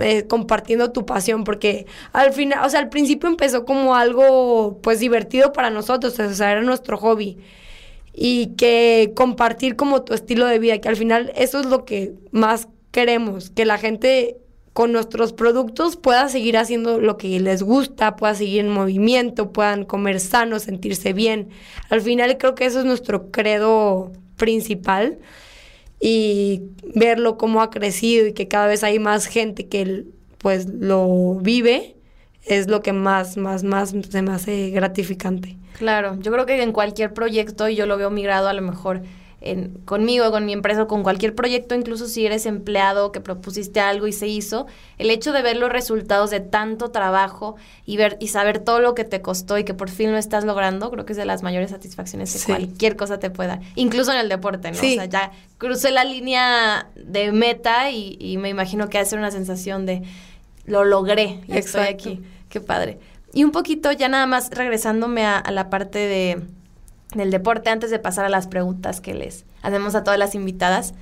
eh, 0.01 0.27
compartiendo 0.27 0.91
tu 0.91 1.05
pasión, 1.05 1.45
porque 1.45 1.85
al 2.13 2.33
final, 2.33 2.65
o 2.65 2.71
sea, 2.71 2.81
al 2.81 2.89
principio 2.89 3.29
empezó 3.29 3.67
como 3.67 3.95
algo 3.95 4.79
pues 4.83 5.01
divertido 5.01 5.53
para 5.53 5.69
nosotros, 5.69 6.19
o 6.19 6.35
sea, 6.35 6.53
era 6.53 6.63
nuestro 6.63 6.97
hobby 6.97 7.37
y 8.13 8.55
que 8.57 9.13
compartir 9.15 9.77
como 9.77 10.03
tu 10.03 10.15
estilo 10.15 10.47
de 10.47 10.59
vida, 10.59 10.79
que 10.79 10.89
al 10.89 10.97
final 10.97 11.33
eso 11.37 11.61
es 11.61 11.67
lo 11.67 11.85
que 11.85 12.15
más 12.33 12.69
queremos, 12.91 13.51
que 13.51 13.65
la 13.65 13.79
gente 13.79 14.37
con 14.73 14.93
nuestros 14.93 15.33
productos 15.33 15.97
pueda 15.97 16.29
seguir 16.29 16.57
haciendo 16.57 17.01
lo 17.01 17.17
que 17.17 17.41
les 17.41 17.63
gusta, 17.63 18.17
pueda 18.17 18.35
seguir 18.35 18.61
en 18.61 18.71
movimiento, 18.71 19.53
puedan 19.53 19.85
comer 19.85 20.21
sano, 20.21 20.59
sentirse 20.59 21.13
bien. 21.13 21.49
Al 21.89 22.01
final 22.01 22.39
creo 22.39 22.55
que 22.55 22.67
eso 22.67 22.81
es 22.81 22.85
nuestro 22.85 23.31
credo 23.31 24.13
principal 24.37 25.19
y 26.01 26.63
verlo 26.95 27.37
cómo 27.37 27.63
ha 27.63 27.71
crecido 27.71 28.27
y 28.27 28.33
que 28.33 28.49
cada 28.49 28.67
vez 28.67 28.85
hay 28.85 28.99
más 28.99 29.27
gente 29.27 29.67
que 29.69 30.05
pues 30.39 30.67
lo 30.67 31.35
vive 31.43 31.97
es 32.45 32.69
lo 32.69 32.81
que 32.81 32.93
más, 32.93 33.37
más, 33.37 33.63
más 33.63 33.95
se 34.09 34.23
me 34.23 34.33
hace 34.33 34.71
gratificante. 34.71 35.60
Claro, 35.79 36.17
yo 36.21 36.33
creo 36.33 36.47
que 36.47 36.63
en 36.63 36.73
cualquier 36.73 37.13
proyecto, 37.13 37.69
y 37.69 37.77
yo 37.77 37.87
lo 37.87 37.97
veo 37.97 38.11
migrado 38.11 38.49
a 38.49 38.53
lo 38.53 38.63
mejor 38.63 39.03
en, 39.41 39.71
conmigo, 39.87 40.31
con 40.31 40.45
mi 40.45 40.53
empresa, 40.53 40.87
con 40.87 41.03
cualquier 41.03 41.35
proyecto, 41.35 41.75
incluso 41.75 42.07
si 42.07 42.27
eres 42.27 42.45
empleado, 42.45 43.11
que 43.11 43.21
propusiste 43.21 43.81
algo 43.81 44.07
y 44.07 44.13
se 44.13 44.29
hizo, 44.29 44.67
el 44.99 45.11
hecho 45.11 45.33
de 45.33 45.41
ver 45.41 45.57
los 45.57 45.71
resultados 45.71 46.31
de 46.31 46.41
tanto 46.41 46.91
trabajo 46.91 47.57
y 47.87 47.97
ver 47.97 48.19
y 48.21 48.29
saber 48.29 48.59
todo 48.59 48.81
lo 48.81 48.95
que 48.95 49.05
te 49.05 49.23
costó 49.23 49.57
y 49.57 49.65
que 49.65 49.73
por 49.73 49.89
fin 49.89 50.13
lo 50.13 50.19
estás 50.19 50.45
logrando, 50.45 50.91
creo 50.91 51.07
que 51.07 51.13
es 51.13 51.17
de 51.17 51.25
las 51.25 51.43
mayores 51.43 51.71
satisfacciones 51.71 52.33
que 52.33 52.39
sí. 52.39 52.47
cualquier 52.47 52.97
cosa 52.97 53.19
te 53.19 53.31
pueda 53.31 53.57
dar, 53.57 53.61
incluso 53.77 54.13
en 54.13 54.19
el 54.19 54.29
deporte, 54.29 54.71
¿no? 54.71 54.77
Sí. 54.77 54.93
O 54.93 54.97
sea, 54.97 55.07
ya 55.07 55.33
crucé 55.57 55.91
la 55.91 56.05
línea 56.05 56.89
de 56.95 57.33
meta 57.33 57.91
y, 57.91 58.19
y 58.21 58.37
me 58.37 58.51
imagino 58.51 58.91
que 58.91 58.99
hace 58.99 59.17
una 59.17 59.31
sensación 59.31 59.87
de 59.87 60.03
lo 60.67 60.85
logré 60.85 61.41
y 61.49 61.57
estoy 61.57 61.83
aquí. 61.83 62.23
Qué 62.49 62.61
padre. 62.61 62.99
Y 63.33 63.45
un 63.45 63.53
poquito 63.53 63.93
ya 63.93 64.09
nada 64.09 64.27
más 64.27 64.51
regresándome 64.51 65.25
a, 65.25 65.43
la 65.51 65.71
parte 65.71 65.99
de 65.99 66.43
del 67.15 67.33
deporte 67.33 67.71
antes 67.71 67.91
de 67.91 67.99
pasar 67.99 68.25
a 68.25 68.29
las 68.29 68.47
preguntas 68.47 69.01
que 69.01 69.15
les 69.15 69.45
hacemos 69.63 69.97
a 69.97 70.05
todas 70.05 70.19
las 70.19 70.35
invitadas. 70.35 70.95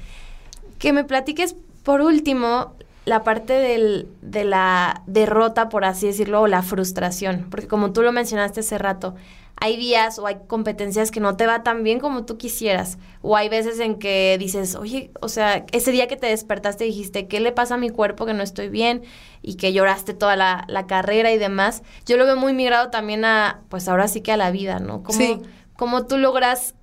Que 0.78 0.92
me 0.92 1.04
platiques 1.04 1.54
por 1.82 2.00
último 2.00 2.72
la 3.04 3.24
parte 3.24 3.54
del, 3.54 4.08
de 4.22 4.44
la 4.44 5.02
derrota, 5.06 5.68
por 5.68 5.84
así 5.84 6.06
decirlo, 6.06 6.42
o 6.42 6.46
la 6.46 6.62
frustración. 6.62 7.46
Porque 7.50 7.66
como 7.66 7.92
tú 7.92 8.02
lo 8.02 8.12
mencionaste 8.12 8.60
hace 8.60 8.78
rato, 8.78 9.14
hay 9.60 9.76
días 9.76 10.18
o 10.18 10.26
hay 10.26 10.38
competencias 10.46 11.10
que 11.10 11.20
no 11.20 11.36
te 11.36 11.46
va 11.46 11.62
tan 11.62 11.82
bien 11.82 12.00
como 12.00 12.24
tú 12.24 12.38
quisieras. 12.38 12.98
O 13.22 13.36
hay 13.36 13.48
veces 13.48 13.80
en 13.80 13.98
que 13.98 14.36
dices, 14.38 14.74
oye, 14.74 15.10
o 15.20 15.28
sea, 15.28 15.66
ese 15.72 15.92
día 15.92 16.06
que 16.06 16.16
te 16.16 16.26
despertaste 16.26 16.84
dijiste, 16.84 17.26
¿qué 17.28 17.40
le 17.40 17.52
pasa 17.52 17.74
a 17.74 17.78
mi 17.78 17.90
cuerpo 17.90 18.26
que 18.26 18.34
no 18.34 18.42
estoy 18.42 18.68
bien? 18.68 19.02
Y 19.42 19.54
que 19.56 19.72
lloraste 19.72 20.14
toda 20.14 20.36
la, 20.36 20.64
la 20.68 20.86
carrera 20.86 21.32
y 21.32 21.38
demás. 21.38 21.82
Yo 22.06 22.16
lo 22.16 22.24
veo 22.24 22.36
muy 22.36 22.52
migrado 22.52 22.90
también 22.90 23.24
a, 23.24 23.62
pues 23.68 23.88
ahora 23.88 24.08
sí 24.08 24.20
que 24.20 24.32
a 24.32 24.36
la 24.36 24.50
vida, 24.50 24.78
¿no? 24.78 25.02
Como, 25.02 25.18
sí 25.18 25.40
cómo 25.78 26.06
tú 26.06 26.18
logras 26.18 26.74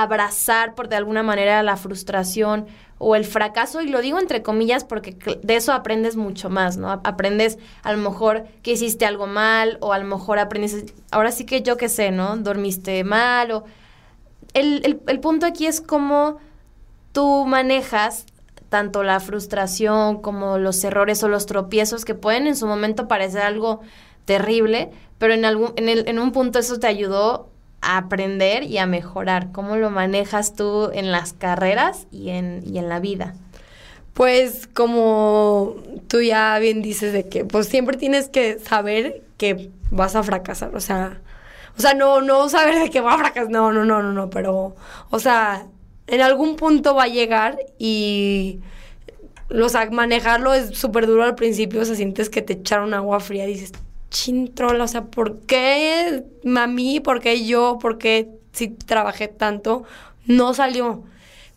abrazar 0.00 0.74
por 0.74 0.88
de 0.88 0.96
alguna 0.96 1.22
manera 1.22 1.62
la 1.62 1.76
frustración 1.76 2.66
o 2.96 3.14
el 3.14 3.26
fracaso, 3.26 3.82
y 3.82 3.88
lo 3.88 4.00
digo 4.00 4.18
entre 4.18 4.42
comillas 4.42 4.84
porque 4.84 5.16
de 5.42 5.56
eso 5.56 5.72
aprendes 5.72 6.16
mucho 6.16 6.48
más, 6.48 6.78
¿no? 6.78 6.90
Aprendes 7.04 7.58
a 7.82 7.92
lo 7.92 7.98
mejor 7.98 8.44
que 8.62 8.72
hiciste 8.72 9.04
algo 9.04 9.26
mal, 9.26 9.76
o 9.80 9.92
a 9.92 9.98
lo 9.98 10.04
mejor 10.04 10.38
aprendes, 10.38 10.86
ahora 11.10 11.30
sí 11.30 11.44
que 11.44 11.62
yo 11.62 11.76
qué 11.76 11.88
sé, 11.88 12.10
¿no? 12.10 12.36
Dormiste 12.36 13.04
mal, 13.04 13.50
o... 13.50 13.64
El, 14.54 14.82
el, 14.84 15.00
el 15.06 15.20
punto 15.20 15.46
aquí 15.46 15.66
es 15.66 15.80
cómo 15.80 16.38
tú 17.12 17.44
manejas 17.46 18.24
tanto 18.68 19.02
la 19.02 19.20
frustración 19.20 20.22
como 20.22 20.56
los 20.56 20.82
errores 20.82 21.22
o 21.22 21.28
los 21.28 21.44
tropiezos 21.44 22.06
que 22.06 22.14
pueden 22.14 22.46
en 22.46 22.56
su 22.56 22.66
momento 22.66 23.08
parecer 23.08 23.42
algo 23.42 23.80
terrible, 24.24 24.90
pero 25.18 25.34
en, 25.34 25.44
algún, 25.44 25.72
en, 25.76 25.88
el, 25.88 26.08
en 26.08 26.18
un 26.18 26.32
punto 26.32 26.58
eso 26.58 26.78
te 26.78 26.86
ayudó 26.86 27.51
a 27.82 27.98
aprender 27.98 28.62
y 28.62 28.78
a 28.78 28.86
mejorar. 28.86 29.52
¿Cómo 29.52 29.76
lo 29.76 29.90
manejas 29.90 30.54
tú 30.54 30.90
en 30.92 31.12
las 31.12 31.32
carreras 31.34 32.06
y 32.10 32.30
en, 32.30 32.62
y 32.64 32.78
en 32.78 32.88
la 32.88 33.00
vida? 33.00 33.34
Pues 34.14 34.68
como 34.72 35.76
tú 36.08 36.20
ya 36.22 36.58
bien 36.58 36.82
dices 36.82 37.12
de 37.12 37.28
que 37.28 37.44
pues 37.44 37.66
siempre 37.68 37.96
tienes 37.96 38.28
que 38.28 38.58
saber 38.58 39.22
que 39.36 39.70
vas 39.90 40.16
a 40.16 40.22
fracasar, 40.22 40.74
o 40.74 40.80
sea, 40.80 41.20
o 41.76 41.80
sea, 41.80 41.94
no 41.94 42.20
no 42.20 42.48
saber 42.48 42.78
de 42.78 42.90
que 42.90 43.00
va 43.00 43.14
a 43.14 43.18
fracasar, 43.18 43.50
no, 43.50 43.72
no, 43.72 43.84
no, 43.84 44.02
no, 44.02 44.12
no, 44.12 44.30
pero 44.30 44.76
o 45.10 45.18
sea, 45.18 45.66
en 46.06 46.20
algún 46.20 46.56
punto 46.56 46.94
va 46.94 47.04
a 47.04 47.08
llegar 47.08 47.58
y 47.78 48.60
o 49.50 49.90
manejarlo 49.90 50.54
es 50.54 50.78
súper 50.78 51.06
duro 51.06 51.24
al 51.24 51.34
principio, 51.34 51.80
o 51.80 51.84
sea, 51.84 51.94
sientes 51.94 52.30
que 52.30 52.42
te 52.42 52.54
echaron 52.54 52.94
agua 52.94 53.20
fría, 53.20 53.46
dices, 53.46 53.72
chintrola, 54.12 54.84
o 54.84 54.88
sea, 54.88 55.06
¿por 55.06 55.40
qué 55.40 56.22
a 56.56 56.66
mí? 56.66 57.00
¿Por 57.00 57.20
qué 57.20 57.44
yo? 57.44 57.78
¿Por 57.80 57.98
qué 57.98 58.28
si 58.52 58.68
trabajé 58.68 59.26
tanto? 59.26 59.84
No 60.26 60.54
salió. 60.54 61.02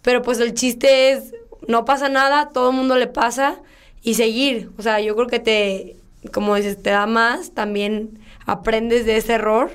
Pero 0.01 0.21
pues 0.21 0.39
el 0.39 0.53
chiste 0.53 1.11
es, 1.11 1.35
no 1.67 1.85
pasa 1.85 2.09
nada, 2.09 2.49
todo 2.49 2.71
el 2.71 2.75
mundo 2.77 2.95
le 2.95 3.07
pasa 3.07 3.61
y 4.01 4.15
seguir. 4.15 4.71
O 4.77 4.81
sea, 4.81 4.99
yo 5.01 5.15
creo 5.15 5.27
que 5.27 5.39
te, 5.39 5.97
como 6.31 6.55
dices, 6.55 6.81
te 6.81 6.89
da 6.91 7.05
más, 7.05 7.51
también 7.53 8.19
aprendes 8.45 9.05
de 9.05 9.17
ese 9.17 9.33
error, 9.33 9.71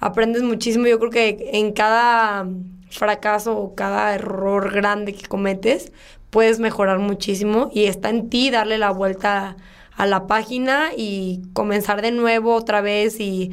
aprendes 0.00 0.42
muchísimo. 0.42 0.86
Yo 0.86 0.98
creo 0.98 1.10
que 1.10 1.50
en 1.52 1.72
cada 1.72 2.46
fracaso 2.90 3.56
o 3.56 3.74
cada 3.74 4.14
error 4.14 4.72
grande 4.72 5.12
que 5.12 5.26
cometes, 5.26 5.92
puedes 6.30 6.58
mejorar 6.58 6.98
muchísimo 6.98 7.70
y 7.72 7.84
está 7.84 8.10
en 8.10 8.28
ti 8.30 8.50
darle 8.50 8.78
la 8.78 8.90
vuelta 8.90 9.50
a 9.50 9.56
la 9.98 10.26
página 10.26 10.90
y 10.96 11.42
comenzar 11.52 12.02
de 12.02 12.10
nuevo 12.10 12.54
otra 12.54 12.80
vez 12.80 13.20
y 13.20 13.52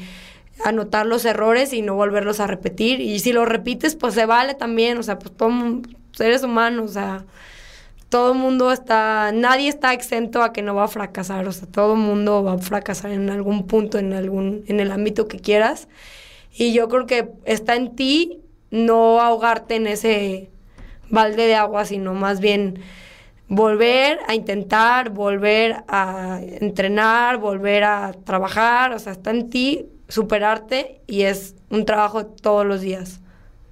anotar 0.63 1.05
los 1.05 1.25
errores 1.25 1.73
y 1.73 1.81
no 1.81 1.95
volverlos 1.95 2.39
a 2.39 2.47
repetir. 2.47 2.99
Y 2.99 3.19
si 3.19 3.33
lo 3.33 3.45
repites, 3.45 3.95
pues 3.95 4.13
se 4.13 4.25
vale 4.25 4.53
también, 4.53 4.97
o 4.97 5.03
sea, 5.03 5.19
pues 5.19 5.35
todos 5.35 5.53
seres 6.13 6.43
humanos, 6.43 6.91
o 6.91 6.93
sea, 6.93 7.25
todo 8.09 8.33
mundo 8.33 8.71
está, 8.71 9.31
nadie 9.33 9.69
está 9.69 9.93
exento 9.93 10.43
a 10.43 10.51
que 10.51 10.61
no 10.61 10.75
va 10.75 10.85
a 10.85 10.89
fracasar, 10.89 11.47
o 11.47 11.51
sea, 11.51 11.67
todo 11.67 11.95
mundo 11.95 12.43
va 12.43 12.53
a 12.53 12.57
fracasar 12.57 13.11
en 13.11 13.29
algún 13.29 13.67
punto, 13.67 13.97
en 13.99 14.13
algún, 14.13 14.63
en 14.67 14.79
el 14.79 14.91
ámbito 14.91 15.27
que 15.27 15.39
quieras. 15.39 15.87
Y 16.53 16.73
yo 16.73 16.89
creo 16.89 17.05
que 17.05 17.29
está 17.45 17.75
en 17.75 17.95
ti 17.95 18.41
no 18.69 19.21
ahogarte 19.21 19.75
en 19.75 19.87
ese 19.87 20.49
balde 21.09 21.45
de 21.45 21.55
agua, 21.55 21.85
sino 21.85 22.13
más 22.13 22.39
bien 22.39 22.79
volver 23.51 24.19
a 24.27 24.33
intentar, 24.33 25.09
volver 25.09 25.83
a 25.89 26.39
entrenar, 26.41 27.37
volver 27.37 27.83
a 27.83 28.13
trabajar, 28.23 28.93
o 28.93 28.99
sea, 28.99 29.11
está 29.11 29.31
en 29.31 29.49
ti 29.49 29.87
superarte 30.07 31.01
y 31.05 31.23
es 31.23 31.55
un 31.69 31.83
trabajo 31.83 32.25
todos 32.25 32.65
los 32.65 32.79
días. 32.79 33.19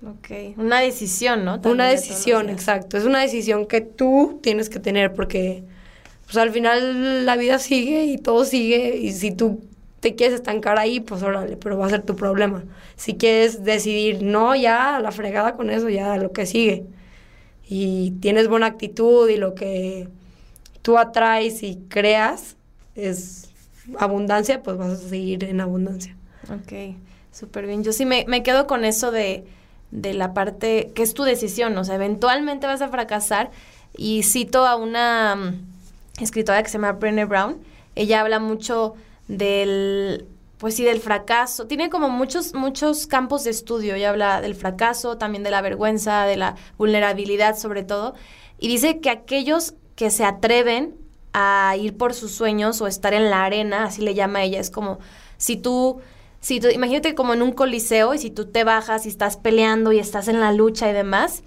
Ok, 0.06 0.58
una 0.58 0.82
decisión, 0.82 1.46
¿no? 1.46 1.62
una 1.64 1.88
decisión, 1.88 2.50
exacto. 2.50 2.98
Es 2.98 3.06
una 3.06 3.22
decisión 3.22 3.66
que 3.68 3.80
tú 3.80 4.42
tienes 4.44 4.70
que 4.70 4.82
tener 4.82 5.14
porque 5.14 5.64
pues 6.26 6.36
al 6.36 6.52
final 6.52 7.26
la 7.26 7.38
vida 7.38 7.58
sigue 7.58 8.04
y 8.04 8.18
todo 8.18 8.44
sigue 8.44 8.98
y 8.98 9.14
si 9.14 9.32
tú 9.32 9.62
te 10.02 10.16
quieres 10.16 10.36
estancar 10.36 10.78
ahí, 10.78 11.00
pues 11.00 11.24
órale, 11.24 11.56
pero 11.56 11.78
va 11.78 11.86
a 11.86 11.90
ser 11.90 12.02
tu 12.02 12.18
problema. 12.18 12.66
Si 12.98 13.16
quieres 13.16 13.64
decidir, 13.64 14.24
no, 14.24 14.58
ya, 14.58 15.00
la 15.00 15.14
fregada 15.14 15.54
con 15.54 15.70
eso, 15.70 15.88
ya 15.88 16.18
lo 16.18 16.34
que 16.34 16.46
sigue. 16.46 16.86
Y 17.72 18.12
tienes 18.20 18.48
buena 18.48 18.66
actitud 18.66 19.30
y 19.30 19.38
lo 19.38 19.54
que 19.54 20.08
tú 20.82 20.98
atraes 20.98 21.62
y 21.62 21.76
creas 21.88 22.56
es 22.96 23.52
abundancia, 24.00 24.64
pues 24.64 24.76
vas 24.76 24.90
a 24.90 24.98
seguir 24.98 25.44
en 25.44 25.62
abundancia. 25.62 26.16
Ok, 26.46 26.96
súper 27.32 27.68
bien. 27.68 27.84
Yo 27.84 27.94
sí 27.94 28.06
me, 28.06 28.26
me 28.28 28.42
quedo 28.42 28.66
con 28.66 28.86
eso 28.86 29.12
de, 29.12 29.46
de 29.92 30.16
la 30.16 30.34
parte 30.34 30.92
que 30.96 31.04
es 31.04 31.14
tu 31.14 31.24
decisión, 31.24 31.78
o 31.78 31.84
sea, 31.84 31.94
eventualmente 31.94 32.66
vas 32.66 32.82
a 32.82 32.90
fracasar. 32.90 33.52
Y 33.96 34.24
cito 34.24 34.66
a 34.66 34.76
una 34.76 35.36
mm, 35.36 36.24
escritora 36.24 36.64
que 36.64 36.70
se 36.70 36.80
llama 36.80 36.94
Brené 36.94 37.26
Brown, 37.26 37.58
ella 37.96 38.22
habla 38.22 38.40
mucho 38.40 38.96
del, 39.28 40.26
pues 40.60 40.76
sí, 40.76 40.84
del 40.84 41.00
fracaso. 41.00 41.68
Tiene 41.68 41.90
como 41.90 42.10
muchos, 42.10 42.54
muchos 42.54 43.08
campos 43.08 43.46
de 43.46 43.50
estudio. 43.50 43.96
Ella 43.96 44.10
habla 44.10 44.42
del 44.42 44.56
fracaso, 44.56 45.18
también 45.18 45.44
de 45.44 45.52
la 45.52 45.62
vergüenza, 45.62 46.26
de 46.26 46.36
la 46.36 46.56
vulnerabilidad 46.78 47.58
sobre 47.58 47.84
todo. 47.84 48.14
Y 48.60 48.68
dice 48.68 49.00
que 49.00 49.10
aquellos 49.10 49.74
que 49.96 50.12
se 50.12 50.26
atreven 50.26 50.96
a 51.32 51.76
ir 51.80 51.96
por 51.96 52.14
sus 52.14 52.34
sueños 52.34 52.82
o 52.82 52.88
estar 52.88 53.14
en 53.14 53.30
la 53.30 53.46
arena, 53.46 53.86
así 53.86 54.02
le 54.02 54.14
llama 54.14 54.44
ella, 54.44 54.60
es 54.60 54.70
como 54.70 55.00
si 55.38 55.56
tú 55.56 56.02
si 56.42 56.60
tú, 56.60 56.70
imagínate 56.70 57.16
como 57.16 57.34
en 57.34 57.42
un 57.42 57.52
coliseo 57.52 58.14
y 58.14 58.18
si 58.18 58.30
tú 58.30 58.46
te 58.46 58.64
bajas 58.64 59.06
y 59.06 59.10
estás 59.10 59.38
peleando 59.38 59.92
y 59.92 60.00
estás 60.00 60.28
en 60.28 60.40
la 60.40 60.54
lucha 60.54 60.90
y 60.90 60.94
demás, 60.94 61.44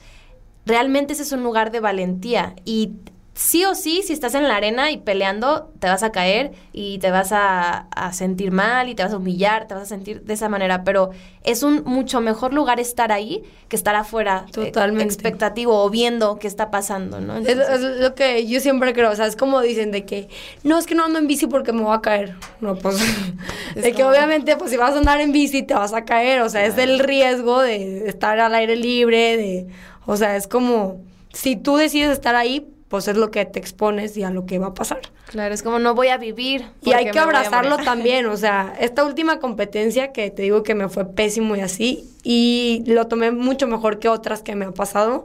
realmente 0.67 1.15
ese 1.15 1.23
es 1.23 1.33
un 1.33 1.43
lugar 1.43 1.71
de 1.71 1.81
valentía 1.81 2.55
y 2.65 2.93
sí 3.35 3.65
o 3.65 3.75
sí, 3.75 4.03
si 4.05 4.13
estás 4.13 4.35
en 4.35 4.47
la 4.47 4.57
arena 4.57 4.91
y 4.91 4.99
peleando, 4.99 5.73
te 5.79 5.87
vas 5.87 6.03
a 6.03 6.13
caer 6.13 6.53
y 6.73 6.99
te 6.99 7.11
vas 7.11 7.31
a, 7.33 7.87
sentir 8.13 8.51
mal 8.51 8.89
y 8.89 8.95
te 8.95 9.03
vas 9.03 9.13
a 9.13 9.17
humillar, 9.17 9.67
te 9.67 9.75
vas 9.75 9.85
a 9.85 9.87
sentir 9.87 10.23
de 10.23 10.35
esa 10.35 10.49
manera, 10.49 10.85
pero 10.85 11.11
es 11.45 11.63
un 11.63 11.83
mucho 11.85 12.21
mejor 12.21 12.53
lugar 12.53 12.79
estar 12.79 13.11
ahí 13.11 13.43
que 13.69 13.77
estar 13.77 13.95
afuera, 13.95 14.45
eh, 14.49 14.53
Totalmente. 14.53 15.05
expectativo 15.05 15.83
o 15.83 15.89
viendo 15.89 16.39
qué 16.39 16.47
está 16.47 16.71
pasando, 16.71 17.21
¿no? 17.21 17.39
es, 17.39 17.57
lo 17.81 18.15
que 18.15 18.47
yo 18.47 18.61
siempre 18.61 18.93
creo, 18.93 19.11
o 19.11 19.17
sea, 19.17 19.27
es 19.27 19.37
como 19.37 19.63
dicen 19.63 19.93
de 19.93 20.05
que, 20.05 20.29
no, 20.63 20.79
es 20.79 20.87
que 20.87 20.95
no 20.95 21.05
ando 21.05 21.19
en 21.19 21.27
bici 21.27 21.47
porque 21.47 21.73
me 21.73 21.83
voy 21.83 21.97
a 21.97 22.01
caer. 22.01 22.35
No, 22.61 22.77
pues, 22.77 22.97
de 23.75 23.93
que 23.93 24.05
obviamente, 24.05 24.57
pues 24.57 24.71
si 24.71 24.77
vas 24.77 24.95
a 24.95 24.99
andar 24.99 25.21
en 25.21 25.33
bici 25.33 25.63
te 25.63 25.75
vas 25.75 25.95
a 25.95 26.05
caer, 26.05 26.43
o 26.43 26.51
sea, 26.51 26.67
es 26.67 26.77
el 26.77 26.99
riesgo 26.99 27.63
de 27.63 28.09
estar 28.09 28.39
al 28.41 28.55
aire 28.55 28.77
libre, 28.77 29.37
de, 29.39 29.67
o 30.05 30.17
sea, 30.17 30.37
es 30.37 30.47
como, 30.47 31.01
si 31.33 31.57
tú 31.57 31.77
decides 31.77 32.11
estar 32.11 32.35
ahí, 32.35 32.69
pues 32.93 33.09
es 33.09 33.17
lo 33.17 33.31
que 33.31 33.47
te 33.47 33.59
expones 33.59 34.19
y 34.19 34.23
a 34.23 34.29
lo 34.29 34.45
que 34.45 34.59
va 34.59 34.67
a 34.67 34.75
pasar. 34.75 35.01
Claro, 35.29 35.55
es 35.55 35.63
como 35.63 35.79
no 35.79 35.95
voy 35.95 36.09
a 36.09 36.19
vivir. 36.19 36.67
Y 36.83 36.93
hay 36.93 37.11
que 37.11 37.19
abrazarlo 37.19 37.79
también, 37.85 38.27
o 38.27 38.37
sea, 38.37 38.75
esta 38.79 39.03
última 39.03 39.39
competencia 39.39 40.13
que 40.13 40.31
te 40.31 40.43
digo 40.43 40.63
que 40.63 40.75
me 40.75 40.91
fue 40.91 41.07
pésimo 41.07 41.57
y 41.57 41.61
así, 41.61 42.05
y 42.23 42.85
lo 42.87 43.07
tomé 43.07 43.31
mucho 43.31 43.67
mejor 43.67 43.99
que 43.99 44.11
otras 44.11 44.43
que 44.43 44.55
me 44.57 44.67
han 44.67 44.75
pasado, 44.75 45.25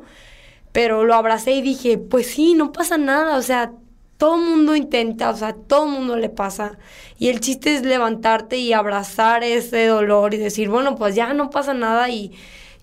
pero 0.72 1.04
lo 1.04 1.14
abracé 1.14 1.52
y 1.52 1.62
dije, 1.62 1.98
pues 1.98 2.28
sí, 2.28 2.54
no 2.54 2.72
pasa 2.72 2.98
nada, 2.98 3.36
o 3.36 3.42
sea, 3.42 3.74
todo 4.16 4.38
mundo 4.38 4.74
intenta, 4.74 5.30
o 5.30 5.36
sea, 5.36 5.52
todo 5.52 5.88
mundo 5.88 6.16
le 6.16 6.30
pasa. 6.30 6.78
Y 7.20 7.28
el 7.28 7.42
chiste 7.42 7.76
es 7.76 7.82
levantarte 7.82 8.56
y 8.56 8.72
abrazar 8.72 9.44
ese 9.44 9.88
dolor 9.88 10.34
y 10.34 10.38
decir, 10.38 10.70
bueno, 10.70 10.96
pues 10.96 11.16
ya 11.16 11.34
no 11.34 11.50
pasa 11.50 11.74
nada 11.74 12.08
y 12.08 12.32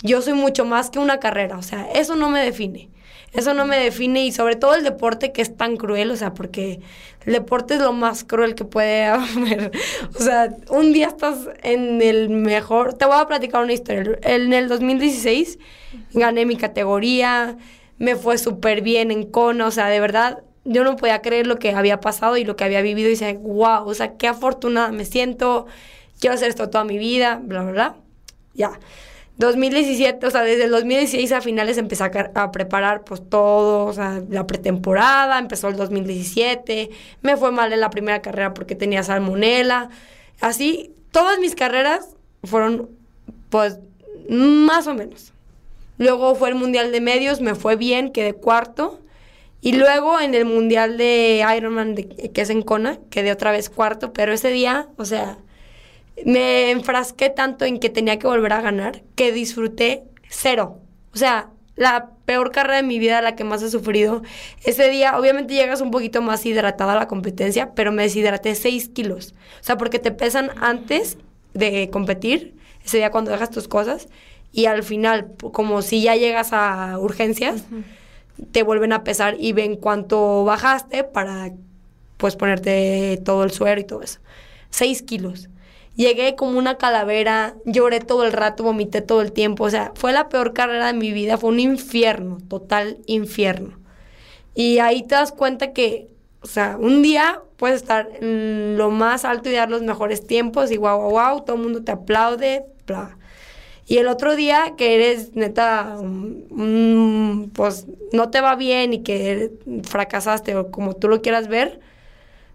yo 0.03 0.21
soy 0.21 0.35
mucho 0.35 0.67
más 0.67 0.91
que 0.91 0.99
una 0.99 1.21
carrera, 1.21 1.57
o 1.57 1.63
sea, 1.63 1.91
eso 1.95 2.17
no 2.17 2.29
me 2.29 2.45
define. 2.45 2.91
Eso 3.35 3.53
no 3.53 3.67
me 3.67 3.77
define 3.79 4.25
y 4.25 4.33
sobre 4.33 4.57
todo 4.57 4.75
el 4.75 4.85
deporte 4.85 5.33
que 5.33 5.43
es 5.43 5.57
tan 5.57 5.77
cruel, 5.77 6.11
o 6.13 6.17
sea, 6.17 6.35
porque 6.35 6.81
el 7.27 7.33
deporte 7.33 7.75
es 7.75 7.81
lo 7.81 7.93
más 7.93 8.23
cruel 8.23 8.55
que 8.55 8.65
puede 8.65 9.05
haber. 9.07 9.73
O 10.17 10.23
sea, 10.23 10.55
un 10.71 10.93
día 10.93 11.09
estás 11.09 11.49
en 11.63 12.01
el 12.01 12.29
mejor... 12.31 12.95
Te 12.95 13.07
voy 13.07 13.17
a 13.19 13.27
platicar 13.27 13.63
una 13.63 13.73
historia. 13.73 14.19
En 14.23 14.53
el 14.53 14.69
2016 14.69 15.59
gané 16.13 16.47
mi 16.47 16.57
categoría, 16.57 17.57
me 17.99 18.17
fue 18.17 18.39
súper 18.39 18.83
bien 18.83 19.11
en 19.11 19.25
Kona, 19.25 19.67
o 19.67 19.71
sea, 19.71 19.89
de 19.89 20.01
verdad 20.01 20.43
yo 20.65 20.83
no 20.83 20.97
podía 20.97 21.21
creer 21.21 21.47
lo 21.47 21.59
que 21.59 21.73
había 21.73 22.01
pasado 22.01 22.37
y 22.37 22.45
lo 22.45 22.57
que 22.57 22.65
había 22.65 22.83
vivido 22.83 23.09
y 23.09 23.13
decía, 23.13 23.35
wow, 23.35 23.87
o 23.87 23.95
sea, 23.95 24.17
qué 24.17 24.29
afortunada 24.29 24.91
me 24.93 25.05
siento, 25.05 25.67
quiero 26.21 26.35
hacer 26.35 26.49
esto 26.49 26.71
toda 26.71 26.85
mi 26.85 26.99
vida, 26.99 27.41
bla, 27.43 27.63
bla, 27.63 27.73
bla. 27.73 27.97
Ya. 28.55 28.79
2017, 29.37 30.27
o 30.27 30.31
sea, 30.31 30.43
desde 30.43 30.65
el 30.65 30.71
2016 30.71 31.33
a 31.33 31.41
finales 31.41 31.77
empecé 31.77 32.05
a, 32.05 32.53
preparar 32.53 33.03
pues 33.03 33.21
todo, 33.29 33.87
o 33.87 33.93
sea, 33.93 34.23
la 34.31 34.47
pretemporada, 34.47 35.39
empezó 35.39 35.69
el 35.69 35.77
2017, 35.77 36.91
me 37.23 37.37
fue 37.37 37.51
mal 37.51 37.73
en 37.73 37.81
la 37.81 37.91
primera 37.91 38.23
carrera 38.23 38.55
porque 38.55 38.77
tenía 38.77 39.03
salmonela, 39.03 39.91
así, 40.41 40.93
todas 41.11 41.41
mis 41.41 41.57
carreras 41.57 42.11
fueron 42.45 42.91
pues 43.51 43.79
más 44.29 44.87
o 44.87 44.95
menos. 44.95 45.33
Luego 45.99 46.35
fue 46.35 46.49
el 46.49 46.55
Mundial 46.55 46.93
de 46.93 47.01
Medios, 47.01 47.41
me 47.41 47.55
fue 47.55 47.77
bien, 47.77 48.11
quedé 48.11 48.35
cuarto. 48.35 49.01
Y 49.61 49.73
luego 49.73 50.21
en 50.21 50.35
el 50.35 50.45
Mundial 50.45 50.99
de 50.99 51.45
Ironman, 51.57 51.95
que 51.95 52.41
es 52.41 52.51
en 52.51 52.63
Kona, 52.63 52.99
quedé 53.11 53.33
otra 53.33 53.51
vez 53.53 53.71
cuarto, 53.71 54.13
pero 54.13 54.33
ese 54.33 54.51
día, 54.51 54.89
o 54.97 55.05
sea, 55.05 55.39
me 56.25 56.71
enfrasqué 56.71 57.31
tanto 57.31 57.65
en 57.65 57.81
que 57.81 57.91
tenía 57.91 58.19
que 58.19 58.27
volver 58.27 58.53
a 58.53 58.61
ganar 58.61 59.03
que 59.15 59.33
disfruté 59.33 60.05
cero. 60.29 60.79
O 61.13 61.17
sea, 61.17 61.51
la 61.77 62.11
peor 62.25 62.53
carrera 62.53 62.77
de 62.77 62.83
mi 62.83 62.99
vida, 62.99 63.21
la 63.21 63.35
que 63.35 63.45
más 63.45 63.63
he 63.63 63.71
sufrido. 63.71 64.23
Ese 64.65 64.89
día, 64.91 65.19
obviamente 65.19 65.55
llegas 65.55 65.81
un 65.81 65.91
poquito 65.91 66.23
más 66.23 66.47
hidratada 66.47 66.93
a 66.93 66.97
la 66.97 67.09
competencia, 67.09 67.73
pero 67.75 67.93
me 67.93 68.05
deshidraté 68.05 68.55
6 68.55 68.89
kilos. 68.91 69.35
O 69.61 69.65
sea, 69.65 69.77
porque 69.77 69.99
te 69.99 70.11
pesan 70.11 70.51
antes 70.61 71.19
de 71.53 71.91
competir, 71.91 72.55
ese 72.85 72.99
día 72.99 73.11
cuando 73.11 73.31
dejas 73.31 73.51
tus 73.51 73.69
cosas, 73.69 74.09
y 74.53 74.67
al 74.67 74.85
final, 74.85 75.33
como 75.53 75.83
si 75.83 76.03
ya 76.03 76.15
llegas 76.15 76.53
a 76.53 76.99
urgencias, 76.99 77.65
te 78.53 78.63
vuelven 78.63 78.93
a 78.93 79.03
pesar 79.03 79.37
y 79.39 79.53
ven 79.53 79.77
cuánto 79.77 80.45
bajaste 80.45 81.03
para 81.05 81.53
pues 82.17 82.37
ponerte 82.37 83.21
todo 83.25 83.43
el 83.43 83.51
suero 83.51 83.81
y 83.81 83.85
todo 83.85 84.03
eso. 84.03 84.21
6 84.71 85.03
kilos. 85.03 85.49
Llegué 85.97 86.35
como 86.35 86.59
una 86.59 86.77
calavera, 86.77 87.55
lloré 87.65 88.01
todo 88.01 88.25
el 88.25 88.33
rato, 88.33 88.65
vomité 88.65 89.01
todo 89.01 89.23
el 89.23 89.33
tiempo. 89.33 89.65
O 89.65 89.71
sea, 89.71 89.93
fue 89.95 90.13
la 90.13 90.29
peor 90.29 90.53
carrera 90.53 90.89
de 90.89 90.95
mi 90.95 91.13
vida, 91.13 91.39
fue 91.39 91.51
un 91.51 91.61
infierno, 91.61 92.39
total 92.49 92.99
infierno. 93.07 93.79
Y 94.55 94.79
ahí 94.79 95.03
te 95.03 95.15
das 95.15 95.33
cuenta 95.33 95.73
que, 95.73 96.09
o 96.43 96.47
sea, 96.47 96.77
un 96.81 97.03
día 97.03 97.41
puedes 97.57 97.83
estar 97.83 98.09
en 98.21 98.77
lo 98.77 98.91
más 98.91 99.25
alto 99.25 99.49
y 99.49 99.53
dar 99.53 99.71
los 99.71 99.83
mejores 99.83 100.27
tiempos 100.27 100.71
y 100.71 100.77
guau, 100.77 100.99
guau, 100.99 101.11
guau, 101.11 101.45
todo 101.45 101.57
el 101.57 101.63
mundo 101.63 101.85
te 101.85 101.93
aplaude, 101.93 102.65
bla. 102.87 103.17
Y 103.87 103.99
el 103.99 104.09
otro 104.09 104.35
día 104.35 104.75
que 104.77 104.95
eres 104.95 105.35
neta, 105.35 105.97
pues 107.53 107.87
no 108.13 108.31
te 108.31 108.41
va 108.41 108.57
bien 108.57 108.95
y 108.95 109.03
que 109.03 109.53
fracasaste 109.85 110.57
o 110.57 110.71
como 110.71 110.95
tú 110.95 111.09
lo 111.09 111.21
quieras 111.21 111.49
ver, 111.49 111.81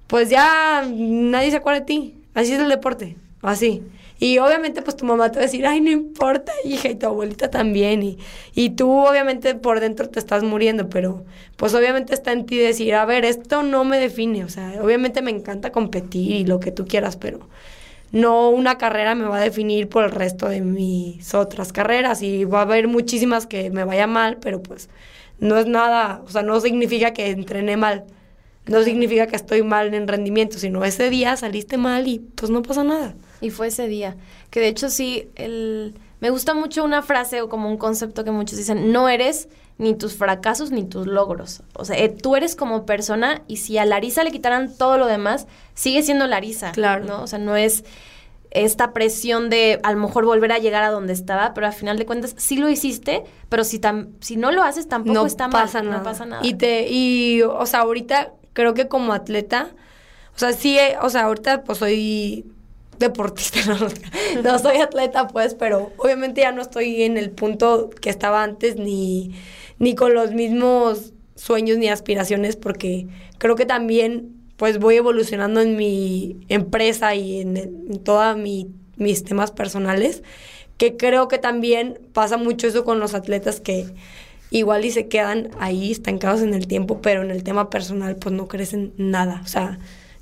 pues 0.08 0.30
ya 0.30 0.84
nadie 0.90 1.52
se 1.52 1.58
acuerda 1.58 1.82
de 1.82 1.86
ti. 1.86 2.16
Así 2.34 2.54
es 2.54 2.60
el 2.60 2.70
deporte. 2.70 3.16
Así. 3.42 3.84
Y 4.20 4.38
obviamente 4.40 4.82
pues 4.82 4.98
tu 4.98 5.06
mamá 5.06 5.32
te 5.32 5.40
va 5.40 5.44
a 5.44 5.46
decir, 5.46 5.66
ay, 5.66 5.80
no 5.80 5.90
importa, 5.90 6.52
hija, 6.66 6.90
y 6.90 6.96
tu 6.96 7.06
abuelita 7.06 7.50
también. 7.50 8.04
Y, 8.04 8.18
y 8.54 8.72
tú 8.72 8.92
obviamente 8.92 9.56
por 9.56 9.80
dentro 9.80 10.10
te 10.10 10.20
estás 10.20 10.44
muriendo, 10.44 10.90
pero 10.90 11.24
pues 11.56 11.74
obviamente 11.74 12.14
está 12.14 12.34
en 12.34 12.46
ti 12.46 12.58
decir, 12.58 12.96
a 12.96 13.06
ver, 13.06 13.24
esto 13.24 13.64
no 13.64 13.86
me 13.86 13.98
define. 13.98 14.44
O 14.44 14.50
sea, 14.50 14.74
obviamente 14.82 15.22
me 15.22 15.32
encanta 15.32 15.72
competir 15.72 16.32
y 16.32 16.46
lo 16.46 16.60
que 16.60 16.72
tú 16.72 16.86
quieras, 16.86 17.16
pero 17.16 17.48
no 18.12 18.50
una 18.50 18.78
carrera 18.78 19.16
me 19.16 19.26
va 19.26 19.38
a 19.38 19.42
definir 19.42 19.88
por 19.88 20.04
el 20.04 20.12
resto 20.12 20.50
de 20.50 20.62
mis 20.62 21.34
otras 21.34 21.72
carreras. 21.72 22.22
Y 22.22 22.44
va 22.46 22.60
a 22.60 22.64
haber 22.64 22.88
muchísimas 22.90 23.48
que 23.48 23.70
me 23.72 23.86
vaya 23.86 24.08
mal, 24.08 24.38
pero 24.42 24.62
pues 24.62 24.90
no 25.40 25.58
es 25.58 25.68
nada, 25.68 26.22
o 26.26 26.30
sea, 26.30 26.44
no 26.44 26.60
significa 26.60 27.14
que 27.14 27.30
entrené 27.30 27.78
mal. 27.78 28.06
No 28.68 28.84
significa 28.84 29.28
que 29.28 29.36
estoy 29.36 29.64
mal 29.64 29.94
en 29.94 30.08
rendimiento, 30.08 30.60
sino 30.60 30.84
ese 30.86 31.10
día 31.10 31.36
saliste 31.38 31.78
mal 31.78 32.08
y 32.08 32.20
pues 32.20 32.52
no 32.52 32.62
pasa 32.62 32.84
nada. 32.84 33.16
Y 33.42 33.50
fue 33.52 33.68
ese 33.68 33.88
día. 33.88 34.16
Que 34.50 34.60
de 34.60 34.68
hecho 34.68 34.90
sí, 34.90 35.30
el... 35.36 35.96
me 36.20 36.30
gusta 36.30 36.54
mucho 36.54 36.84
una 36.84 37.02
frase 37.02 37.42
o 37.42 37.50
como 37.50 37.70
un 37.70 37.78
concepto 37.78 38.24
que 38.24 38.32
muchos 38.32 38.58
dicen, 38.58 38.92
no 38.92 39.10
eres 39.10 39.50
ni 39.78 39.96
tus 39.96 40.16
fracasos 40.16 40.72
ni 40.72 40.84
tus 40.84 41.08
logros. 41.08 41.64
O 41.74 41.86
sea, 41.86 41.98
eh, 41.98 42.10
tú 42.10 42.36
eres 42.36 42.56
como 42.56 42.86
persona 42.86 43.44
y 43.48 43.58
si 43.58 43.78
a 43.78 43.86
Larisa 43.86 44.24
le 44.24 44.32
quitaran 44.32 44.76
todo 44.78 44.98
lo 44.98 45.08
demás, 45.08 45.48
sigue 45.74 46.04
siendo 46.04 46.28
Larisa. 46.28 46.74
Claro. 46.74 47.06
¿no? 47.06 47.24
O 47.24 47.28
sea, 47.28 47.40
no 47.40 47.56
es... 47.56 47.86
esta 48.52 48.92
presión 48.94 49.50
de 49.50 49.80
a 49.84 49.94
lo 49.94 50.00
mejor 50.00 50.26
volver 50.26 50.52
a 50.52 50.58
llegar 50.58 50.84
a 50.84 50.90
donde 50.90 51.14
estaba, 51.14 51.54
pero 51.54 51.68
al 51.68 51.74
final 51.74 51.98
de 51.98 52.06
cuentas 52.06 52.36
sí 52.38 52.58
lo 52.58 52.68
hiciste, 52.68 53.24
pero 53.48 53.64
si, 53.64 53.80
tam 53.80 54.10
si 54.20 54.36
no 54.36 54.52
lo 54.52 54.64
haces 54.64 54.88
tampoco 54.88 55.14
no 55.14 55.26
está 55.26 55.48
mal, 55.48 55.70
nada. 55.72 55.84
no 55.84 56.04
pasa 56.04 56.26
nada. 56.26 56.42
Y 56.44 56.56
te, 56.56 56.88
y, 56.90 57.42
o 57.44 57.66
sea, 57.66 57.82
ahorita 57.82 58.34
creo 58.54 58.74
que 58.74 58.88
como 58.88 59.14
atleta, 59.14 59.70
o 60.36 60.40
sea, 60.40 60.52
sí, 60.52 60.78
eh, 60.78 60.98
o 61.02 61.10
sea, 61.10 61.26
ahorita 61.26 61.64
pues 61.64 61.78
soy 61.78 62.46
deportista, 63.00 63.60
no, 63.66 63.78
no 64.44 64.60
soy 64.60 64.78
atleta 64.78 65.28
pues, 65.28 65.56
pero 65.56 65.92
obviamente 65.98 66.42
ya 66.42 66.52
no 66.52 66.62
estoy 66.62 67.04
en 67.04 67.18
el 67.18 67.32
punto 67.32 67.90
que 67.90 68.10
estaba 68.10 68.44
antes 68.44 68.76
ni, 68.76 69.32
ni 69.80 69.96
con 69.96 70.14
los 70.14 70.32
mismos 70.32 71.14
sueños 71.36 71.78
ni 71.78 71.88
aspiraciones 71.88 72.56
porque 72.58 73.08
creo 73.38 73.56
que 73.56 73.66
también 73.66 74.36
pues 74.58 74.78
voy 74.78 74.98
evolucionando 74.98 75.62
en 75.62 75.78
mi 75.78 76.42
empresa 76.50 77.16
y 77.16 77.40
en, 77.40 77.56
en 77.56 78.04
todos 78.04 78.36
mi, 78.36 78.68
mis 78.98 79.24
temas 79.24 79.52
personales, 79.52 80.22
que 80.78 80.98
creo 80.98 81.30
que 81.30 81.38
también 81.38 82.00
pasa 82.14 82.38
mucho 82.38 82.68
eso 82.68 82.84
con 82.84 83.00
los 83.00 83.14
atletas 83.14 83.62
que 83.62 83.88
igual 84.52 84.86
y 84.86 84.92
se 84.92 85.08
quedan 85.08 85.50
ahí 85.60 85.92
estancados 85.92 86.42
en 86.42 86.54
el 86.54 86.68
tiempo, 86.68 87.02
pero 87.02 87.24
en 87.24 87.32
el 87.32 87.44
tema 87.44 87.70
personal 87.70 88.18
pues 88.18 88.36
no 88.36 88.48
crecen 88.48 88.94
nada, 88.98 89.42
o 89.44 89.48
sea, 89.48 89.80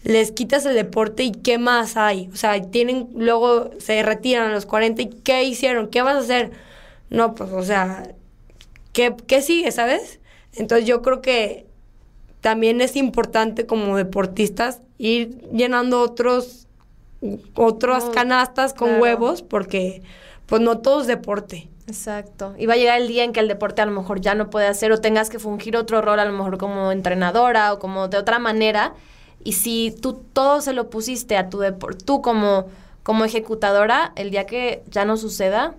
les 0.07 0.31
quitas 0.31 0.65
el 0.65 0.75
deporte 0.75 1.23
y 1.23 1.31
qué 1.31 1.57
más 1.57 1.97
hay, 1.97 2.29
o 2.33 2.35
sea, 2.37 2.61
tienen, 2.61 3.09
luego 3.15 3.71
se 3.79 4.01
retiran 4.03 4.49
a 4.49 4.53
los 4.53 4.65
40 4.65 5.01
y 5.03 5.09
qué 5.09 5.43
hicieron, 5.43 5.89
qué 5.89 6.01
vas 6.01 6.15
a 6.15 6.19
hacer, 6.19 6.51
no, 7.09 7.35
pues, 7.35 7.51
o 7.51 7.63
sea, 7.63 8.13
¿qué, 8.93 9.15
qué 9.27 9.41
sigue, 9.41 9.71
sabes? 9.71 10.19
Entonces 10.55 10.87
yo 10.87 11.01
creo 11.01 11.21
que 11.21 11.67
también 12.41 12.81
es 12.81 12.95
importante 12.95 13.65
como 13.65 13.97
deportistas 13.97 14.81
ir 14.97 15.41
llenando 15.51 16.01
otros 16.01 16.67
otras 17.55 18.05
Oh, 18.05 18.11
canastas 18.11 18.73
con 18.73 18.89
claro. 18.89 19.03
huevos 19.03 19.41
porque 19.41 20.03
pues 20.45 20.61
no 20.61 20.79
todo 20.79 21.01
es 21.01 21.07
deporte. 21.07 21.69
Exacto. 21.87 22.53
Y 22.57 22.65
va 22.65 22.73
a 22.73 22.77
llegar 22.77 22.99
el 23.01 23.07
día 23.07 23.23
en 23.23 23.33
que 23.33 23.39
el 23.39 23.47
deporte 23.47 23.81
a 23.81 23.85
lo 23.85 23.91
mejor 23.91 24.21
ya 24.21 24.35
no 24.35 24.49
puede 24.49 24.67
hacer 24.67 24.91
o 24.91 24.99
tengas 24.99 25.29
que 25.29 25.39
fungir 25.39 25.77
otro 25.77 26.01
rol, 26.01 26.19
a 26.19 26.25
lo 26.25 26.33
mejor 26.33 26.57
como 26.57 26.91
entrenadora 26.91 27.73
o 27.73 27.79
como 27.79 28.07
de 28.07 28.17
otra 28.17 28.39
manera. 28.39 28.93
Y 29.47 29.53
si 29.53 29.95
tú 30.01 30.19
todo 30.33 30.59
se 30.59 30.73
lo 30.73 30.89
pusiste 30.89 31.37
a 31.37 31.49
tu 31.49 31.59
deporte, 31.59 32.03
tú 32.03 32.21
como, 32.21 32.65
como 33.01 33.23
ejecutadora, 33.23 34.11
el 34.17 34.29
día 34.29 34.45
que 34.45 34.83
ya 34.91 35.05
no 35.05 35.15
suceda, 35.15 35.73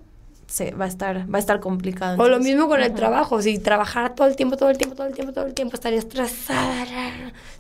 se, 0.47 0.71
va, 0.71 0.87
a 0.87 0.89
estar, 0.89 1.31
va 1.31 1.37
a 1.37 1.39
estar 1.39 1.61
complicado. 1.61 2.17
O 2.19 2.29
lo 2.29 2.41
mismo 2.41 2.67
con 2.67 2.81
el 2.81 2.95
trabajo, 2.95 3.43
si 3.43 3.59
trabajara 3.59 4.15
todo 4.15 4.27
el 4.27 4.37
tiempo, 4.37 4.57
todo 4.57 4.71
el 4.71 4.79
tiempo, 4.79 4.97
todo 4.97 5.07
el 5.07 5.13
tiempo, 5.13 5.35
todo 5.35 5.45
el 5.45 5.53
tiempo, 5.53 5.75
estaría 5.75 5.99
estresada. 5.99 6.87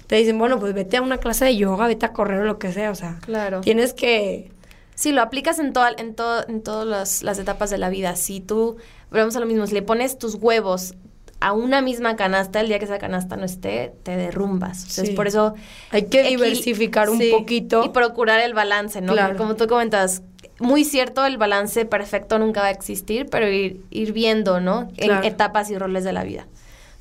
Te 0.07 0.17
dicen, 0.17 0.39
bueno, 0.39 0.59
pues 0.59 0.73
vete 0.73 0.97
a 0.97 1.03
una 1.03 1.19
clase 1.19 1.45
de 1.45 1.59
yoga, 1.59 1.87
vete 1.87 2.07
a 2.07 2.15
correr 2.15 2.41
o 2.41 2.45
lo 2.45 2.59
que 2.59 2.73
sea, 2.73 2.91
o 2.91 2.95
sea, 2.95 3.19
Claro. 3.21 3.61
tienes 3.61 3.93
que... 3.93 4.51
Sí, 4.95 5.13
lo 5.13 5.21
aplicas 5.21 5.59
en, 5.59 5.75
toda, 5.75 5.91
en, 5.95 6.15
todo, 6.15 6.43
en 6.49 6.63
todas 6.63 6.87
las, 6.87 7.23
las 7.23 7.39
etapas 7.39 7.69
de 7.69 7.77
la 7.77 7.91
vida. 7.91 8.17
Si 8.17 8.41
tú, 8.41 8.79
volvemos 9.11 9.37
a 9.37 9.41
lo 9.41 9.47
mismo, 9.47 9.67
si 9.67 9.75
le 9.75 9.83
pones 9.83 10.17
tus 10.17 10.37
huevos 10.37 10.95
a 11.41 11.53
una 11.53 11.80
misma 11.80 12.16
canasta, 12.16 12.61
el 12.61 12.68
día 12.68 12.78
que 12.78 12.86
esa 12.86 12.99
canasta 12.99 13.36
no 13.36 13.45
esté, 13.45 13.95
te 14.03 14.16
derrumbas. 14.16 14.80
Entonces, 14.80 15.09
Sí. 15.09 15.14
por 15.14 15.28
eso... 15.28 15.55
Hay 15.91 16.07
que 16.07 16.24
diversificar 16.24 17.11
un 17.11 17.18
sí, 17.18 17.30
poquito. 17.30 17.84
Y 17.84 17.91
procurar 17.91 18.41
el 18.41 18.55
balance, 18.55 19.01
¿no? 19.01 19.12
Claro. 19.12 19.36
Como 19.36 19.55
tú 19.55 19.68
comentas, 19.68 20.22
muy 20.59 20.84
cierto, 20.84 21.24
el 21.24 21.39
balance 21.39 21.84
perfecto 21.84 22.39
nunca 22.39 22.62
va 22.62 22.66
a 22.66 22.70
existir, 22.72 23.26
pero 23.30 23.49
ir, 23.49 23.84
ir 23.91 24.12
viendo, 24.12 24.61
¿no? 24.61 24.89
En 24.97 25.24
etapas 25.24 25.70
y 25.70 25.78
roles 25.78 26.03
de 26.03 26.12
la 26.12 26.24
vida. 26.24 26.47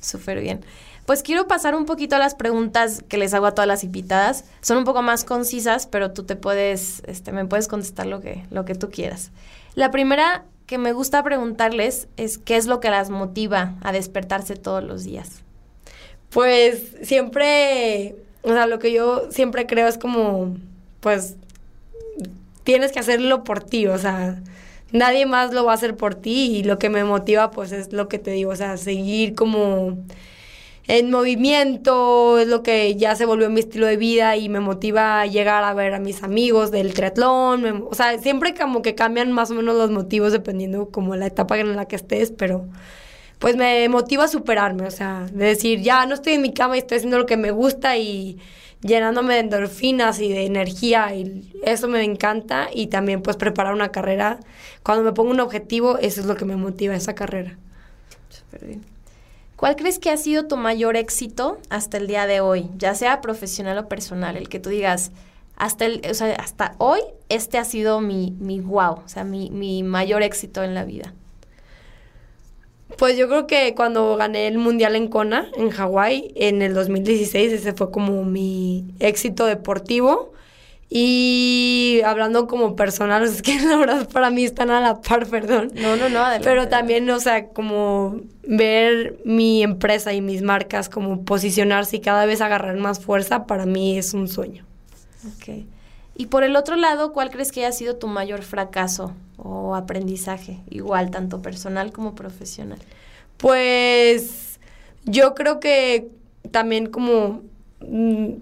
Súper 0.00 0.40
bien. 0.40 0.64
Pues 1.04 1.22
quiero 1.22 1.48
pasar 1.48 1.74
un 1.74 1.86
poquito 1.86 2.16
a 2.16 2.18
las 2.18 2.34
preguntas 2.34 3.02
que 3.08 3.16
les 3.16 3.32
hago 3.32 3.46
a 3.46 3.52
todas 3.52 3.66
las 3.66 3.82
invitadas. 3.82 4.44
Son 4.60 4.76
un 4.76 4.84
poco 4.84 5.02
más 5.02 5.24
concisas, 5.24 5.86
pero 5.86 6.12
tú 6.12 6.24
te 6.24 6.36
puedes, 6.36 7.02
este, 7.06 7.32
me 7.32 7.46
puedes 7.46 7.66
contestar 7.66 8.06
lo 8.06 8.20
que, 8.20 8.44
lo 8.50 8.64
que 8.64 8.74
tú 8.74 8.90
quieras. 8.90 9.32
La 9.74 9.90
primera 9.90 10.44
que 10.68 10.76
me 10.76 10.92
gusta 10.92 11.24
preguntarles 11.24 12.08
es 12.18 12.36
qué 12.36 12.56
es 12.56 12.66
lo 12.66 12.78
que 12.78 12.90
las 12.90 13.08
motiva 13.08 13.74
a 13.82 13.90
despertarse 13.90 14.54
todos 14.54 14.84
los 14.84 15.02
días. 15.02 15.42
Pues 16.28 16.94
siempre, 17.02 18.16
o 18.42 18.50
sea, 18.50 18.66
lo 18.66 18.78
que 18.78 18.92
yo 18.92 19.30
siempre 19.30 19.66
creo 19.66 19.88
es 19.88 19.96
como, 19.96 20.58
pues, 21.00 21.36
tienes 22.64 22.92
que 22.92 22.98
hacerlo 22.98 23.44
por 23.44 23.64
ti, 23.64 23.86
o 23.86 23.96
sea, 23.96 24.42
nadie 24.92 25.24
más 25.24 25.54
lo 25.54 25.64
va 25.64 25.72
a 25.72 25.74
hacer 25.74 25.96
por 25.96 26.14
ti 26.14 26.58
y 26.58 26.64
lo 26.64 26.78
que 26.78 26.90
me 26.90 27.02
motiva, 27.02 27.50
pues, 27.50 27.72
es 27.72 27.94
lo 27.94 28.08
que 28.08 28.18
te 28.18 28.32
digo, 28.32 28.50
o 28.50 28.56
sea, 28.56 28.76
seguir 28.76 29.34
como 29.34 29.96
en 30.88 31.10
movimiento, 31.10 32.38
es 32.38 32.48
lo 32.48 32.62
que 32.62 32.96
ya 32.96 33.14
se 33.14 33.26
volvió 33.26 33.50
mi 33.50 33.60
estilo 33.60 33.86
de 33.86 33.96
vida 33.98 34.36
y 34.36 34.48
me 34.48 34.60
motiva 34.60 35.20
a 35.20 35.26
llegar 35.26 35.62
a 35.64 35.74
ver 35.74 35.94
a 35.94 36.00
mis 36.00 36.22
amigos 36.22 36.70
del 36.70 36.94
triatlón, 36.94 37.62
me- 37.62 37.70
o 37.72 37.94
sea, 37.94 38.18
siempre 38.18 38.54
como 38.54 38.82
que 38.82 38.94
cambian 38.94 39.30
más 39.32 39.50
o 39.50 39.54
menos 39.54 39.76
los 39.76 39.90
motivos 39.90 40.32
dependiendo 40.32 40.88
como 40.90 41.14
la 41.16 41.26
etapa 41.26 41.58
en 41.58 41.76
la 41.76 41.86
que 41.86 41.96
estés, 41.96 42.32
pero 42.32 42.66
pues 43.38 43.56
me 43.56 43.88
motiva 43.88 44.24
a 44.24 44.28
superarme, 44.28 44.86
o 44.86 44.90
sea, 44.90 45.26
de 45.32 45.44
decir, 45.46 45.80
ya 45.82 46.06
no 46.06 46.14
estoy 46.14 46.34
en 46.34 46.42
mi 46.42 46.52
cama 46.52 46.76
y 46.76 46.80
estoy 46.80 46.96
haciendo 46.98 47.18
lo 47.18 47.26
que 47.26 47.36
me 47.36 47.50
gusta 47.52 47.96
y 47.98 48.38
llenándome 48.82 49.34
de 49.34 49.40
endorfinas 49.40 50.20
y 50.20 50.28
de 50.32 50.46
energía 50.46 51.14
y 51.14 51.52
eso 51.62 51.88
me 51.88 52.02
encanta 52.04 52.68
y 52.72 52.86
también 52.88 53.22
pues 53.22 53.36
preparar 53.36 53.74
una 53.74 53.90
carrera, 53.90 54.40
cuando 54.82 55.04
me 55.04 55.12
pongo 55.12 55.30
un 55.32 55.40
objetivo, 55.40 55.98
eso 55.98 56.20
es 56.20 56.26
lo 56.26 56.36
que 56.36 56.44
me 56.46 56.56
motiva 56.56 56.94
esa 56.94 57.14
carrera. 57.14 57.58
¿Cuál 59.58 59.74
crees 59.74 59.98
que 59.98 60.10
ha 60.10 60.16
sido 60.16 60.46
tu 60.46 60.56
mayor 60.56 60.96
éxito 60.96 61.58
hasta 61.68 61.96
el 61.96 62.06
día 62.06 62.28
de 62.28 62.38
hoy, 62.40 62.70
ya 62.76 62.94
sea 62.94 63.20
profesional 63.20 63.76
o 63.76 63.88
personal? 63.88 64.36
El 64.36 64.48
que 64.48 64.60
tú 64.60 64.70
digas, 64.70 65.10
hasta, 65.56 65.84
el, 65.84 66.00
o 66.08 66.14
sea, 66.14 66.32
hasta 66.36 66.76
hoy, 66.78 67.00
este 67.28 67.58
ha 67.58 67.64
sido 67.64 68.00
mi, 68.00 68.36
mi 68.38 68.60
wow, 68.60 69.00
o 69.04 69.08
sea, 69.08 69.24
mi, 69.24 69.50
mi 69.50 69.82
mayor 69.82 70.22
éxito 70.22 70.62
en 70.62 70.74
la 70.74 70.84
vida. 70.84 71.12
Pues 72.98 73.16
yo 73.16 73.26
creo 73.26 73.48
que 73.48 73.74
cuando 73.74 74.14
gané 74.14 74.46
el 74.46 74.58
mundial 74.58 74.94
en 74.94 75.08
Kona, 75.08 75.50
en 75.56 75.70
Hawái, 75.70 76.32
en 76.36 76.62
el 76.62 76.72
2016, 76.72 77.52
ese 77.52 77.72
fue 77.72 77.90
como 77.90 78.24
mi 78.24 78.84
éxito 79.00 79.44
deportivo. 79.44 80.34
Y 80.90 82.00
hablando 82.04 82.46
como 82.46 82.74
personal, 82.76 83.22
es 83.24 83.42
que 83.42 83.60
la 83.60 83.76
verdad 83.76 84.08
para 84.08 84.30
mí 84.30 84.44
están 84.44 84.70
a 84.70 84.80
la 84.80 85.00
par, 85.00 85.26
perdón. 85.26 85.70
No, 85.74 85.96
no, 85.96 86.08
no, 86.08 86.20
adelante. 86.20 86.44
Pero 86.44 86.68
también, 86.68 87.08
o 87.10 87.20
sea, 87.20 87.48
como 87.48 88.20
ver 88.42 89.18
mi 89.24 89.62
empresa 89.62 90.12
y 90.12 90.20
mis 90.20 90.42
marcas 90.42 90.88
como 90.88 91.24
posicionarse 91.24 91.96
y 91.96 92.00
cada 92.00 92.24
vez 92.26 92.40
agarrar 92.40 92.76
más 92.76 93.00
fuerza, 93.00 93.46
para 93.46 93.66
mí 93.66 93.98
es 93.98 94.14
un 94.14 94.28
sueño. 94.28 94.64
Ok. 95.26 95.64
Y 96.16 96.26
por 96.26 96.42
el 96.42 96.56
otro 96.56 96.74
lado, 96.74 97.12
¿cuál 97.12 97.30
crees 97.30 97.52
que 97.52 97.64
haya 97.64 97.72
sido 97.72 97.96
tu 97.96 98.08
mayor 98.08 98.42
fracaso 98.42 99.12
o 99.36 99.76
aprendizaje? 99.76 100.58
Igual, 100.68 101.10
tanto 101.10 101.42
personal 101.42 101.92
como 101.92 102.14
profesional. 102.14 102.78
Pues 103.36 104.58
yo 105.04 105.34
creo 105.36 105.60
que 105.60 106.08
también 106.50 106.86
como 106.86 107.42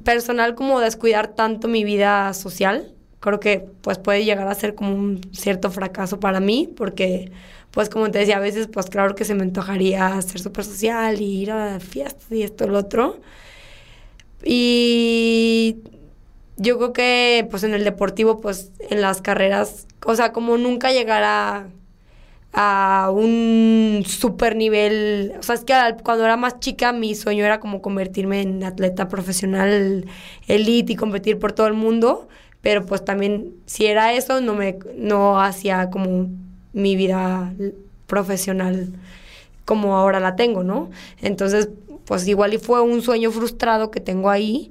personal 0.04 0.54
como 0.54 0.80
descuidar 0.80 1.28
tanto 1.28 1.68
mi 1.68 1.84
vida 1.84 2.32
social, 2.34 2.92
creo 3.20 3.40
que 3.40 3.68
pues 3.82 3.98
puede 3.98 4.24
llegar 4.24 4.48
a 4.48 4.54
ser 4.54 4.74
como 4.74 4.94
un 4.94 5.20
cierto 5.32 5.70
fracaso 5.70 6.20
para 6.20 6.40
mí, 6.40 6.72
porque 6.76 7.30
pues 7.70 7.88
como 7.88 8.10
te 8.10 8.20
decía, 8.20 8.38
a 8.38 8.40
veces 8.40 8.68
pues 8.68 8.86
claro 8.86 9.14
que 9.14 9.24
se 9.24 9.34
me 9.34 9.42
antojaría 9.42 10.20
ser 10.22 10.40
súper 10.40 10.64
social 10.64 11.20
y 11.20 11.42
ir 11.42 11.50
a 11.50 11.80
fiestas 11.80 12.30
y 12.30 12.42
esto, 12.42 12.66
lo 12.66 12.78
otro. 12.78 13.20
Y 14.44 15.78
yo 16.56 16.78
creo 16.78 16.92
que 16.92 17.46
pues 17.50 17.64
en 17.64 17.74
el 17.74 17.84
deportivo, 17.84 18.40
pues 18.40 18.72
en 18.90 19.00
las 19.00 19.20
carreras, 19.22 19.86
o 20.04 20.14
sea, 20.14 20.32
como 20.32 20.56
nunca 20.56 20.92
llegar 20.92 21.22
a, 21.24 21.68
a 22.58 23.10
un 23.12 24.02
super 24.06 24.56
nivel, 24.56 25.34
o 25.38 25.42
sea, 25.42 25.54
es 25.56 25.64
que 25.64 25.74
al- 25.74 26.02
cuando 26.02 26.24
era 26.24 26.38
más 26.38 26.58
chica 26.58 26.92
mi 26.92 27.14
sueño 27.14 27.44
era 27.44 27.60
como 27.60 27.82
convertirme 27.82 28.40
en 28.40 28.64
atleta 28.64 29.08
profesional 29.08 30.06
elite 30.48 30.94
y 30.94 30.96
competir 30.96 31.38
por 31.38 31.52
todo 31.52 31.66
el 31.66 31.74
mundo, 31.74 32.28
pero 32.62 32.86
pues 32.86 33.04
también 33.04 33.52
si 33.66 33.84
era 33.84 34.14
eso 34.14 34.40
no 34.40 34.54
me 34.54 34.78
no 34.96 35.38
hacía 35.38 35.90
como 35.90 36.28
mi 36.72 36.96
vida 36.96 37.52
profesional 38.06 38.88
como 39.66 39.96
ahora 39.96 40.18
la 40.20 40.36
tengo, 40.36 40.62
¿no? 40.62 40.90
Entonces, 41.20 41.68
pues 42.06 42.26
igual 42.28 42.54
y 42.54 42.58
fue 42.58 42.80
un 42.80 43.02
sueño 43.02 43.30
frustrado 43.32 43.90
que 43.90 44.00
tengo 44.00 44.30
ahí, 44.30 44.70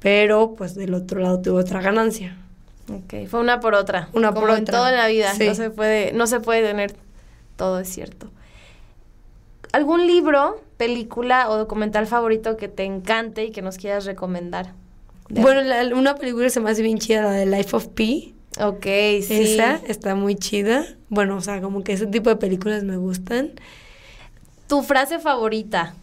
pero 0.00 0.54
pues 0.56 0.74
del 0.74 0.94
otro 0.94 1.20
lado 1.20 1.40
tuve 1.40 1.60
otra 1.60 1.80
ganancia. 1.82 2.36
Ok, 2.88 3.28
fue 3.28 3.38
una 3.38 3.60
por 3.60 3.74
otra. 3.74 4.08
Una 4.14 4.28
como 4.32 4.40
por 4.46 4.50
otra. 4.50 4.88
en 4.90 4.96
la 4.96 5.06
vida. 5.06 5.32
Sí. 5.34 5.46
No 5.46 5.54
se 5.54 5.70
puede, 5.70 6.12
no 6.12 6.26
se 6.26 6.40
puede 6.40 6.62
tener 6.66 6.94
todo, 7.60 7.78
es 7.80 7.88
cierto. 7.90 8.30
¿Algún 9.72 10.06
libro, 10.06 10.60
película 10.78 11.50
o 11.50 11.58
documental 11.58 12.06
favorito 12.06 12.56
que 12.56 12.68
te 12.68 12.84
encante 12.84 13.44
y 13.44 13.50
que 13.50 13.60
nos 13.60 13.76
quieras 13.76 14.06
recomendar? 14.06 14.72
Bueno, 15.28 15.60
la- 15.60 15.94
una 15.94 16.14
película 16.14 16.48
se 16.48 16.58
me 16.60 16.70
hace 16.70 16.80
bien 16.82 16.98
chida, 16.98 17.22
la 17.22 17.32
de 17.32 17.44
Life 17.44 17.76
of 17.76 17.88
Pi. 17.88 18.34
Ok, 18.58 18.82
sí. 19.22 19.22
Esa 19.54 19.76
está 19.86 20.14
muy 20.14 20.34
chida. 20.36 20.86
Bueno, 21.10 21.36
o 21.36 21.40
sea, 21.42 21.60
como 21.60 21.84
que 21.84 21.92
ese 21.92 22.06
tipo 22.06 22.30
de 22.30 22.36
películas 22.36 22.82
me 22.82 22.96
gustan. 22.96 23.52
Tu 24.66 24.82
frase 24.82 25.18
favorita. 25.18 25.94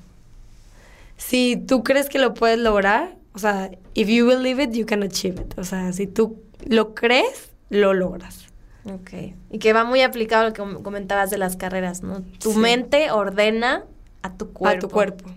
Si 1.17 1.57
tú 1.57 1.83
crees 1.83 2.07
que 2.09 2.19
lo 2.19 2.33
puedes 2.35 2.59
lograr, 2.59 3.15
o 3.33 3.39
sea, 3.39 3.71
if 3.95 4.07
you 4.07 4.27
believe 4.27 4.63
it, 4.63 4.71
you 4.73 4.85
can 4.85 5.01
achieve 5.03 5.41
it. 5.41 5.57
O 5.57 5.63
sea, 5.63 5.91
si 5.91 6.05
tú 6.07 6.37
lo 6.65 6.93
crees, 6.93 7.49
lo 7.69 7.93
logras. 7.93 8.45
Ok. 8.93 9.33
Y 9.51 9.59
que 9.59 9.73
va 9.73 9.83
muy 9.83 10.01
aplicado 10.01 10.43
a 10.43 10.47
lo 10.49 10.53
que 10.53 10.83
comentabas 10.83 11.29
de 11.29 11.37
las 11.37 11.57
carreras, 11.57 12.03
¿no? 12.03 12.23
Tu 12.39 12.53
mente 12.53 13.11
ordena 13.11 13.83
a 14.21 14.33
tu 14.33 14.51
cuerpo. 14.53 14.77
A 14.85 14.87
tu 14.87 14.89
cuerpo. 14.89 15.29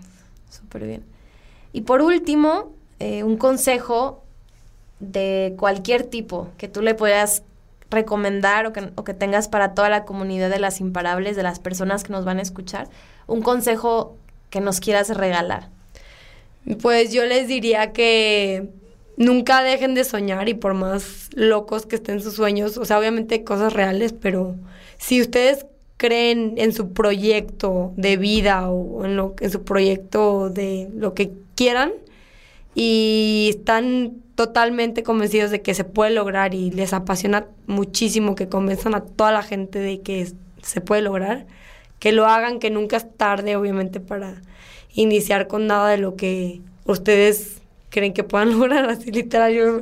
Súper 0.49 0.85
bien. 0.85 1.03
Y 1.73 1.81
por 1.81 2.01
último, 2.01 2.71
eh, 2.99 3.23
un 3.23 3.37
consejo 3.37 4.23
de 4.99 5.55
cualquier 5.57 6.03
tipo 6.03 6.49
que 6.57 6.67
tú 6.67 6.81
le 6.81 6.93
puedas 6.93 7.43
recomendar 7.89 8.65
o 8.67 8.73
que, 8.73 8.91
o 8.95 9.03
que 9.03 9.13
tengas 9.13 9.49
para 9.49 9.73
toda 9.73 9.89
la 9.89 10.05
comunidad 10.05 10.49
de 10.49 10.59
las 10.59 10.79
imparables, 10.79 11.35
de 11.35 11.43
las 11.43 11.59
personas 11.59 12.03
que 12.03 12.13
nos 12.13 12.23
van 12.23 12.39
a 12.39 12.41
escuchar, 12.41 12.87
un 13.27 13.41
consejo 13.41 14.15
que 14.49 14.61
nos 14.61 14.79
quieras 14.79 15.09
regalar. 15.09 15.69
Pues 16.81 17.11
yo 17.11 17.25
les 17.25 17.47
diría 17.47 17.91
que 17.91 18.69
nunca 19.21 19.61
dejen 19.61 19.93
de 19.93 20.03
soñar 20.03 20.49
y 20.49 20.53
por 20.53 20.73
más 20.73 21.29
locos 21.33 21.85
que 21.85 21.95
estén 21.95 22.21
sus 22.21 22.33
sueños, 22.33 22.77
o 22.77 22.85
sea, 22.85 22.99
obviamente 22.99 23.43
cosas 23.43 23.73
reales, 23.73 24.13
pero 24.13 24.55
si 24.97 25.21
ustedes 25.21 25.65
creen 25.97 26.55
en 26.57 26.73
su 26.73 26.93
proyecto 26.93 27.93
de 27.95 28.17
vida 28.17 28.69
o 28.69 29.05
en, 29.05 29.15
lo, 29.15 29.35
en 29.39 29.51
su 29.51 29.63
proyecto 29.63 30.49
de 30.49 30.89
lo 30.95 31.13
que 31.13 31.31
quieran 31.55 31.91
y 32.73 33.47
están 33.51 34.13
totalmente 34.35 35.03
convencidos 35.03 35.51
de 35.51 35.61
que 35.61 35.75
se 35.75 35.83
puede 35.83 36.11
lograr 36.11 36.55
y 36.55 36.71
les 36.71 36.93
apasiona 36.93 37.45
muchísimo 37.67 38.33
que 38.33 38.49
convenzan 38.49 38.95
a 38.95 39.01
toda 39.01 39.31
la 39.31 39.43
gente 39.43 39.77
de 39.77 40.01
que 40.01 40.27
se 40.63 40.81
puede 40.81 41.03
lograr, 41.03 41.45
que 41.99 42.11
lo 42.11 42.25
hagan, 42.25 42.57
que 42.57 42.71
nunca 42.71 42.97
es 42.97 43.05
tarde, 43.17 43.55
obviamente, 43.55 43.99
para 43.99 44.41
iniciar 44.93 45.47
con 45.47 45.67
nada 45.67 45.89
de 45.89 45.97
lo 45.97 46.15
que 46.15 46.61
ustedes 46.85 47.60
creen 47.91 48.13
que 48.13 48.23
puedan 48.23 48.51
lograr. 48.57 48.89
Así 48.89 49.11
literal, 49.11 49.53
yo 49.53 49.81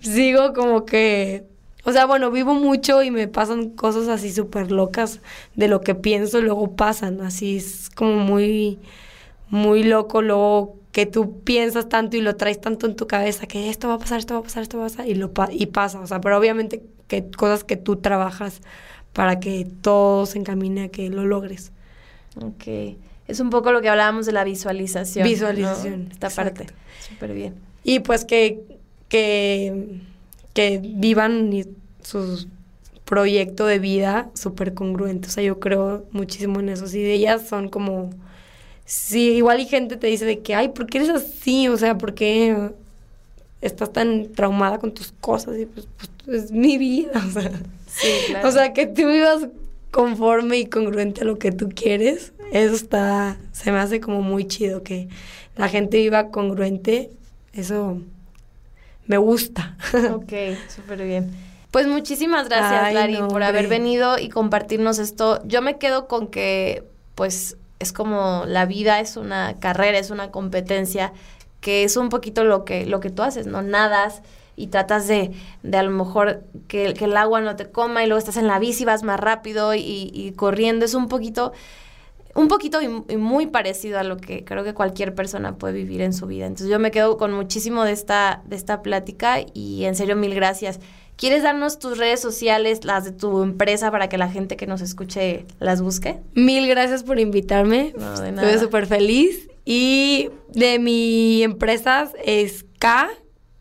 sigo 0.00 0.52
como 0.52 0.84
que, 0.84 1.44
o 1.84 1.90
sea, 1.90 2.06
bueno, 2.06 2.30
vivo 2.30 2.54
mucho 2.54 3.02
y 3.02 3.10
me 3.10 3.26
pasan 3.26 3.70
cosas 3.70 4.06
así 4.06 4.32
súper 4.32 4.70
locas 4.70 5.20
de 5.56 5.66
lo 5.66 5.80
que 5.80 5.96
pienso, 5.96 6.40
luego 6.40 6.76
pasan, 6.76 7.20
así 7.22 7.56
es 7.56 7.90
como 7.90 8.16
muy, 8.18 8.78
muy 9.48 9.82
loco, 9.82 10.22
luego 10.22 10.76
que 10.92 11.06
tú 11.06 11.40
piensas 11.42 11.88
tanto 11.88 12.16
y 12.16 12.20
lo 12.20 12.36
traes 12.36 12.60
tanto 12.60 12.86
en 12.86 12.96
tu 12.96 13.06
cabeza 13.06 13.46
que 13.46 13.68
esto 13.68 13.88
va 13.88 13.94
a 13.94 13.98
pasar, 13.98 14.18
esto 14.18 14.34
va 14.34 14.40
a 14.40 14.42
pasar, 14.44 14.62
esto 14.62 14.78
va 14.78 14.86
a 14.86 14.88
pasar 14.88 15.08
y, 15.08 15.14
lo 15.14 15.32
y 15.50 15.66
pasa, 15.66 16.00
o 16.00 16.06
sea, 16.06 16.20
pero 16.20 16.38
obviamente 16.38 16.82
que 17.08 17.28
cosas 17.30 17.64
que 17.64 17.76
tú 17.76 17.96
trabajas 17.96 18.62
para 19.12 19.38
que 19.40 19.66
todo 19.82 20.26
se 20.26 20.38
encamine 20.38 20.84
a 20.84 20.88
que 20.88 21.08
lo 21.08 21.24
logres. 21.24 21.72
Ok. 22.42 22.96
Es 23.28 23.40
un 23.40 23.50
poco 23.50 23.72
lo 23.72 23.80
que 23.80 23.88
hablábamos 23.88 24.26
de 24.26 24.32
la 24.32 24.44
visualización. 24.44 25.26
Visualización. 25.26 26.08
Esta 26.12 26.30
parte. 26.30 26.66
Súper 27.08 27.32
bien. 27.32 27.54
Y 27.82 28.00
pues 28.00 28.24
que, 28.24 28.60
que, 29.08 30.00
que 30.52 30.80
vivan 30.82 31.50
su 32.02 32.46
proyecto 33.04 33.66
de 33.66 33.78
vida 33.78 34.30
súper 34.34 34.74
congruente. 34.74 35.28
O 35.28 35.30
sea, 35.30 35.42
yo 35.42 35.60
creo 35.60 36.04
muchísimo 36.10 36.60
en 36.60 36.68
eso. 36.68 36.86
De 36.86 37.12
ellas 37.12 37.48
son 37.48 37.68
como 37.68 38.10
Sí, 38.86 39.32
igual 39.32 39.58
y 39.58 39.66
gente 39.66 39.96
te 39.96 40.06
dice 40.06 40.24
de 40.24 40.38
que, 40.38 40.54
ay, 40.54 40.68
¿por 40.68 40.86
qué 40.86 40.98
eres 40.98 41.10
así? 41.10 41.66
O 41.66 41.76
sea, 41.76 41.98
¿por 41.98 42.14
qué 42.14 42.70
estás 43.60 43.92
tan 43.92 44.32
traumada 44.32 44.78
con 44.78 44.94
tus 44.94 45.12
cosas? 45.20 45.58
Y 45.58 45.66
pues, 45.66 45.88
pues 46.24 46.44
es 46.44 46.52
mi 46.52 46.78
vida, 46.78 47.10
o 47.28 47.30
sea. 47.30 47.50
Sí, 47.88 48.08
claro. 48.28 48.48
O 48.48 48.52
sea, 48.52 48.72
que 48.72 48.86
tú 48.86 49.08
vivas 49.08 49.48
conforme 49.90 50.58
y 50.58 50.66
congruente 50.66 51.22
a 51.22 51.24
lo 51.24 51.36
que 51.36 51.50
tú 51.50 51.68
quieres, 51.74 52.32
eso 52.52 52.74
está, 52.74 53.36
se 53.52 53.72
me 53.72 53.78
hace 53.78 54.00
como 54.00 54.22
muy 54.22 54.46
chido 54.46 54.82
que 54.82 55.08
la 55.56 55.68
gente 55.68 55.98
viva 55.98 56.30
congruente, 56.30 57.10
eso 57.52 58.00
me 59.06 59.18
gusta. 59.18 59.76
Ok, 60.12 60.32
súper 60.68 61.04
bien. 61.04 61.30
Pues 61.70 61.86
muchísimas 61.86 62.48
gracias, 62.48 62.94
Lari, 62.94 63.18
por 63.28 63.42
haber 63.42 63.68
venido 63.68 64.18
y 64.18 64.28
compartirnos 64.28 64.98
esto. 64.98 65.42
Yo 65.44 65.60
me 65.60 65.76
quedo 65.78 66.08
con 66.08 66.28
que, 66.28 66.84
pues, 67.14 67.56
es 67.80 67.92
como 67.92 68.44
la 68.46 68.64
vida 68.64 69.00
es 69.00 69.16
una 69.16 69.58
carrera, 69.58 69.98
es 69.98 70.10
una 70.10 70.30
competencia, 70.30 71.12
que 71.60 71.84
es 71.84 71.96
un 71.96 72.08
poquito 72.08 72.44
lo 72.44 72.64
que, 72.64 72.86
lo 72.86 73.00
que 73.00 73.10
tú 73.10 73.22
haces, 73.22 73.46
¿no? 73.46 73.60
Nadas 73.60 74.22
y 74.56 74.68
tratas 74.68 75.06
de, 75.06 75.32
de 75.62 75.76
a 75.76 75.82
lo 75.82 75.90
mejor 75.90 76.44
que, 76.66 76.94
que, 76.94 77.04
el 77.04 77.16
agua 77.16 77.42
no 77.42 77.56
te 77.56 77.70
coma 77.70 78.02
y 78.02 78.06
luego 78.06 78.18
estás 78.18 78.38
en 78.38 78.46
la 78.46 78.58
bici, 78.58 78.86
vas 78.86 79.02
más 79.02 79.20
rápido 79.20 79.74
y, 79.74 80.10
y 80.14 80.32
corriendo. 80.32 80.86
Es 80.86 80.94
un 80.94 81.08
poquito, 81.08 81.52
un 82.36 82.48
poquito 82.48 82.80
y, 82.82 83.16
muy 83.16 83.46
parecido 83.46 83.98
a 83.98 84.02
lo 84.02 84.18
que 84.18 84.44
creo 84.44 84.62
que 84.62 84.74
cualquier 84.74 85.14
persona 85.14 85.56
puede 85.56 85.74
vivir 85.74 86.02
en 86.02 86.12
su 86.12 86.26
vida. 86.26 86.46
Entonces 86.46 86.68
yo 86.68 86.78
me 86.78 86.90
quedo 86.90 87.16
con 87.16 87.32
muchísimo 87.32 87.84
de 87.84 87.92
esta, 87.92 88.42
de 88.46 88.56
esta 88.56 88.82
plática 88.82 89.38
y 89.54 89.84
en 89.84 89.96
serio 89.96 90.16
mil 90.16 90.34
gracias. 90.34 90.80
¿Quieres 91.16 91.42
darnos 91.42 91.78
tus 91.78 91.96
redes 91.96 92.20
sociales, 92.20 92.84
las 92.84 93.04
de 93.04 93.12
tu 93.12 93.42
empresa, 93.42 93.90
para 93.90 94.10
que 94.10 94.18
la 94.18 94.28
gente 94.28 94.56
que 94.56 94.66
nos 94.66 94.82
escuche 94.82 95.46
las 95.60 95.80
busque? 95.80 96.18
Mil 96.34 96.68
gracias 96.68 97.02
por 97.04 97.18
invitarme. 97.18 97.94
No, 97.96 98.20
de 98.20 98.32
nada. 98.32 98.46
Estoy 98.46 98.66
súper 98.66 98.86
feliz. 98.86 99.48
Y 99.64 100.28
de 100.52 100.78
mi 100.78 101.42
empresa 101.42 102.12
es 102.22 102.66
K, 102.78 103.08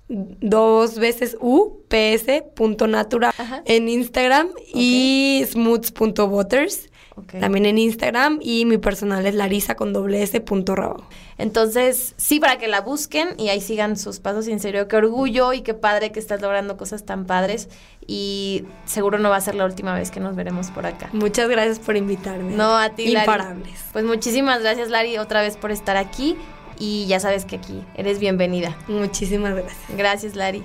dos 0.10 1.00
veces 1.00 1.38
U, 1.40 1.80
PS, 1.88 2.44
punto 2.56 2.88
natural 2.88 3.34
en 3.66 3.88
Instagram 3.88 4.50
y 4.74 5.44
smooths.waters. 5.48 6.90
También 7.40 7.66
en 7.66 7.78
Instagram 7.78 8.40
y 8.42 8.66
mi 8.66 8.78
personal 8.78 9.26
es 9.26 9.36
larisa 9.36 9.76
con 9.76 9.94
doble 9.94 10.22
S 10.22 10.40
punto 10.42 10.76
Entonces, 11.38 12.14
sí, 12.18 12.40
para 12.40 12.58
que 12.58 12.68
la 12.68 12.82
busquen 12.82 13.30
y 13.38 13.50
ahí 13.50 13.62
sigan 13.62 13.98
sus 13.98 14.20
pasos. 14.20 14.48
en 14.48 14.60
serio, 14.60 14.88
qué 14.88 14.98
orgullo 14.98 15.54
y 15.54 15.62
qué 15.62 15.74
padre 15.74 16.12
que 16.12 16.20
estás 16.20 16.42
logrando 16.42 16.76
cosas 16.78 17.06
tan 17.06 17.26
padres. 17.26 17.70
Y 18.06 18.66
seguro 18.86 19.18
no 19.18 19.30
va 19.30 19.38
a 19.38 19.42
ser 19.42 19.56
la 19.56 19.66
última 19.66 19.96
vez 19.96 20.12
que 20.12 20.20
nos 20.20 20.36
veremos 20.36 20.72
por 20.72 20.86
acá. 20.86 21.10
Muchas 21.14 21.50
gracias 21.50 21.80
por 21.80 21.96
invitarme. 21.96 22.54
No, 22.56 22.78
a 22.78 22.90
ti, 22.90 23.16
Imparables. 23.16 23.80
Pues 23.94 24.04
muchísimas 24.04 24.62
gracias, 24.62 24.90
Lari, 24.90 25.18
otra 25.18 25.42
vez 25.42 25.58
por 25.58 25.72
estar 25.72 25.98
aquí. 25.98 26.36
Y 26.78 27.06
ya 27.08 27.22
sabes 27.22 27.46
que 27.46 27.56
aquí 27.56 27.82
eres 27.96 28.20
bienvenida. 28.20 28.78
Muchísimas 28.88 29.56
gracias. 29.56 29.98
Gracias, 29.98 30.36
Lari. 30.36 30.64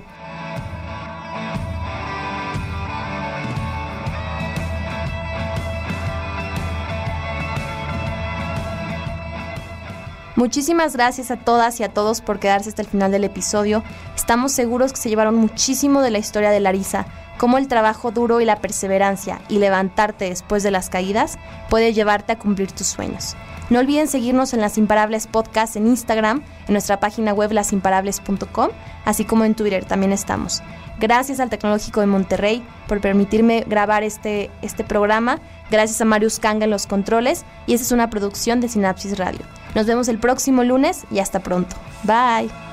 Muchísimas 10.41 10.95
gracias 10.97 11.30
a 11.30 11.36
todas 11.36 11.80
y 11.80 11.82
a 11.82 11.91
todos 11.91 12.22
por 12.22 12.38
quedarse 12.38 12.70
hasta 12.70 12.80
el 12.80 12.88
final 12.88 13.12
del 13.12 13.24
episodio. 13.24 13.84
Estamos 14.16 14.53
seguros 14.53 14.91
que 14.91 14.99
se 14.99 15.11
llevaron 15.11 15.34
muchísimo 15.34 16.01
de 16.01 16.11
la 16.11 16.16
historia 16.16 16.51
de 16.51 16.61
Larisa, 16.61 17.05
cómo 17.36 17.59
el 17.59 17.68
trabajo 17.68 18.11
duro 18.11 18.41
y 18.41 18.47
la 18.47 18.57
perseverancia 18.57 19.43
y 19.51 19.59
levantarte 19.59 20.30
después 20.30 20.62
de 20.62 20.70
las 20.70 20.88
caídas 20.88 21.38
puede 21.68 21.93
llevarte 21.93 22.32
a 22.32 22.38
cumplir 22.38 22.72
tus 22.72 22.86
sueños. 22.86 23.36
No 23.68 23.80
olviden 23.80 24.09
seguirnos 24.09 24.55
en 24.55 24.62
Las 24.62 24.78
Imparables 24.78 25.26
Podcast 25.26 25.76
en 25.76 25.86
Instagram, 25.86 26.43
en 26.66 26.72
nuestra 26.72 27.01
página 27.01 27.34
web 27.34 27.53
lasimparables.com, 27.53 28.70
así 29.05 29.26
como 29.26 29.45
en 29.45 29.55
Twitter 29.55 29.84
también 29.84 30.12
estamos. 30.12 30.62
Gracias 30.99 31.38
al 31.38 31.51
Tecnológico 31.51 32.01
de 32.01 32.07
Monterrey 32.07 32.62
por 32.88 33.03
permitirme 33.03 33.64
grabar 33.66 34.05
este, 34.05 34.51
este 34.62 34.84
programa. 34.84 35.38
Gracias 35.70 36.00
a 36.00 36.04
Marius 36.04 36.38
Kanga 36.38 36.64
en 36.64 36.70
los 36.70 36.86
controles. 36.86 37.44
Y 37.66 37.74
esta 37.74 37.86
es 37.86 37.92
una 37.92 38.10
producción 38.10 38.60
de 38.60 38.68
Sinapsis 38.68 39.18
Radio. 39.18 39.40
Nos 39.74 39.86
vemos 39.86 40.08
el 40.08 40.18
próximo 40.18 40.64
lunes 40.64 41.04
y 41.10 41.20
hasta 41.20 41.40
pronto. 41.40 41.76
Bye. 42.04 42.69